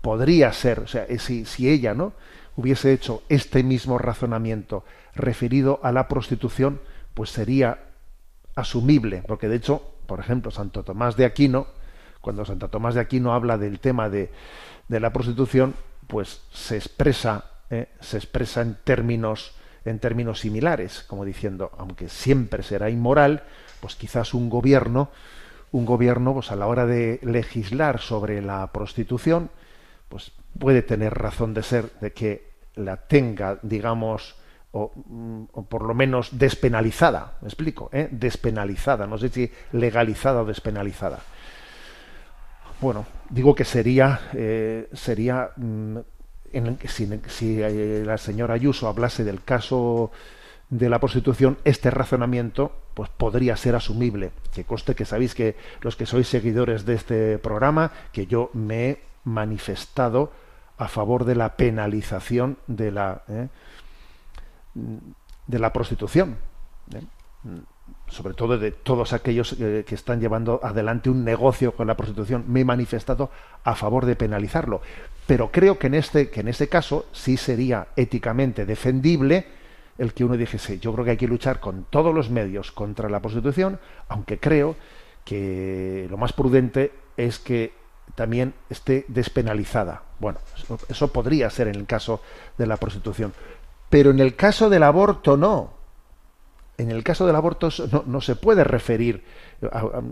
podría 0.03 0.53
ser, 0.53 0.81
o 0.81 0.87
sea, 0.87 1.07
si, 1.17 1.43
si 1.45 1.71
ella 1.71 1.95
no 1.95 2.13
hubiese 2.55 2.93
hecho 2.93 3.23
este 3.29 3.63
mismo 3.63 3.97
razonamiento 3.97 4.83
referido 5.13 5.79
a 5.83 5.91
la 5.91 6.07
prostitución, 6.07 6.81
pues 7.13 7.29
sería 7.29 7.79
asumible, 8.55 9.23
porque 9.27 9.47
de 9.47 9.57
hecho, 9.57 9.81
por 10.05 10.19
ejemplo, 10.19 10.51
Santo 10.51 10.83
Tomás 10.83 11.17
de 11.17 11.25
Aquino, 11.25 11.67
cuando 12.21 12.45
Santo 12.45 12.69
Tomás 12.69 12.95
de 12.95 13.01
Aquino 13.01 13.33
habla 13.33 13.57
del 13.57 13.79
tema 13.79 14.09
de, 14.09 14.31
de 14.87 14.99
la 14.99 15.11
prostitución, 15.11 15.75
pues 16.07 16.41
se 16.51 16.75
expresa 16.75 17.45
eh, 17.71 17.87
se 17.99 18.17
expresa 18.17 18.61
en 18.61 18.75
términos 18.83 19.53
en 19.85 19.99
términos 19.99 20.39
similares, 20.39 21.03
como 21.07 21.25
diciendo, 21.25 21.71
aunque 21.77 22.09
siempre 22.09 22.63
será 22.63 22.89
inmoral, 22.89 23.43
pues 23.81 23.95
quizás 23.95 24.33
un 24.33 24.49
gobierno, 24.49 25.09
un 25.71 25.85
gobierno, 25.85 26.33
pues 26.33 26.51
a 26.51 26.55
la 26.55 26.65
hora 26.65 26.87
de 26.87 27.19
legislar 27.21 27.99
sobre 27.99 28.41
la 28.41 28.71
prostitución, 28.71 29.51
pues 30.09 30.31
puede 30.57 30.81
tener 30.81 31.13
razón 31.13 31.53
de 31.53 31.63
ser 31.63 31.91
de 32.01 32.13
que 32.13 32.55
la 32.75 32.97
tenga, 32.97 33.59
digamos, 33.61 34.35
o, 34.71 34.91
mm, 34.93 35.45
por 35.69 35.83
lo 35.83 35.93
menos 35.93 36.37
despenalizada, 36.37 37.37
me 37.41 37.47
explico, 37.47 37.89
¿eh? 37.93 38.09
despenalizada, 38.11 39.07
no 39.07 39.17
sé 39.17 39.29
si 39.29 39.51
legalizada 39.71 40.41
o 40.41 40.45
despenalizada. 40.45 41.19
Bueno, 42.81 43.05
digo 43.29 43.55
que 43.55 43.63
sería, 43.63 44.19
eh, 44.33 44.89
sería 44.91 45.51
mm, 45.55 45.97
en 46.51 46.77
si, 46.87 47.61
eh, 47.61 48.03
la 48.05 48.17
señora 48.17 48.53
Ayuso 48.53 48.87
hablase 48.87 49.23
del 49.23 49.43
caso 49.43 50.11
de 50.69 50.89
la 50.89 50.99
prostitución, 50.99 51.57
este 51.63 51.89
razonamiento 51.91 52.71
pues 52.93 53.09
podría 53.09 53.55
ser 53.55 53.75
asumible. 53.75 54.31
Que 54.53 54.63
coste 54.63 54.95
que 54.95 55.05
sabéis 55.05 55.35
que 55.35 55.55
los 55.81 55.95
que 55.95 56.05
sois 56.05 56.27
seguidores 56.27 56.85
de 56.85 56.95
este 56.95 57.37
programa, 57.37 57.91
que 58.11 58.25
yo 58.25 58.49
me 58.53 58.89
he 58.89 59.01
manifestado 59.25 60.31
a 60.77 60.87
favor 60.87 61.25
de 61.25 61.35
la 61.35 61.55
penalización 61.55 62.57
de 62.67 62.91
la 62.91 63.23
eh, 63.27 63.47
de 65.47 65.59
la 65.59 65.71
prostitución. 65.71 66.37
¿eh? 66.93 67.01
sobre 68.07 68.33
todo 68.33 68.57
de 68.57 68.71
todos 68.71 69.13
aquellos 69.13 69.53
que 69.53 69.95
están 69.95 70.19
llevando 70.19 70.59
adelante 70.63 71.09
un 71.09 71.23
negocio 71.23 71.73
con 71.73 71.87
la 71.87 71.97
prostitución, 71.97 72.45
me 72.47 72.61
he 72.61 72.65
manifestado 72.65 73.29
a 73.63 73.75
favor 73.75 74.05
de 74.05 74.15
penalizarlo. 74.15 74.81
Pero 75.27 75.51
creo 75.51 75.77
que 75.77 75.87
en 75.87 75.95
este, 75.95 76.29
que 76.29 76.41
en 76.41 76.47
este 76.47 76.67
caso 76.67 77.05
sí 77.11 77.37
sería 77.37 77.87
éticamente 77.95 78.65
defendible 78.65 79.45
el 79.97 80.13
que 80.13 80.23
uno 80.23 80.37
dijese, 80.37 80.79
yo 80.79 80.93
creo 80.93 81.05
que 81.05 81.11
hay 81.11 81.17
que 81.17 81.27
luchar 81.27 81.59
con 81.59 81.85
todos 81.89 82.13
los 82.13 82.29
medios 82.29 82.71
contra 82.71 83.09
la 83.09 83.21
prostitución, 83.21 83.79
aunque 84.07 84.39
creo 84.39 84.75
que 85.23 86.07
lo 86.09 86.17
más 86.17 86.33
prudente 86.33 86.91
es 87.17 87.39
que 87.39 87.73
también 88.13 88.53
esté 88.69 89.05
despenalizada. 89.07 90.03
Bueno, 90.19 90.39
eso 90.87 91.07
podría 91.11 91.49
ser 91.49 91.67
en 91.67 91.75
el 91.75 91.85
caso 91.85 92.21
de 92.57 92.67
la 92.67 92.77
prostitución. 92.77 93.33
Pero 93.89 94.11
en 94.11 94.19
el 94.19 94.35
caso 94.35 94.69
del 94.69 94.83
aborto 94.83 95.37
no 95.37 95.75
en 96.77 96.91
el 96.91 97.03
caso 97.03 97.25
del 97.25 97.35
aborto 97.35 97.69
no, 98.05 98.21
se 98.21 98.35
puede 98.35 98.63
referir, 98.63 99.23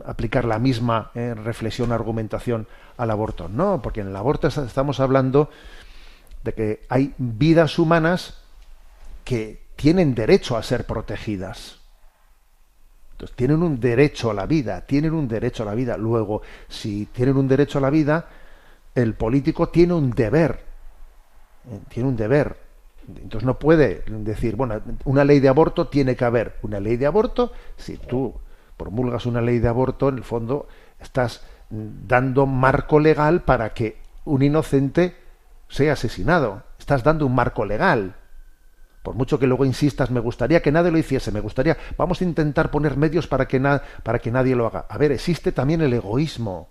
aplicar 0.06 0.46
la 0.46 0.60
misma 0.60 1.12
eh, 1.14 1.34
reflexión, 1.34 1.91
argumentación 1.91 2.68
al 2.98 3.12
aborto. 3.12 3.50
No, 3.50 3.82
porque 3.82 4.02
en 4.02 4.08
el 4.08 4.16
aborto 4.16 4.48
estamos 4.48 5.00
hablando 5.00 5.50
de 6.44 6.54
que 6.54 6.86
hay 6.89 7.14
vidas 7.18 7.80
humanas 7.80 8.41
que 9.26 9.62
tienen 9.76 10.16
derecho 10.16 10.56
a 10.56 10.64
ser 10.64 10.86
protegidas. 10.86 11.80
Tienen 13.32 13.63
un 13.63 13.80
derecho 13.80 14.32
a 14.32 14.34
la 14.34 14.45
vida, 14.45 14.82
tienen 14.82 15.13
un 15.13 15.28
derecho 15.28 15.63
a 15.63 15.65
la 15.65 15.76
vida. 15.76 15.97
Luego, 15.97 16.41
si 16.67 17.07
tienen 17.07 17.38
un 17.38 17.47
derecho 17.47 17.78
a 17.78 17.82
la 17.82 17.89
vida, 17.89 18.28
el 18.95 19.13
político 19.15 19.69
tiene 19.69 19.93
un 19.93 20.11
deber, 20.11 20.59
eh, 21.69 21.80
tiene 21.89 22.09
un 22.09 22.15
deber 22.15 22.63
entonces 23.07 23.45
no 23.45 23.59
puede 23.59 24.03
decir, 24.07 24.55
bueno, 24.55 24.82
una 25.05 25.24
ley 25.24 25.39
de 25.39 25.49
aborto 25.49 25.88
tiene 25.88 26.15
que 26.15 26.26
haber. 26.26 26.57
Una 26.61 26.80
ley 26.80 26.97
de 26.97 27.05
aborto, 27.05 27.51
si 27.76 27.97
tú 27.97 28.34
promulgas 28.78 29.26
una 29.26 29.41
ley 29.41 29.59
de 29.59 29.67
aborto, 29.67 30.09
en 30.09 30.17
el 30.17 30.24
fondo 30.24 30.67
estás 30.99 31.43
dando 31.69 32.45
marco 32.45 32.99
legal 32.99 33.41
para 33.41 33.74
que 33.74 33.97
un 34.26 34.41
inocente 34.41 35.15
sea 35.67 35.93
asesinado. 35.93 36.63
Estás 36.80 37.03
dando 37.03 37.26
un 37.26 37.36
marco 37.36 37.65
legal. 37.65 38.15
Por 39.04 39.16
mucho 39.16 39.38
que 39.38 39.45
luego 39.45 39.66
insistas, 39.66 40.10
me 40.10 40.20
gustaría 40.20 40.62
que 40.62 40.72
nadie 40.72 40.89
lo 40.89 40.97
hiciese, 40.97 41.32
me 41.32 41.41
gustaría, 41.41 41.78
vamos 41.97 42.22
a 42.22 42.24
intentar 42.24 42.72
poner 42.72 42.97
medios 42.97 43.28
para 43.28 43.47
que, 43.47 43.60
para 44.01 44.20
que 44.20 44.32
nadie 44.32 44.56
lo 44.56 44.66
haga. 44.66 44.86
A 44.89 44.97
ver, 44.97 45.12
existe 45.12 45.51
también 45.51 45.82
el 45.82 45.93
egoísmo. 45.93 46.70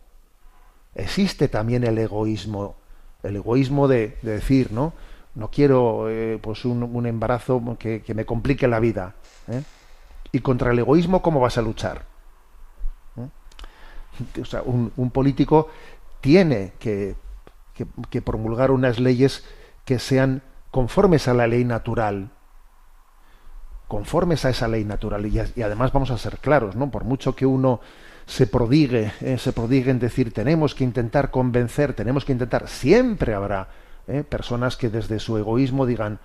Existe 0.94 1.48
también 1.48 1.84
el 1.84 1.98
egoísmo. 1.98 2.74
El 3.22 3.36
egoísmo 3.36 3.86
de, 3.86 4.16
de 4.22 4.32
decir, 4.32 4.72
¿no? 4.72 4.94
no 5.34 5.50
quiero 5.50 6.10
eh, 6.10 6.38
pues 6.40 6.64
un, 6.64 7.06
embarazo 7.06 7.62
que, 7.78 8.02
me 8.14 8.26
complique 8.26 8.68
la 8.68 8.80
vida. 8.80 9.14
¿eh? 9.48 9.62
Y 10.30 10.40
contra 10.40 10.72
el 10.72 10.78
egoísmo, 10.78 11.22
¿cómo 11.22 11.40
vas 11.40 11.58
a 11.58 11.62
luchar? 11.62 12.04
¿Eh? 13.16 14.40
O 14.40 14.44
sea, 14.44 14.62
un, 14.62 15.10
político 15.10 15.68
tiene 16.20 16.72
que, 16.78 17.16
que, 18.10 18.22
promulgar 18.22 18.70
unas 18.70 18.98
leyes 18.98 19.44
que 19.84 19.98
sean 19.98 20.42
conformes 20.72 21.28
a 21.28 21.34
la 21.34 21.46
ley 21.46 21.64
natural, 21.64 22.30
conformes 23.86 24.44
a 24.46 24.50
esa 24.50 24.66
ley 24.66 24.84
natural. 24.84 25.26
Y, 25.26 25.38
además 25.62 25.92
vamos 25.92 26.10
a 26.10 26.18
ser 26.18 26.38
claros, 26.38 26.74
¿no? 26.74 26.90
Por 26.90 27.04
mucho 27.04 27.36
que 27.36 27.46
uno 27.46 27.80
se 28.26 28.46
prodigue, 28.46 29.12
se 29.38 29.52
prodigue 29.52 29.90
en 29.90 29.98
decir 29.98 30.32
tenemos 30.32 30.74
que 30.74 30.84
intentar 30.84 31.30
convencer, 31.30 31.92
tenemos 31.92 32.24
que 32.24 32.32
intentar, 32.32 32.68
siempre 32.68 33.34
habrá 33.34 33.68
¿eh? 34.08 34.24
personas 34.24 34.76
que 34.76 34.88
desde 34.88 35.18
su 35.18 35.36
egoísmo 35.36 35.84
digan, 35.84 36.20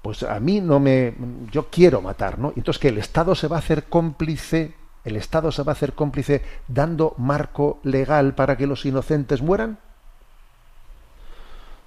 pues 0.00 0.22
a 0.22 0.38
mí 0.38 0.60
no 0.60 0.78
me, 0.78 1.14
yo 1.50 1.68
quiero 1.68 2.00
matar, 2.02 2.38
¿no? 2.38 2.52
Entonces 2.54 2.80
que 2.80 2.88
el 2.88 2.98
Estado 2.98 3.34
se 3.34 3.48
va 3.48 3.56
a 3.56 3.60
hacer 3.60 3.84
cómplice, 3.84 4.74
el 5.04 5.16
Estado 5.16 5.50
se 5.50 5.64
va 5.64 5.72
a 5.72 5.74
hacer 5.74 5.94
cómplice 5.94 6.42
dando 6.68 7.14
marco 7.18 7.80
legal 7.82 8.34
para 8.34 8.56
que 8.56 8.68
los 8.68 8.86
inocentes 8.86 9.42
mueran. 9.42 9.78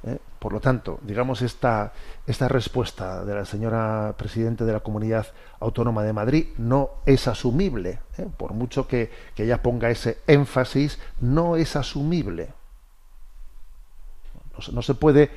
¿Eh? 0.05 0.19
Por 0.37 0.53
lo 0.53 0.59
tanto, 0.59 0.99
digamos 1.01 1.41
esta, 1.41 1.91
esta 2.27 2.47
respuesta 2.47 3.25
de 3.25 3.33
la 3.33 3.45
señora 3.45 4.13
presidenta 4.17 4.63
de 4.63 4.73
la 4.73 4.81
Comunidad 4.81 5.25
Autónoma 5.59 6.03
de 6.03 6.13
Madrid 6.13 6.45
no 6.57 6.91
es 7.07 7.27
asumible, 7.27 7.99
¿eh? 8.19 8.27
por 8.37 8.53
mucho 8.53 8.87
que, 8.87 9.09
que 9.33 9.45
ella 9.45 9.63
ponga 9.63 9.89
ese 9.89 10.19
énfasis, 10.27 10.99
no 11.19 11.55
es 11.55 11.75
asumible. 11.75 12.53
No, 14.71 14.81
se 14.81 14.93
puede 14.93 15.31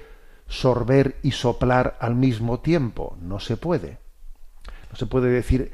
sorber 0.47 1.17
y 1.23 1.33
soplar 1.33 1.97
al 2.01 2.15
mismo 2.15 2.61
tiempo. 2.61 3.17
No 3.21 3.41
se 3.41 3.57
puede. 3.57 3.99
No 4.91 4.97
se 4.97 5.07
puede 5.07 5.29
decir, 5.29 5.73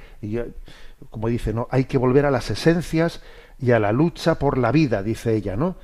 como 1.11 1.28
dice, 1.28 1.53
no, 1.53 1.68
hay 1.70 1.84
que 1.84 1.99
volver 1.99 2.26
a 2.26 2.30
las 2.30 2.51
esencias 2.51 3.22
y 3.59 3.70
a 3.70 3.78
la 3.78 3.92
lucha 3.92 4.38
por 4.38 4.59
la 4.59 4.72
vida, 4.72 5.03
dice 5.03 5.34
ella, 5.34 5.57
¿no? 5.57 5.76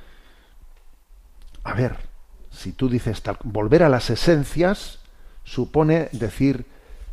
A 1.63 1.73
ver, 1.73 1.97
si 2.51 2.73
tú 2.73 2.89
dices 2.89 3.21
volver 3.43 3.83
a 3.83 3.89
las 3.89 4.09
esencias 4.09 4.99
supone 5.43 6.09
decir 6.11 6.65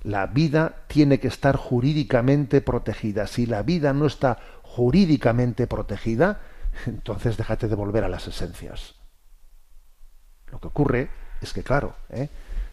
la 0.03 0.27
vida 0.27 0.85
tiene 0.87 1.19
que 1.21 1.29
estar 1.29 1.57
jurídicamente 1.57 2.61
protegida. 2.61 3.27
Si 3.27 3.47
la 3.47 3.63
vida 3.63 3.93
no 3.93 4.07
está 4.07 4.39
jurídicamente 4.63 5.67
protegida, 5.67 6.41
entonces 6.87 7.37
déjate 7.37 7.69
de 7.69 7.75
volver 7.75 8.05
a 8.05 8.09
las 8.09 8.27
esencias. 8.27 8.95
Lo 10.51 10.61
que 10.61 10.69
ocurre 10.69 11.11
es 11.41 11.53
que, 11.53 11.63
claro, 11.63 11.95
¿eh? 12.11 12.29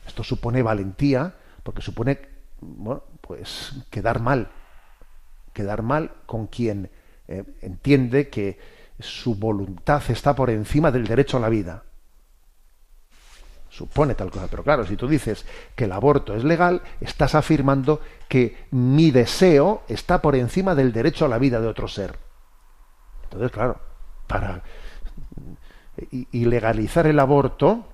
esto 0.07 0.23
supone 0.23 0.61
valentía, 0.61 1.33
porque 1.63 1.81
supone, 1.81 2.19
pues 3.21 3.73
quedar 3.89 4.21
mal, 4.21 4.49
quedar 5.51 5.81
mal 5.81 6.11
con 6.25 6.47
quien 6.47 6.89
eh, 7.27 7.43
entiende 7.61 8.29
que 8.29 8.59
su 8.99 9.35
voluntad 9.35 10.01
está 10.09 10.35
por 10.35 10.49
encima 10.49 10.91
del 10.91 11.07
derecho 11.07 11.37
a 11.37 11.41
la 11.41 11.49
vida. 11.49 11.83
Supone 13.75 14.15
tal 14.15 14.31
cosa, 14.31 14.47
pero 14.47 14.63
claro, 14.63 14.85
si 14.85 14.95
tú 14.95 15.05
dices 15.05 15.45
que 15.75 15.83
el 15.83 15.91
aborto 15.91 16.33
es 16.33 16.45
legal, 16.45 16.81
estás 17.01 17.35
afirmando 17.35 17.99
que 18.29 18.55
mi 18.71 19.11
deseo 19.11 19.83
está 19.89 20.21
por 20.21 20.37
encima 20.37 20.75
del 20.75 20.93
derecho 20.93 21.25
a 21.25 21.27
la 21.27 21.39
vida 21.39 21.59
de 21.59 21.67
otro 21.67 21.89
ser. 21.89 22.17
Entonces, 23.25 23.51
claro, 23.51 23.81
para 24.27 24.63
ilegalizar 26.31 27.05
el 27.05 27.19
aborto 27.19 27.85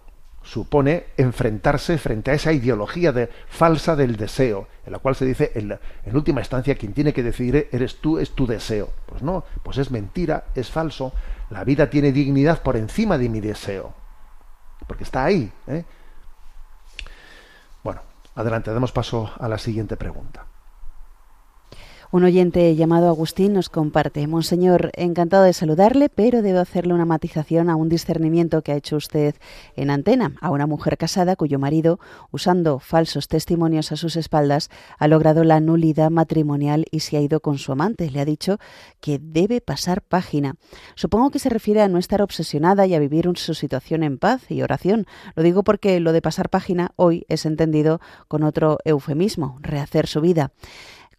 supone 0.44 1.06
enfrentarse 1.18 1.98
frente 1.98 2.30
a 2.30 2.36
esa 2.36 2.54
ideología 2.54 3.12
de, 3.12 3.32
falsa 3.48 3.96
del 3.96 4.18
deseo, 4.18 4.68
en 4.86 4.92
la 4.92 5.00
cual 5.00 5.16
se 5.16 5.26
dice, 5.26 5.52
en, 5.56 5.80
en 6.06 6.16
última 6.16 6.42
instancia, 6.42 6.76
quien 6.76 6.94
tiene 6.94 7.12
que 7.12 7.24
decidir 7.24 7.70
eres 7.72 7.96
tú, 8.02 8.20
es 8.20 8.36
tu 8.36 8.46
deseo. 8.46 8.92
Pues 9.08 9.24
no, 9.24 9.46
pues 9.64 9.80
es 9.80 9.90
mentira, 9.90 10.46
es 10.54 10.70
falso. 10.70 11.12
La 11.50 11.64
vida 11.64 11.90
tiene 11.90 12.12
dignidad 12.12 12.62
por 12.62 12.78
encima 12.78 13.18
de 13.18 13.30
mi 13.30 13.40
deseo, 13.40 13.96
porque 14.92 15.06
está 15.06 15.24
ahí. 15.24 15.50
¿eh? 15.68 15.86
Bueno, 17.82 18.02
adelante, 18.36 18.74
damos 18.74 18.92
paso 18.92 19.32
a 19.40 19.48
la 19.48 19.58
siguiente 19.58 19.96
pregunta. 19.96 20.44
Un 22.14 22.26
oyente 22.26 22.76
llamado 22.76 23.08
Agustín 23.08 23.54
nos 23.54 23.70
comparte, 23.70 24.28
Monseñor, 24.28 24.92
encantado 24.98 25.44
de 25.44 25.54
saludarle, 25.54 26.10
pero 26.10 26.42
debo 26.42 26.60
hacerle 26.60 26.94
una 26.94 27.06
matización 27.06 27.70
a 27.70 27.78
un 27.78 27.88
discernimiento 27.88 28.62
que 28.64 28.74
ha 28.74 28.76
hecho 28.76 28.98
usted 28.98 29.36
en 29.78 29.90
antena, 29.90 30.34
a 30.42 30.52
una 30.52 30.68
mujer 30.68 30.98
casada 30.98 31.38
cuyo 31.38 31.58
marido, 31.58 32.02
usando 32.30 32.80
falsos 32.80 33.30
testimonios 33.30 33.94
a 33.94 33.96
sus 33.96 34.18
espaldas, 34.18 34.70
ha 35.00 35.08
logrado 35.08 35.46
la 35.46 35.62
nulidad 35.62 36.12
matrimonial 36.12 36.86
y 36.92 37.00
se 37.00 37.16
ha 37.16 37.22
ido 37.22 37.40
con 37.40 37.58
su 37.58 37.72
amante. 37.72 38.12
Le 38.12 38.20
ha 38.20 38.26
dicho 38.26 38.58
que 39.00 39.18
debe 39.18 39.62
pasar 39.62 40.02
página. 40.02 40.56
Supongo 40.96 41.30
que 41.30 41.40
se 41.40 41.48
refiere 41.48 41.82
a 41.82 41.88
no 41.88 41.98
estar 41.98 42.22
obsesionada 42.22 42.86
y 42.88 42.94
a 42.94 43.00
vivir 43.00 43.22
su 43.36 43.54
situación 43.54 44.04
en 44.04 44.18
paz 44.18 44.52
y 44.52 44.64
oración. 44.64 45.06
Lo 45.36 45.44
digo 45.44 45.64
porque 45.64 46.02
lo 46.02 46.12
de 46.12 46.22
pasar 46.22 46.50
página 46.50 46.92
hoy 46.98 47.26
es 47.30 47.46
entendido 47.46 48.02
con 48.28 48.44
otro 48.44 48.80
eufemismo, 48.84 49.60
rehacer 49.62 50.08
su 50.08 50.20
vida. 50.20 50.52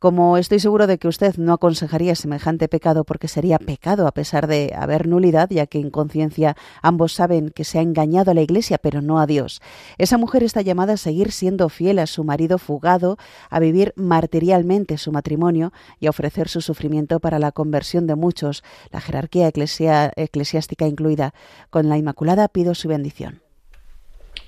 Como 0.02 0.36
estoy 0.36 0.58
seguro 0.58 0.88
de 0.88 0.98
que 0.98 1.06
usted 1.06 1.36
no 1.36 1.52
aconsejaría 1.52 2.16
semejante 2.16 2.66
pecado 2.66 3.04
porque 3.04 3.28
sería 3.28 3.60
pecado 3.60 4.08
a 4.08 4.10
pesar 4.10 4.48
de 4.48 4.72
haber 4.76 5.06
nulidad, 5.06 5.48
ya 5.48 5.68
que 5.68 5.78
en 5.78 5.90
conciencia 5.90 6.56
ambos 6.82 7.12
saben 7.12 7.50
que 7.50 7.62
se 7.62 7.78
ha 7.78 7.82
engañado 7.82 8.32
a 8.32 8.34
la 8.34 8.42
Iglesia, 8.42 8.78
pero 8.78 9.00
no 9.00 9.20
a 9.20 9.26
Dios. 9.26 9.62
Esa 9.98 10.18
mujer 10.18 10.42
está 10.42 10.60
llamada 10.60 10.94
a 10.94 10.96
seguir 10.96 11.30
siendo 11.30 11.68
fiel 11.68 12.00
a 12.00 12.08
su 12.08 12.24
marido 12.24 12.58
fugado, 12.58 13.16
a 13.48 13.60
vivir 13.60 13.92
martirialmente 13.94 14.98
su 14.98 15.12
matrimonio 15.12 15.72
y 16.00 16.08
a 16.08 16.10
ofrecer 16.10 16.48
su 16.48 16.62
sufrimiento 16.62 17.20
para 17.20 17.38
la 17.38 17.52
conversión 17.52 18.08
de 18.08 18.16
muchos, 18.16 18.64
la 18.90 19.00
jerarquía 19.00 19.46
eclesiástica 19.46 20.88
incluida. 20.88 21.32
Con 21.70 21.88
la 21.88 21.96
Inmaculada 21.96 22.48
pido 22.48 22.74
su 22.74 22.88
bendición. 22.88 23.40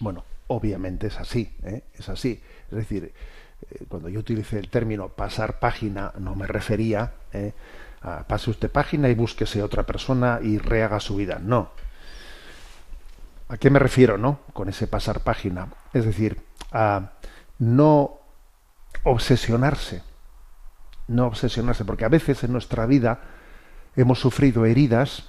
Bueno, 0.01 0.25
obviamente 0.49 1.07
es 1.07 1.17
así, 1.21 1.53
¿eh? 1.63 1.85
es 1.97 2.09
así. 2.09 2.41
Es 2.73 2.77
decir, 2.77 3.13
cuando 3.89 4.09
yo 4.09 4.21
utilicé 4.21 4.59
el 4.59 4.69
término 4.69 5.09
pasar 5.09 5.59
página, 5.59 6.13
no 6.19 6.35
me 6.35 6.47
refería 6.47 7.13
eh, 7.33 7.53
a 8.03 8.27
pase 8.27 8.51
usted 8.51 8.71
página 8.71 9.09
y 9.09 9.15
búsquese 9.15 9.63
otra 9.63 9.85
persona 9.85 10.39
y 10.43 10.59
rehaga 10.59 11.01
su 11.01 11.17
vida. 11.17 11.39
No. 11.43 11.71
¿A 13.49 13.57
qué 13.57 13.71
me 13.71 13.79
refiero, 13.79 14.19
no? 14.19 14.41
Con 14.53 14.69
ese 14.69 14.87
pasar 14.87 15.21
página. 15.21 15.69
Es 15.93 16.05
decir, 16.05 16.41
a 16.73 17.13
no 17.59 18.19
obsesionarse. 19.05 20.03
No 21.09 21.27
obsesionarse, 21.27 21.85
porque 21.85 22.05
a 22.05 22.09
veces 22.09 22.45
en 22.45 22.53
nuestra 22.53 22.87
vida 22.87 23.21
hemos 23.97 24.19
sufrido 24.19 24.65
heridas 24.65 25.25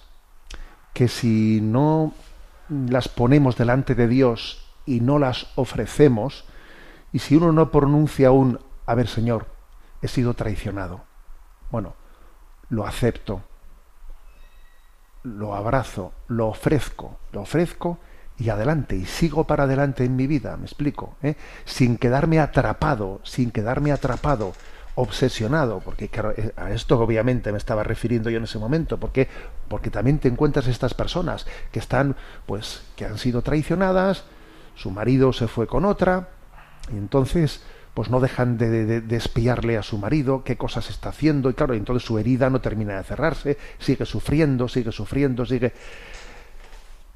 que 0.94 1.08
si 1.08 1.60
no 1.62 2.14
las 2.70 3.10
ponemos 3.10 3.58
delante 3.58 3.96
de 3.96 4.08
Dios 4.08 4.66
y 4.86 5.02
no 5.02 5.20
las 5.20 5.48
ofrecemos, 5.56 6.46
y 7.16 7.20
si 7.20 7.38
uno 7.38 7.54
no 7.54 7.72
pronuncia 7.72 8.32
un, 8.32 8.60
a 8.86 8.94
ver 8.94 9.08
Señor, 9.08 9.46
he 10.02 10.10
sido 10.10 10.34
traicionado, 10.34 11.06
bueno, 11.72 11.94
lo 12.68 12.86
acepto, 12.86 13.42
lo 15.24 15.56
abrazo, 15.56 16.12
lo 16.28 16.50
ofrezco, 16.50 17.18
lo 17.32 17.44
ofrezco 17.44 18.00
y 18.38 18.50
adelante, 18.50 18.98
y 18.98 19.06
sigo 19.06 19.48
para 19.48 19.64
adelante 19.64 20.04
en 20.04 20.18
mi 20.18 20.28
vida, 20.28 20.58
me 20.58 20.66
explico, 20.66 21.16
¿eh? 21.24 21.38
sin 21.64 21.98
quedarme 21.98 22.42
atrapado, 22.42 23.22
sin 23.24 23.50
quedarme 23.50 23.94
atrapado, 23.94 24.52
obsesionado, 24.96 25.80
porque 25.80 26.12
eh, 26.36 26.52
a 26.58 26.72
esto 26.72 27.00
obviamente 27.00 27.54
me 27.54 27.58
estaba 27.58 27.84
refiriendo 27.84 28.30
yo 28.30 28.40
en 28.40 28.44
ese 28.44 28.60
momento, 28.60 29.00
porque 29.00 29.30
porque 29.70 29.90
también 29.90 30.20
te 30.20 30.28
encuentras 30.28 30.68
estas 30.68 30.94
personas 30.94 31.48
que 31.72 31.80
están, 31.80 32.18
pues, 32.46 32.84
que 32.98 33.06
han 33.06 33.18
sido 33.18 33.42
traicionadas, 33.42 34.26
su 34.76 34.92
marido 34.92 35.32
se 35.32 35.48
fue 35.48 35.66
con 35.66 35.86
otra, 35.86 36.28
y 36.94 36.98
entonces, 36.98 37.62
pues 37.94 38.10
no 38.10 38.20
dejan 38.20 38.58
de, 38.58 39.04
espiarle 39.12 39.78
a 39.78 39.84
su 39.84 39.98
marido 39.98 40.44
qué 40.44 40.58
cosas 40.58 40.90
está 40.90 41.10
haciendo, 41.10 41.50
y 41.50 41.54
claro, 41.54 41.74
entonces 41.74 42.06
su 42.06 42.18
herida 42.20 42.50
no 42.50 42.62
termina 42.62 42.98
de 42.98 43.04
cerrarse, 43.04 43.58
sigue 43.80 44.06
sufriendo, 44.06 44.68
sigue 44.68 44.92
sufriendo, 44.92 45.46
sigue... 45.46 45.74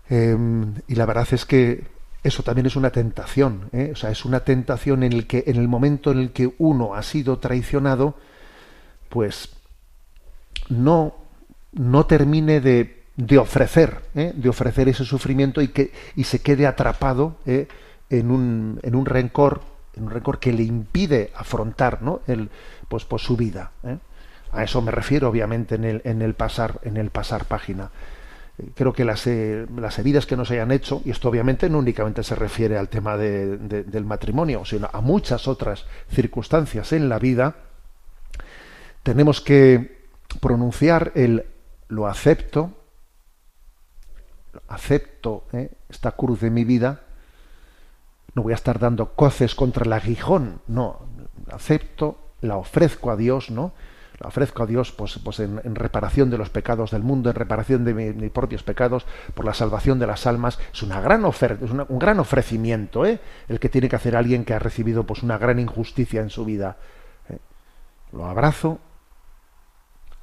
Em, 0.09 0.74
y 0.88 0.95
la 0.95 1.05
verdad 1.05 1.28
es 1.32 1.45
que 1.45 1.84
eso 2.24 2.43
también 2.43 2.65
es 2.65 2.76
una 2.76 2.89
tentación, 2.89 3.70
¿eh? 3.72 3.91
o 3.93 3.95
sea, 3.95 4.09
es 4.09 4.26
una 4.26 4.41
tentación 4.41 5.03
en 5.03 5.13
el 5.13 5.28
que 5.28 5.43
en 5.47 5.57
el 5.57 5.67
momento 5.67 6.11
en 6.11 6.20
el 6.20 6.32
que 6.32 6.53
uno 6.57 6.95
ha 6.95 7.03
sido 7.03 7.38
traicionado, 7.38 8.15
pues 9.07 9.49
no, 10.70 11.15
no 11.74 12.05
termine 12.07 12.59
de, 12.59 13.03
de 13.15 13.38
ofrecer, 13.38 14.01
¿eh? 14.15 14.32
de 14.34 14.49
ofrecer 14.49 14.88
ese 14.89 15.03
sufrimiento 15.05 15.61
y 15.61 15.70
que 15.70 15.91
y 16.15 16.24
se 16.24 16.41
quede 16.41 16.65
atrapado 16.65 17.38
¿eh? 17.45 17.67
En 18.10 18.32
un, 18.32 18.80
en 18.84 18.95
un 18.95 19.05
rencor, 19.05 19.62
en 19.95 20.03
un 20.03 20.12
rencor 20.12 20.39
que 20.39 20.53
le 20.53 20.64
impide 20.64 21.32
afrontar 21.36 22.01
¿no? 22.01 22.22
el, 22.28 22.49
pues, 22.88 23.05
pues 23.05 23.22
su 23.22 23.38
vida. 23.38 23.72
¿eh? 23.84 23.97
A 24.51 24.64
eso 24.64 24.82
me 24.82 24.91
refiero, 24.91 25.30
obviamente, 25.30 25.76
en 25.76 25.84
el, 25.84 26.01
en 26.03 26.22
el 26.22 26.34
pasar, 26.34 26.80
en 26.84 26.97
el 26.97 27.12
pasar 27.12 27.45
página. 27.45 27.91
Eh, 28.57 28.70
creo 28.76 28.93
que 28.93 29.05
las, 29.05 29.28
eh, 29.28 29.68
las 29.78 29.99
heridas 29.99 30.26
que 30.26 30.36
nos 30.36 30.49
hayan 30.51 30.72
hecho, 30.72 31.01
y 31.05 31.12
esto 31.12 31.30
obviamente 31.30 31.70
no 31.70 31.78
únicamente 31.80 32.24
se 32.24 32.36
refiere 32.36 32.78
al 32.78 32.89
tema 32.89 33.16
de, 33.18 33.57
del 33.57 34.05
matrimonio, 34.05 34.66
sino 34.66 34.89
a 34.91 35.01
muchas 35.01 35.47
otras 35.47 35.86
circunstancias 36.10 36.91
en 36.93 37.10
la 37.10 37.20
vida, 37.20 37.55
tenemos 39.03 39.41
que 39.41 40.07
pronunciar 40.41 41.12
el 41.16 41.45
lo 41.88 42.07
acepto, 42.07 42.72
acepto 44.68 45.45
esta 45.89 46.12
cruz 46.12 46.41
de 46.41 46.51
mi 46.51 46.64
vida, 46.64 47.01
no 48.36 48.43
voy 48.43 48.53
a 48.53 48.55
estar 48.55 48.80
dando 48.80 49.13
coces 49.13 49.55
contra 49.55 49.86
el 49.86 49.93
aguijón, 49.93 50.61
no, 50.67 50.99
acepto, 51.51 52.17
la 52.41 52.57
ofrezco 52.57 53.11
a 53.11 53.15
Dios, 53.15 53.49
¿no? 53.49 53.73
La 54.19 54.27
ofrezco 54.27 54.63
a 54.63 54.65
Dios 54.65 54.91
pues, 54.91 55.17
pues 55.23 55.39
en, 55.39 55.75
reparación 55.75 56.30
de 56.30 56.38
los 56.38 56.49
pecados 56.49 56.91
del 56.91 57.03
mundo, 57.03 57.30
en 57.30 57.36
reparación 57.36 57.86
de 57.86 57.93
mis 57.93 58.32
propios 58.32 58.63
pecados, 58.63 59.05
por 59.34 59.45
la 59.45 59.53
salvación 59.53 59.97
de 59.97 60.07
las 60.07 60.27
almas. 60.27 60.59
Es 60.73 60.84
una 60.84 60.99
gran 60.99 61.23
oferta, 61.23 61.63
es 61.63 61.71
un 61.71 61.99
gran 61.99 62.19
ofrecimiento, 62.19 63.05
¿eh? 63.05 63.21
el 63.47 63.61
que 63.61 63.69
tiene 63.69 63.88
que 63.88 63.95
hacer 63.95 64.17
alguien 64.17 64.43
que 64.43 64.53
ha 64.53 64.59
recibido 64.59 65.05
pues 65.05 65.23
una 65.23 65.38
gran 65.38 65.57
injusticia 65.57 66.19
en 66.19 66.30
su 66.30 66.43
vida. 66.43 66.75
¿eh? 67.30 67.38
Lo 68.11 68.25
abrazo, 68.25 68.80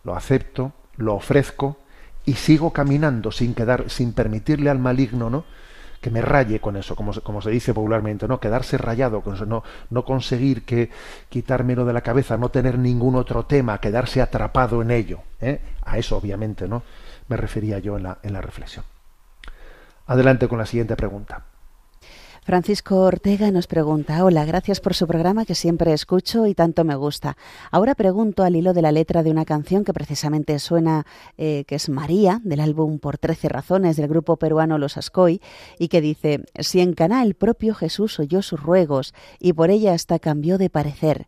lo 0.05 0.15
acepto, 0.15 0.73
lo 0.97 1.15
ofrezco 1.15 1.79
y 2.27 2.35
sigo 2.35 2.75
caminando 2.75 3.33
sin 3.33 3.55
quedar, 3.55 3.89
sin 3.89 4.13
permitirle 4.13 4.69
al 4.69 4.79
maligno, 4.79 5.31
¿no? 5.31 5.45
Que 6.01 6.11
me 6.11 6.21
raye 6.21 6.61
con 6.61 6.77
eso, 6.77 6.95
como, 6.95 7.13
como 7.23 7.43
se 7.43 7.51
dice 7.51 7.75
popularmente, 7.75 8.29
¿no? 8.29 8.41
Quedarse 8.41 8.79
rayado 8.79 9.21
con 9.23 9.35
eso, 9.35 9.47
no, 9.47 9.63
no 9.91 10.05
conseguir 10.05 10.65
que 10.65 10.91
quitármelo 11.29 11.85
de 11.85 11.93
la 11.93 12.01
cabeza, 12.01 12.37
no 12.37 12.51
tener 12.51 12.79
ningún 12.79 13.17
otro 13.17 13.45
tema, 13.47 13.81
quedarse 13.81 14.21
atrapado 14.21 14.83
en 14.83 14.91
ello. 14.91 15.21
¿eh? 15.41 15.61
A 15.85 15.99
eso, 15.99 16.17
obviamente, 16.17 16.69
¿no? 16.69 16.83
Me 17.29 17.37
refería 17.37 17.79
yo 17.79 17.97
en 17.97 18.05
la, 18.05 18.19
en 18.23 18.33
la 18.33 18.41
reflexión. 18.41 18.85
Adelante 20.07 20.49
con 20.49 20.59
la 20.59 20.67
siguiente 20.67 20.97
pregunta. 20.97 21.43
Francisco 22.47 23.01
Ortega 23.01 23.51
nos 23.51 23.67
pregunta, 23.67 24.25
hola, 24.25 24.45
gracias 24.45 24.79
por 24.79 24.95
su 24.95 25.09
programa 25.09 25.45
que 25.45 25.57
siempre 25.57 25.93
escucho 25.93 26.47
y 26.47 26.55
tanto 26.55 26.85
me 26.85 26.95
gusta. 26.95 27.37
Ahora 27.73 27.97
pregunto 27.97 28.45
al 28.45 28.55
hilo 28.55 28.73
de 28.73 28.83
la 28.83 28.93
letra 28.93 29.25
de 29.25 29.33
una 29.33 29.45
canción 29.45 29.83
que 29.83 29.93
precisamente 29.93 30.57
suena, 30.61 31.07
eh, 31.39 31.65
que 31.67 31.75
es 31.75 31.89
María, 31.89 32.41
del 32.45 32.61
álbum 32.61 33.01
Por 33.01 33.19
Trece 33.19 33.49
Razones 33.49 33.97
del 33.97 34.07
grupo 34.07 34.37
peruano 34.37 34.79
Los 34.79 34.97
Ascoy, 34.97 35.41
y 35.77 35.89
que 35.89 36.01
dice, 36.01 36.45
si 36.61 36.79
en 36.79 36.93
Caná 36.93 37.25
el 37.25 37.35
propio 37.35 37.75
Jesús 37.75 38.21
oyó 38.21 38.43
sus 38.43 38.63
ruegos 38.63 39.13
y 39.41 39.53
por 39.53 39.71
ella 39.71 39.93
hasta 39.93 40.21
cambió 40.21 40.57
de 40.57 40.71
parecer. 40.71 41.27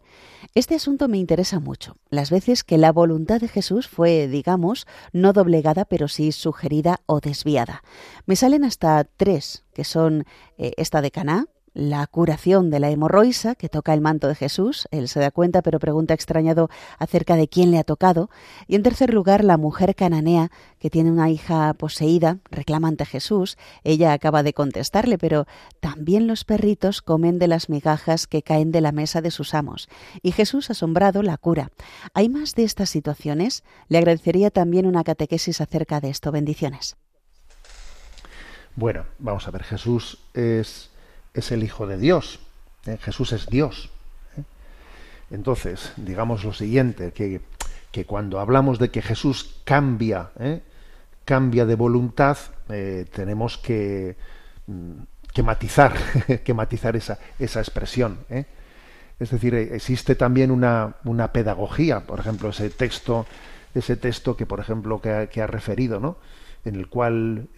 Este 0.54 0.74
asunto 0.74 1.08
me 1.08 1.18
interesa 1.18 1.60
mucho, 1.60 1.96
las 2.08 2.30
veces 2.30 2.64
que 2.64 2.78
la 2.78 2.90
voluntad 2.90 3.40
de 3.40 3.48
Jesús 3.48 3.86
fue, 3.86 4.28
digamos, 4.28 4.86
no 5.12 5.32
doblegada, 5.32 5.84
pero 5.84 6.08
sí 6.08 6.32
sugerida 6.32 7.00
o 7.06 7.20
desviada. 7.20 7.82
Me 8.26 8.34
salen 8.34 8.64
hasta 8.64 9.04
tres, 9.04 9.64
que 9.74 9.84
son 9.84 10.24
eh, 10.56 10.72
esta 10.76 11.02
de 11.02 11.10
Caná, 11.10 11.46
la 11.74 12.06
curación 12.06 12.70
de 12.70 12.80
la 12.80 12.90
hemorroisa, 12.90 13.54
que 13.54 13.68
toca 13.68 13.94
el 13.94 14.00
manto 14.00 14.28
de 14.28 14.34
Jesús. 14.34 14.88
Él 14.90 15.08
se 15.08 15.20
da 15.20 15.30
cuenta, 15.30 15.62
pero 15.62 15.78
pregunta 15.78 16.14
extrañado 16.14 16.70
acerca 16.98 17.36
de 17.36 17.48
quién 17.48 17.70
le 17.70 17.78
ha 17.78 17.84
tocado. 17.84 18.30
Y 18.66 18.74
en 18.74 18.82
tercer 18.82 19.12
lugar, 19.12 19.44
la 19.44 19.56
mujer 19.56 19.94
cananea, 19.94 20.50
que 20.78 20.90
tiene 20.90 21.10
una 21.10 21.30
hija 21.30 21.74
poseída, 21.74 22.38
reclama 22.50 22.88
ante 22.88 23.04
Jesús. 23.04 23.56
Ella 23.84 24.12
acaba 24.12 24.42
de 24.42 24.54
contestarle, 24.54 25.18
pero 25.18 25.46
también 25.80 26.26
los 26.26 26.44
perritos 26.44 27.02
comen 27.02 27.38
de 27.38 27.48
las 27.48 27.68
migajas 27.68 28.26
que 28.26 28.42
caen 28.42 28.72
de 28.72 28.80
la 28.80 28.92
mesa 28.92 29.20
de 29.20 29.30
sus 29.30 29.54
amos. 29.54 29.88
Y 30.22 30.32
Jesús, 30.32 30.70
asombrado, 30.70 31.22
la 31.22 31.36
cura. 31.36 31.70
¿Hay 32.14 32.28
más 32.28 32.54
de 32.54 32.64
estas 32.64 32.90
situaciones? 32.90 33.64
Le 33.88 33.98
agradecería 33.98 34.50
también 34.50 34.86
una 34.86 35.04
catequesis 35.04 35.60
acerca 35.60 36.00
de 36.00 36.10
esto. 36.10 36.32
Bendiciones. 36.32 36.96
Bueno, 38.76 39.06
vamos 39.18 39.48
a 39.48 39.50
ver, 39.50 39.64
Jesús 39.64 40.18
es 40.34 40.90
es 41.34 41.52
el 41.52 41.62
Hijo 41.62 41.86
de 41.86 41.98
Dios. 41.98 42.40
¿eh? 42.86 42.98
Jesús 43.00 43.32
es 43.32 43.46
Dios. 43.46 43.90
¿eh? 44.36 44.42
Entonces, 45.30 45.92
digamos 45.96 46.44
lo 46.44 46.52
siguiente, 46.52 47.12
que, 47.12 47.40
que, 47.92 48.04
cuando 48.04 48.40
hablamos 48.40 48.78
de 48.78 48.90
que 48.90 49.02
Jesús 49.02 49.60
cambia, 49.64 50.30
¿eh? 50.38 50.62
cambia 51.24 51.66
de 51.66 51.74
voluntad, 51.74 52.38
tenemos 53.12 53.58
que, 53.58 54.16
mm, 54.66 54.92
que 55.32 55.42
matizar, 55.42 55.94
que 56.44 56.54
matizar 56.54 56.96
esa, 56.96 57.18
esa 57.38 57.60
expresión. 57.60 58.18
Es 59.18 59.30
decir, 59.30 59.54
existe 59.54 60.14
también 60.14 60.50
una, 60.50 60.96
una, 61.04 61.32
pedagogía, 61.32 62.00
por 62.00 62.20
ejemplo, 62.20 62.50
ese 62.50 62.70
texto, 62.70 63.26
ese 63.74 63.96
texto 63.96 64.36
que, 64.36 64.46
por 64.46 64.60
ejemplo, 64.60 65.00
que 65.00 65.10
ha, 65.10 65.26
que 65.26 65.42
ha 65.42 65.46
referido, 65.46 65.98
¿no? 66.00 66.16
En 66.64 66.76
el 66.76 66.88
cual, 66.88 67.48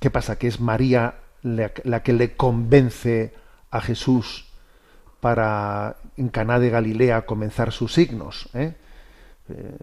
¿qué 0.00 0.10
pasa? 0.10 0.36
Que 0.36 0.48
es 0.48 0.60
María 0.60 1.14
la, 1.44 2.02
que 2.02 2.12
le 2.12 2.34
convence 2.34 3.32
a 3.70 3.80
Jesús 3.80 4.46
para 5.20 5.96
en 6.16 6.28
Caná 6.28 6.58
de 6.58 6.70
Galilea 6.70 7.26
comenzar 7.26 7.70
sus 7.70 7.92
signos. 7.92 8.48
¿eh? 8.54 8.74
Eh, 9.50 9.76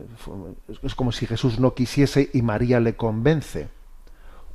es 0.84 0.96
como 0.96 1.12
si 1.12 1.28
Jesús 1.28 1.60
no 1.60 1.74
quisiese 1.74 2.30
y 2.34 2.42
María 2.42 2.80
le 2.80 2.96
convence. 2.96 3.70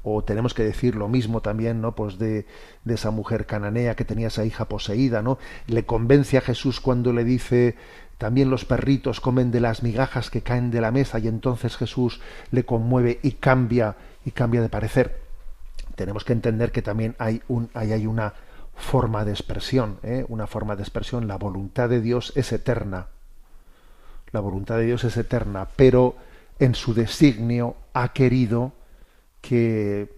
O 0.02 0.22
tenemos 0.22 0.54
que 0.54 0.62
decir 0.62 0.94
lo 0.94 1.08
mismo 1.08 1.40
también, 1.40 1.80
¿no? 1.80 1.96
Pues 1.96 2.16
de, 2.18 2.46
de, 2.84 2.94
esa 2.94 3.10
mujer 3.10 3.46
cananea 3.46 3.96
que 3.96 4.04
tenía 4.04 4.28
esa 4.28 4.44
hija 4.44 4.66
poseída, 4.66 5.20
¿no? 5.20 5.38
Le 5.66 5.84
convence 5.84 6.38
a 6.38 6.40
Jesús 6.40 6.80
cuando 6.80 7.12
le 7.12 7.24
dice 7.24 7.74
también 8.16 8.48
los 8.48 8.64
perritos 8.64 9.20
comen 9.20 9.50
de 9.50 9.60
las 9.60 9.82
migajas 9.82 10.30
que 10.30 10.42
caen 10.42 10.70
de 10.70 10.80
la 10.80 10.92
mesa 10.92 11.18
y 11.18 11.26
entonces 11.26 11.76
Jesús 11.76 12.20
le 12.50 12.64
conmueve 12.64 13.18
y 13.22 13.32
cambia 13.32 13.96
y 14.24 14.30
cambia 14.30 14.62
de 14.62 14.68
parecer 14.68 15.25
tenemos 15.96 16.24
que 16.24 16.34
entender 16.34 16.70
que 16.70 16.82
también 16.82 17.16
hay, 17.18 17.42
hay 17.74 18.06
una 18.06 18.34
forma 18.76 19.24
de 19.24 19.32
expresión, 19.32 19.98
¿eh? 20.02 20.24
una 20.28 20.46
forma 20.46 20.76
de 20.76 20.82
expresión. 20.82 21.26
La 21.26 21.36
voluntad 21.36 21.88
de 21.88 22.00
Dios 22.00 22.32
es 22.36 22.52
eterna. 22.52 23.08
La 24.30 24.40
voluntad 24.40 24.76
de 24.76 24.84
Dios 24.84 25.04
es 25.04 25.16
eterna, 25.16 25.68
pero 25.74 26.14
en 26.58 26.74
su 26.74 26.94
designio 26.94 27.76
ha 27.94 28.12
querido 28.12 28.72
que 29.40 30.14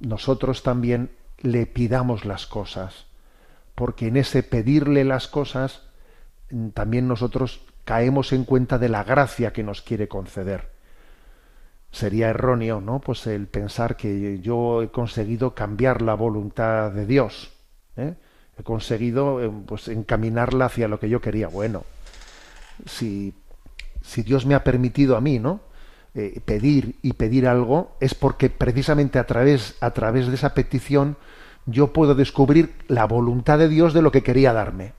nosotros 0.00 0.62
también 0.62 1.10
le 1.38 1.66
pidamos 1.66 2.24
las 2.24 2.46
cosas, 2.46 3.06
porque 3.74 4.08
en 4.08 4.18
ese 4.18 4.42
pedirle 4.42 5.04
las 5.04 5.28
cosas 5.28 5.82
mm, 6.50 6.68
también 6.68 7.08
nosotros 7.08 7.62
caemos 7.84 8.32
en 8.32 8.44
cuenta 8.44 8.78
de 8.78 8.90
la 8.90 9.02
gracia 9.02 9.52
que 9.52 9.62
nos 9.62 9.80
quiere 9.80 10.08
conceder 10.08 10.71
sería 11.92 12.30
erróneo, 12.30 12.80
¿no? 12.80 13.00
Pues 13.00 13.26
el 13.26 13.46
pensar 13.46 13.96
que 13.96 14.40
yo 14.40 14.82
he 14.82 14.88
conseguido 14.88 15.54
cambiar 15.54 16.02
la 16.02 16.14
voluntad 16.14 16.90
de 16.90 17.06
Dios, 17.06 17.52
¿eh? 17.96 18.14
he 18.58 18.62
conseguido 18.62 19.42
eh, 19.42 19.52
pues 19.66 19.88
encaminarla 19.88 20.64
hacia 20.64 20.88
lo 20.88 20.98
que 20.98 21.10
yo 21.10 21.20
quería. 21.20 21.48
Bueno, 21.48 21.84
si, 22.86 23.34
si 24.00 24.22
Dios 24.22 24.46
me 24.46 24.54
ha 24.54 24.64
permitido 24.64 25.16
a 25.16 25.20
mí, 25.20 25.38
¿no? 25.38 25.60
Eh, 26.14 26.40
pedir 26.44 26.96
y 27.00 27.14
pedir 27.14 27.46
algo 27.46 27.96
es 28.00 28.14
porque 28.14 28.50
precisamente 28.50 29.18
a 29.18 29.24
través 29.24 29.76
a 29.80 29.92
través 29.92 30.26
de 30.26 30.34
esa 30.34 30.52
petición 30.52 31.16
yo 31.64 31.94
puedo 31.94 32.14
descubrir 32.14 32.74
la 32.88 33.06
voluntad 33.06 33.58
de 33.58 33.68
Dios 33.68 33.94
de 33.94 34.02
lo 34.02 34.10
que 34.12 34.22
quería 34.22 34.52
darme. 34.52 34.92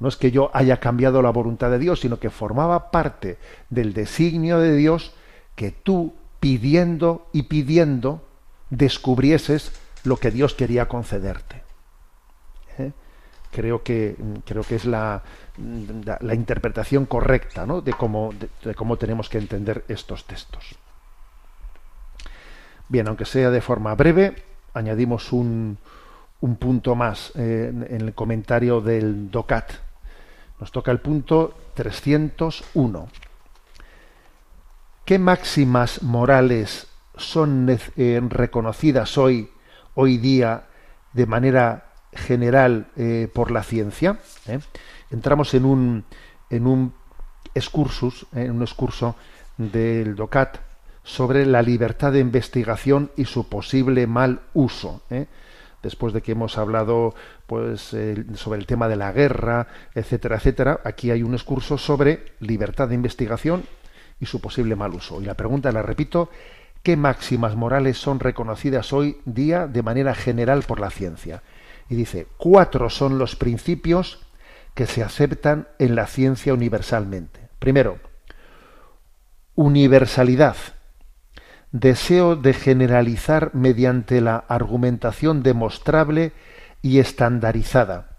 No 0.00 0.08
es 0.08 0.16
que 0.16 0.30
yo 0.30 0.50
haya 0.54 0.78
cambiado 0.78 1.22
la 1.22 1.30
voluntad 1.30 1.70
de 1.70 1.78
Dios, 1.78 2.00
sino 2.00 2.20
que 2.20 2.30
formaba 2.30 2.90
parte 2.90 3.38
del 3.68 3.94
designio 3.94 4.58
de 4.60 4.76
Dios 4.76 5.12
que 5.56 5.72
tú, 5.72 6.14
pidiendo 6.38 7.26
y 7.32 7.44
pidiendo, 7.44 8.22
descubrieses 8.70 9.72
lo 10.04 10.16
que 10.16 10.30
Dios 10.30 10.54
quería 10.54 10.86
concederte. 10.86 11.62
¿Eh? 12.78 12.92
Creo, 13.50 13.82
que, 13.82 14.16
creo 14.44 14.62
que 14.62 14.76
es 14.76 14.84
la, 14.84 15.22
la, 16.20 16.34
interpretación 16.34 17.06
correcta 17.06 17.66
¿no? 17.66 17.80
de, 17.80 17.92
cómo, 17.92 18.32
de, 18.62 18.74
cómo 18.74 18.96
tenemos 18.98 19.28
que 19.28 19.38
entender 19.38 19.84
estos 19.88 20.26
textos. 20.26 20.76
Bien, 22.88 23.08
aunque 23.08 23.24
sea 23.24 23.50
de 23.50 23.60
forma 23.60 23.94
breve, 23.94 24.36
añadimos 24.74 25.32
un, 25.32 25.78
un 26.40 26.56
punto 26.56 26.94
más 26.94 27.32
eh, 27.34 27.68
en 27.70 28.00
el 28.00 28.14
comentario 28.14 28.80
del 28.80 29.30
DOCAT, 29.30 29.72
nos 30.60 30.72
toca 30.72 30.90
el 30.90 31.00
punto 31.00 31.54
301. 31.74 33.08
¿Qué 35.04 35.18
máximas 35.18 36.02
morales 36.02 36.86
son 37.16 37.78
eh, 37.96 38.20
reconocidas 38.28 39.16
hoy, 39.18 39.50
hoy 39.94 40.18
día, 40.18 40.64
de 41.12 41.26
manera 41.26 41.92
general 42.12 42.88
eh, 42.96 43.30
por 43.32 43.50
la 43.50 43.62
ciencia? 43.62 44.18
¿Eh? 44.46 44.58
Entramos 45.10 45.54
en 45.54 45.64
un, 45.64 46.04
en 46.50 46.66
un 46.66 46.92
excursus, 47.54 48.26
en 48.32 48.50
un 48.50 48.62
excurso 48.62 49.16
del 49.56 50.14
DOCAT 50.14 50.58
sobre 51.02 51.46
la 51.46 51.62
libertad 51.62 52.12
de 52.12 52.20
investigación 52.20 53.10
y 53.16 53.24
su 53.24 53.48
posible 53.48 54.06
mal 54.06 54.42
uso 54.52 55.00
después 55.82 56.12
de 56.12 56.22
que 56.22 56.32
hemos 56.32 56.58
hablado 56.58 57.14
pues 57.46 57.94
sobre 58.34 58.58
el 58.58 58.66
tema 58.66 58.88
de 58.88 58.96
la 58.96 59.12
guerra, 59.12 59.66
etcétera, 59.94 60.36
etcétera, 60.36 60.80
aquí 60.84 61.10
hay 61.10 61.22
un 61.22 61.34
excurso 61.34 61.78
sobre 61.78 62.32
libertad 62.40 62.88
de 62.88 62.94
investigación 62.94 63.64
y 64.20 64.26
su 64.26 64.40
posible 64.40 64.76
mal 64.76 64.94
uso. 64.94 65.20
Y 65.20 65.24
la 65.24 65.34
pregunta 65.34 65.72
la 65.72 65.82
repito, 65.82 66.30
¿qué 66.82 66.96
máximas 66.96 67.56
morales 67.56 67.98
son 67.98 68.20
reconocidas 68.20 68.92
hoy 68.92 69.18
día 69.24 69.66
de 69.66 69.82
manera 69.82 70.14
general 70.14 70.62
por 70.62 70.80
la 70.80 70.90
ciencia? 70.90 71.42
Y 71.88 71.94
dice, 71.94 72.26
cuatro 72.36 72.90
son 72.90 73.18
los 73.18 73.36
principios 73.36 74.26
que 74.74 74.86
se 74.86 75.02
aceptan 75.02 75.68
en 75.78 75.94
la 75.94 76.06
ciencia 76.06 76.54
universalmente. 76.54 77.48
Primero, 77.58 77.98
universalidad 79.54 80.56
deseo 81.72 82.36
de 82.36 82.54
generalizar 82.54 83.54
mediante 83.54 84.20
la 84.20 84.36
argumentación 84.48 85.42
demostrable 85.42 86.32
y 86.82 86.98
estandarizada. 86.98 88.18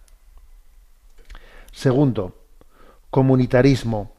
Segundo, 1.71 2.37
comunitarismo, 3.09 4.13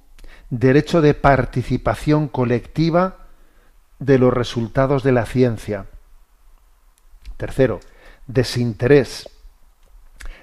derecho 0.51 1.01
de 1.01 1.15
participación 1.15 2.29
colectiva 2.29 3.27
de 3.99 4.19
los 4.19 4.33
resultados 4.33 5.03
de 5.03 5.13
la 5.13 5.27
ciencia. 5.27 5.87
Tercero, 7.37 7.81
desinterés, 8.27 9.29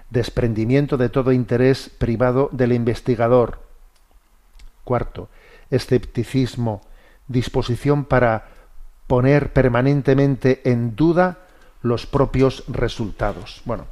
desprendimiento 0.10 0.98
de 0.98 1.10
todo 1.10 1.32
interés 1.32 1.90
privado 1.90 2.50
del 2.52 2.72
investigador. 2.72 3.60
Cuarto, 4.84 5.30
escepticismo, 5.70 6.82
disposición 7.28 8.06
para 8.06 8.57
poner 9.08 9.54
permanentemente 9.54 10.62
en 10.70 10.96
duda 10.96 11.40
los 11.82 12.06
propios 12.06 12.64
resultados. 12.68 13.62
Bueno, 13.66 13.86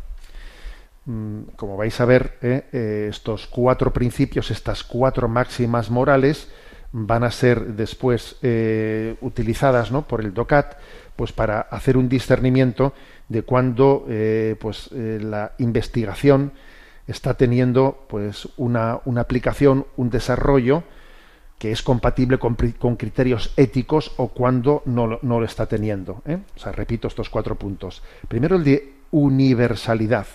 mm, 1.05 1.55
como 1.55 1.77
vais 1.77 1.99
a 1.99 2.05
ver, 2.05 2.37
eh, 2.41 2.65
eh, 2.71 3.07
estos 3.09 3.47
cuatro 3.47 3.93
principios, 3.93 4.51
estas 4.51 4.83
cuatro 4.83 5.27
máximas 5.27 5.89
morales, 5.89 6.49
van 6.91 7.23
a 7.23 7.31
ser 7.31 7.73
después 7.73 8.37
eh, 8.41 9.15
utilizadas 9.21 9.91
¿no? 9.91 10.03
por 10.03 10.21
el 10.21 10.33
DOCAT 10.33 10.77
pues 11.17 11.31
para 11.31 11.61
hacer 11.61 11.97
un 11.97 12.07
discernimiento 12.09 12.93
de 13.29 13.43
cuando 13.43 14.05
pues, 14.59 14.91
la 14.91 15.53
investigación 15.59 16.51
está 17.07 17.35
teniendo 17.35 18.05
pues, 18.09 18.49
una, 18.57 18.99
una 19.05 19.21
aplicación, 19.21 19.85
un 19.95 20.09
desarrollo 20.09 20.83
que 21.57 21.71
es 21.71 21.81
compatible 21.81 22.37
con, 22.37 22.55
criterios 22.55 23.53
éticos 23.55 24.13
o 24.17 24.29
cuando 24.29 24.83
no, 24.85 25.07
lo 25.07 25.45
está 25.45 25.65
teniendo. 25.67 26.21
¿eh? 26.25 26.39
O 26.55 26.59
sea, 26.59 26.71
repito 26.71 27.07
estos 27.07 27.29
cuatro 27.29 27.55
puntos. 27.55 28.03
Primero 28.27 28.57
el 28.57 28.63
de 28.63 28.93
universalidad. 29.11 30.27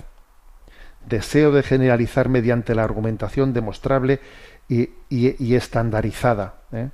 Deseo 1.06 1.52
de 1.52 1.62
generalizar 1.62 2.28
mediante 2.28 2.74
la 2.74 2.84
argumentación 2.84 3.52
demostrable 3.52 4.20
y, 4.68 5.54
estandarizada. 5.54 6.60
¿eh? 6.72 6.88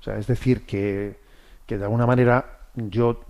O 0.00 0.02
sea, 0.02 0.16
es 0.16 0.26
decir, 0.26 0.64
que, 0.64 1.16
que, 1.66 1.76
de 1.76 1.84
alguna 1.84 2.06
manera 2.06 2.60
yo, 2.74 3.20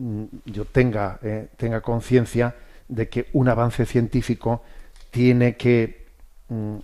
yo 0.45 0.65
tenga, 0.65 1.19
eh, 1.23 1.49
tenga 1.57 1.81
conciencia 1.81 2.55
de 2.89 3.09
que 3.09 3.29
un 3.33 3.49
avance 3.49 3.87
científico 3.87 4.63
tiene 5.11 5.57
que 5.57 6.07
mm, 6.49 6.77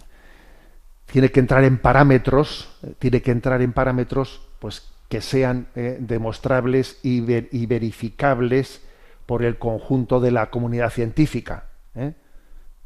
tiene 1.06 1.30
que 1.30 1.40
entrar 1.40 1.64
en 1.64 1.78
parámetros, 1.78 2.76
eh, 2.82 2.94
tiene 2.98 3.22
que 3.22 3.30
entrar 3.30 3.62
en 3.62 3.72
parámetros 3.72 4.42
pues 4.58 4.92
que 5.08 5.20
sean 5.20 5.68
eh, 5.76 5.98
demostrables 6.00 6.98
y, 7.02 7.20
verificables 7.66 8.82
por 9.24 9.44
el 9.44 9.58
conjunto 9.58 10.20
de 10.20 10.30
la 10.32 10.50
comunidad 10.50 10.90
científica. 10.90 11.66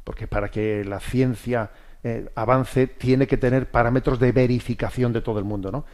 Porque 0.05 0.27
para 0.27 0.51
que 0.51 0.85
la 0.85 1.01
ciencia 1.01 1.71
avance 2.35 2.87
tiene 2.87 3.27
que 3.27 3.37
tener 3.37 3.71
parámetros 3.71 4.21
de 4.21 4.33
verificación 4.33 5.13
de 5.13 5.21
todo 5.21 5.39
el 5.39 5.45
mundo. 5.45 5.73
¿no? 5.73 5.85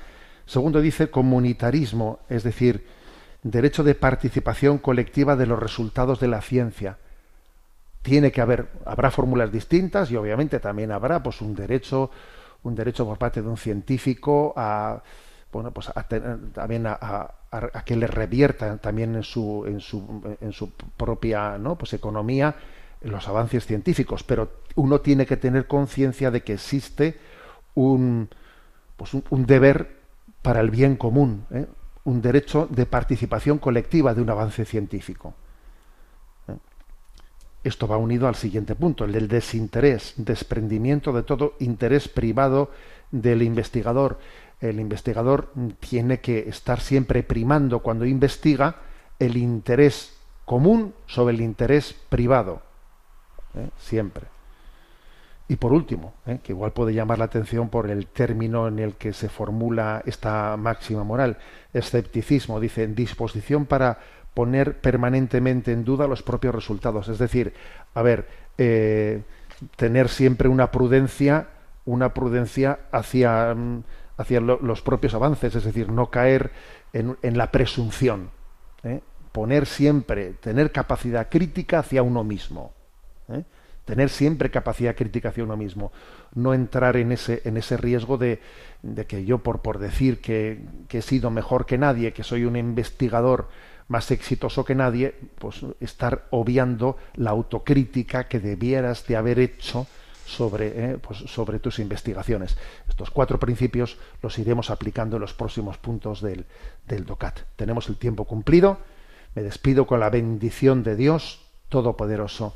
Segundo 0.47 0.81
dice 0.81 1.11
comunitarismo, 1.11 2.21
es 2.29 2.45
decir, 2.45 2.87
derecho 3.43 3.83
de 3.83 3.95
participación 3.95 4.79
colectiva 4.79 5.37
de 5.37 5.47
los 5.47 5.59
resultados 5.59 6.21
de 6.21 6.29
la 6.29 6.41
ciencia. 6.41 6.99
Tiene 8.07 8.31
que 8.31 8.41
haber, 8.41 8.69
habrá 8.85 9.11
fórmulas 9.11 9.51
distintas 9.51 10.13
y 10.13 10.17
obviamente 10.17 10.61
también 10.61 10.93
habrá 10.93 11.21
pues 11.25 11.41
un 11.41 11.57
derecho, 11.57 12.09
un 12.63 12.73
derecho 12.77 13.05
por 13.05 13.19
parte 13.19 13.43
de 13.43 13.49
un 13.49 13.57
científico 13.57 14.55
a 14.57 15.03
bueno 15.51 15.73
pues 15.73 15.91
también 16.53 16.87
a, 16.87 17.35
que 17.85 17.97
le 17.97 18.07
revierta 18.07 18.77
también 18.77 19.17
en 19.17 19.25
su, 19.25 19.65
en 19.67 19.81
su, 19.81 20.23
en 20.41 20.53
su 20.53 20.71
propia 20.97 21.59
¿no? 21.59 21.75
pues 21.75 21.95
economía 21.95 22.55
los 23.01 23.27
avances 23.27 23.67
científicos, 23.67 24.23
pero 24.23 24.53
uno 24.77 25.01
tiene 25.01 25.27
que 25.27 25.37
tener 25.37 25.67
conciencia 25.67 26.31
de 26.31 26.45
que 26.45 26.53
existe 26.53 27.19
un, 27.75 28.29
pues 28.97 29.15
un, 29.15 29.47
deber 29.47 29.97
para 30.43 30.61
el 30.61 30.71
bien 30.71 30.95
común, 30.95 31.45
¿eh? 31.51 31.67
un 32.05 32.23
derecho 32.23 32.69
de 32.71 32.87
participación 32.87 33.59
colectiva 33.59 34.15
de 34.15 34.23
un 34.23 34.31
avance 34.31 34.65
científico. 34.65 35.35
Esto 37.67 37.89
va 37.89 37.97
unido 37.97 38.29
al 38.29 38.37
siguiente 38.37 38.77
punto, 38.77 39.05
el 39.05 39.11
del 39.11 39.27
desinterés, 39.27 40.15
desprendimiento 40.17 41.13
de 41.13 41.25
todo 41.25 41.55
interés 41.59 42.07
privado 42.07 42.71
del 43.11 43.43
investigador. 43.43 44.21
El 44.61 44.79
investigador 44.79 45.53
tiene 45.81 46.21
que 46.21 46.49
estar 46.49 46.79
siempre 46.79 47.25
primando 47.25 47.81
cuando 47.81 48.07
investiga 48.07 48.77
el 49.19 49.37
interés 49.37 50.17
común 50.45 50.95
sobre 51.07 51.35
el 51.35 51.41
interés 51.41 51.93
privado. 52.09 52.63
¿eh? 53.57 53.69
Siempre. 53.79 54.27
Y 55.49 55.57
por 55.57 55.73
último, 55.73 56.15
¿eh? 56.25 56.39
que 56.45 56.53
igual 56.53 56.71
puede 56.71 56.95
llamar 56.95 57.19
la 57.19 57.25
atención 57.25 57.69
por 57.69 57.91
el 57.91 58.07
término 58.07 58.69
en 58.69 58.79
el 58.79 58.95
que 58.95 59.13
se 59.13 59.29
formula 59.29 60.05
esta 60.07 60.57
máxima 60.57 61.03
moral, 61.03 61.39
escepticismo, 61.73 62.61
dice, 62.61 62.87
disposición 62.87 63.67
para 63.67 63.99
poner 64.37 64.83
permanentemente 64.83 65.73
en 65.73 65.83
duda 65.83 66.07
los 66.07 66.23
propios 66.23 66.55
resultados. 66.55 67.09
Es 67.09 67.19
decir, 67.19 67.55
a 67.95 68.03
ver, 68.03 68.29
eh, 68.59 69.23
tener 69.77 70.11
siempre 70.11 70.51
una 70.51 70.71
prudencia, 70.71 71.49
una 71.87 72.13
prudencia 72.13 72.81
hacia, 72.93 73.55
mm, 73.55 73.83
hacia 74.19 74.41
los 74.41 74.83
propios 74.83 75.15
avances, 75.15 75.55
es 75.55 75.65
decir, 75.65 75.91
no 75.91 76.11
caer 76.11 76.51
en, 76.93 77.17
en 77.23 77.39
la 77.39 77.51
presunción. 77.51 78.29
¿eh? 78.85 79.01
Poner 79.33 79.65
siempre, 79.65 80.35
tener 80.35 80.71
capacidad 80.71 81.31
crítica 81.31 81.79
hacia 81.79 82.03
uno 82.03 82.23
mismo. 82.23 82.75
¿eh? 83.31 83.43
tener 83.87 84.11
siempre 84.11 84.51
capacidad 84.51 84.97
crítica 84.97 85.29
hacia 85.29 85.45
uno 85.45 85.57
mismo, 85.57 85.93
no 86.35 86.53
entrar 86.53 86.97
en 86.97 87.13
ese, 87.13 87.41
en 87.45 87.57
ese 87.57 87.77
riesgo 87.77 88.19
de, 88.19 88.41
de 88.83 89.07
que 89.07 89.25
yo 89.25 89.39
por, 89.39 89.63
por 89.63 89.79
decir 89.79 90.21
que, 90.21 90.61
que, 90.89 90.99
he 90.99 91.03
sido 91.03 91.31
mejor 91.31 91.67
que 91.67 91.79
nadie, 91.79 92.13
que 92.13 92.25
soy 92.25 92.45
un 92.45 92.57
investigador 92.57 93.49
más 93.89 94.11
exitoso 94.11 94.65
que 94.65 94.75
nadie, 94.75 95.15
pues 95.39 95.65
estar 95.81 96.27
obviando 96.31 96.97
la 97.15 97.31
autocrítica 97.31 98.29
que 98.29 98.41
debieras 98.41 99.07
de 99.07 99.17
haber 99.17 99.39
hecho 99.39 99.87
sobre, 100.27 100.67
eh, 100.93 100.99
pues 100.99 101.19
sobre 101.19 101.61
tus 101.61 101.79
investigaciones. 101.79 102.57
Estos 102.89 103.11
cuatro 103.11 103.39
principios 103.39 103.97
los 104.23 104.39
iremos 104.39 104.71
aplicando 104.71 105.17
en 105.17 105.23
los 105.23 105.35
próximos 105.35 105.79
puntos 105.79 106.21
del, 106.21 106.47
del 106.87 107.07
DOCAT. 107.07 107.41
Tenemos 107.55 107.89
el 107.89 107.97
tiempo 107.97 108.25
cumplido. 108.25 108.79
Me 109.35 109.43
despido 109.43 109.87
con 109.87 110.01
la 110.01 110.11
bendición 110.11 110.83
de 110.83 110.97
Dios 110.97 111.43
Todopoderoso, 111.69 112.55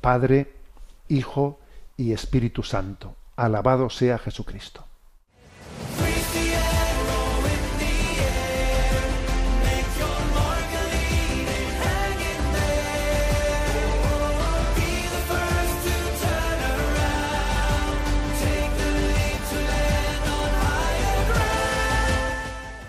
Padre, 0.00 0.52
Hijo 1.08 1.58
y 1.96 2.12
Espíritu 2.12 2.62
Santo. 2.62 3.14
Alabado 3.36 3.88
sea 3.88 4.18
Jesucristo. 4.18 4.87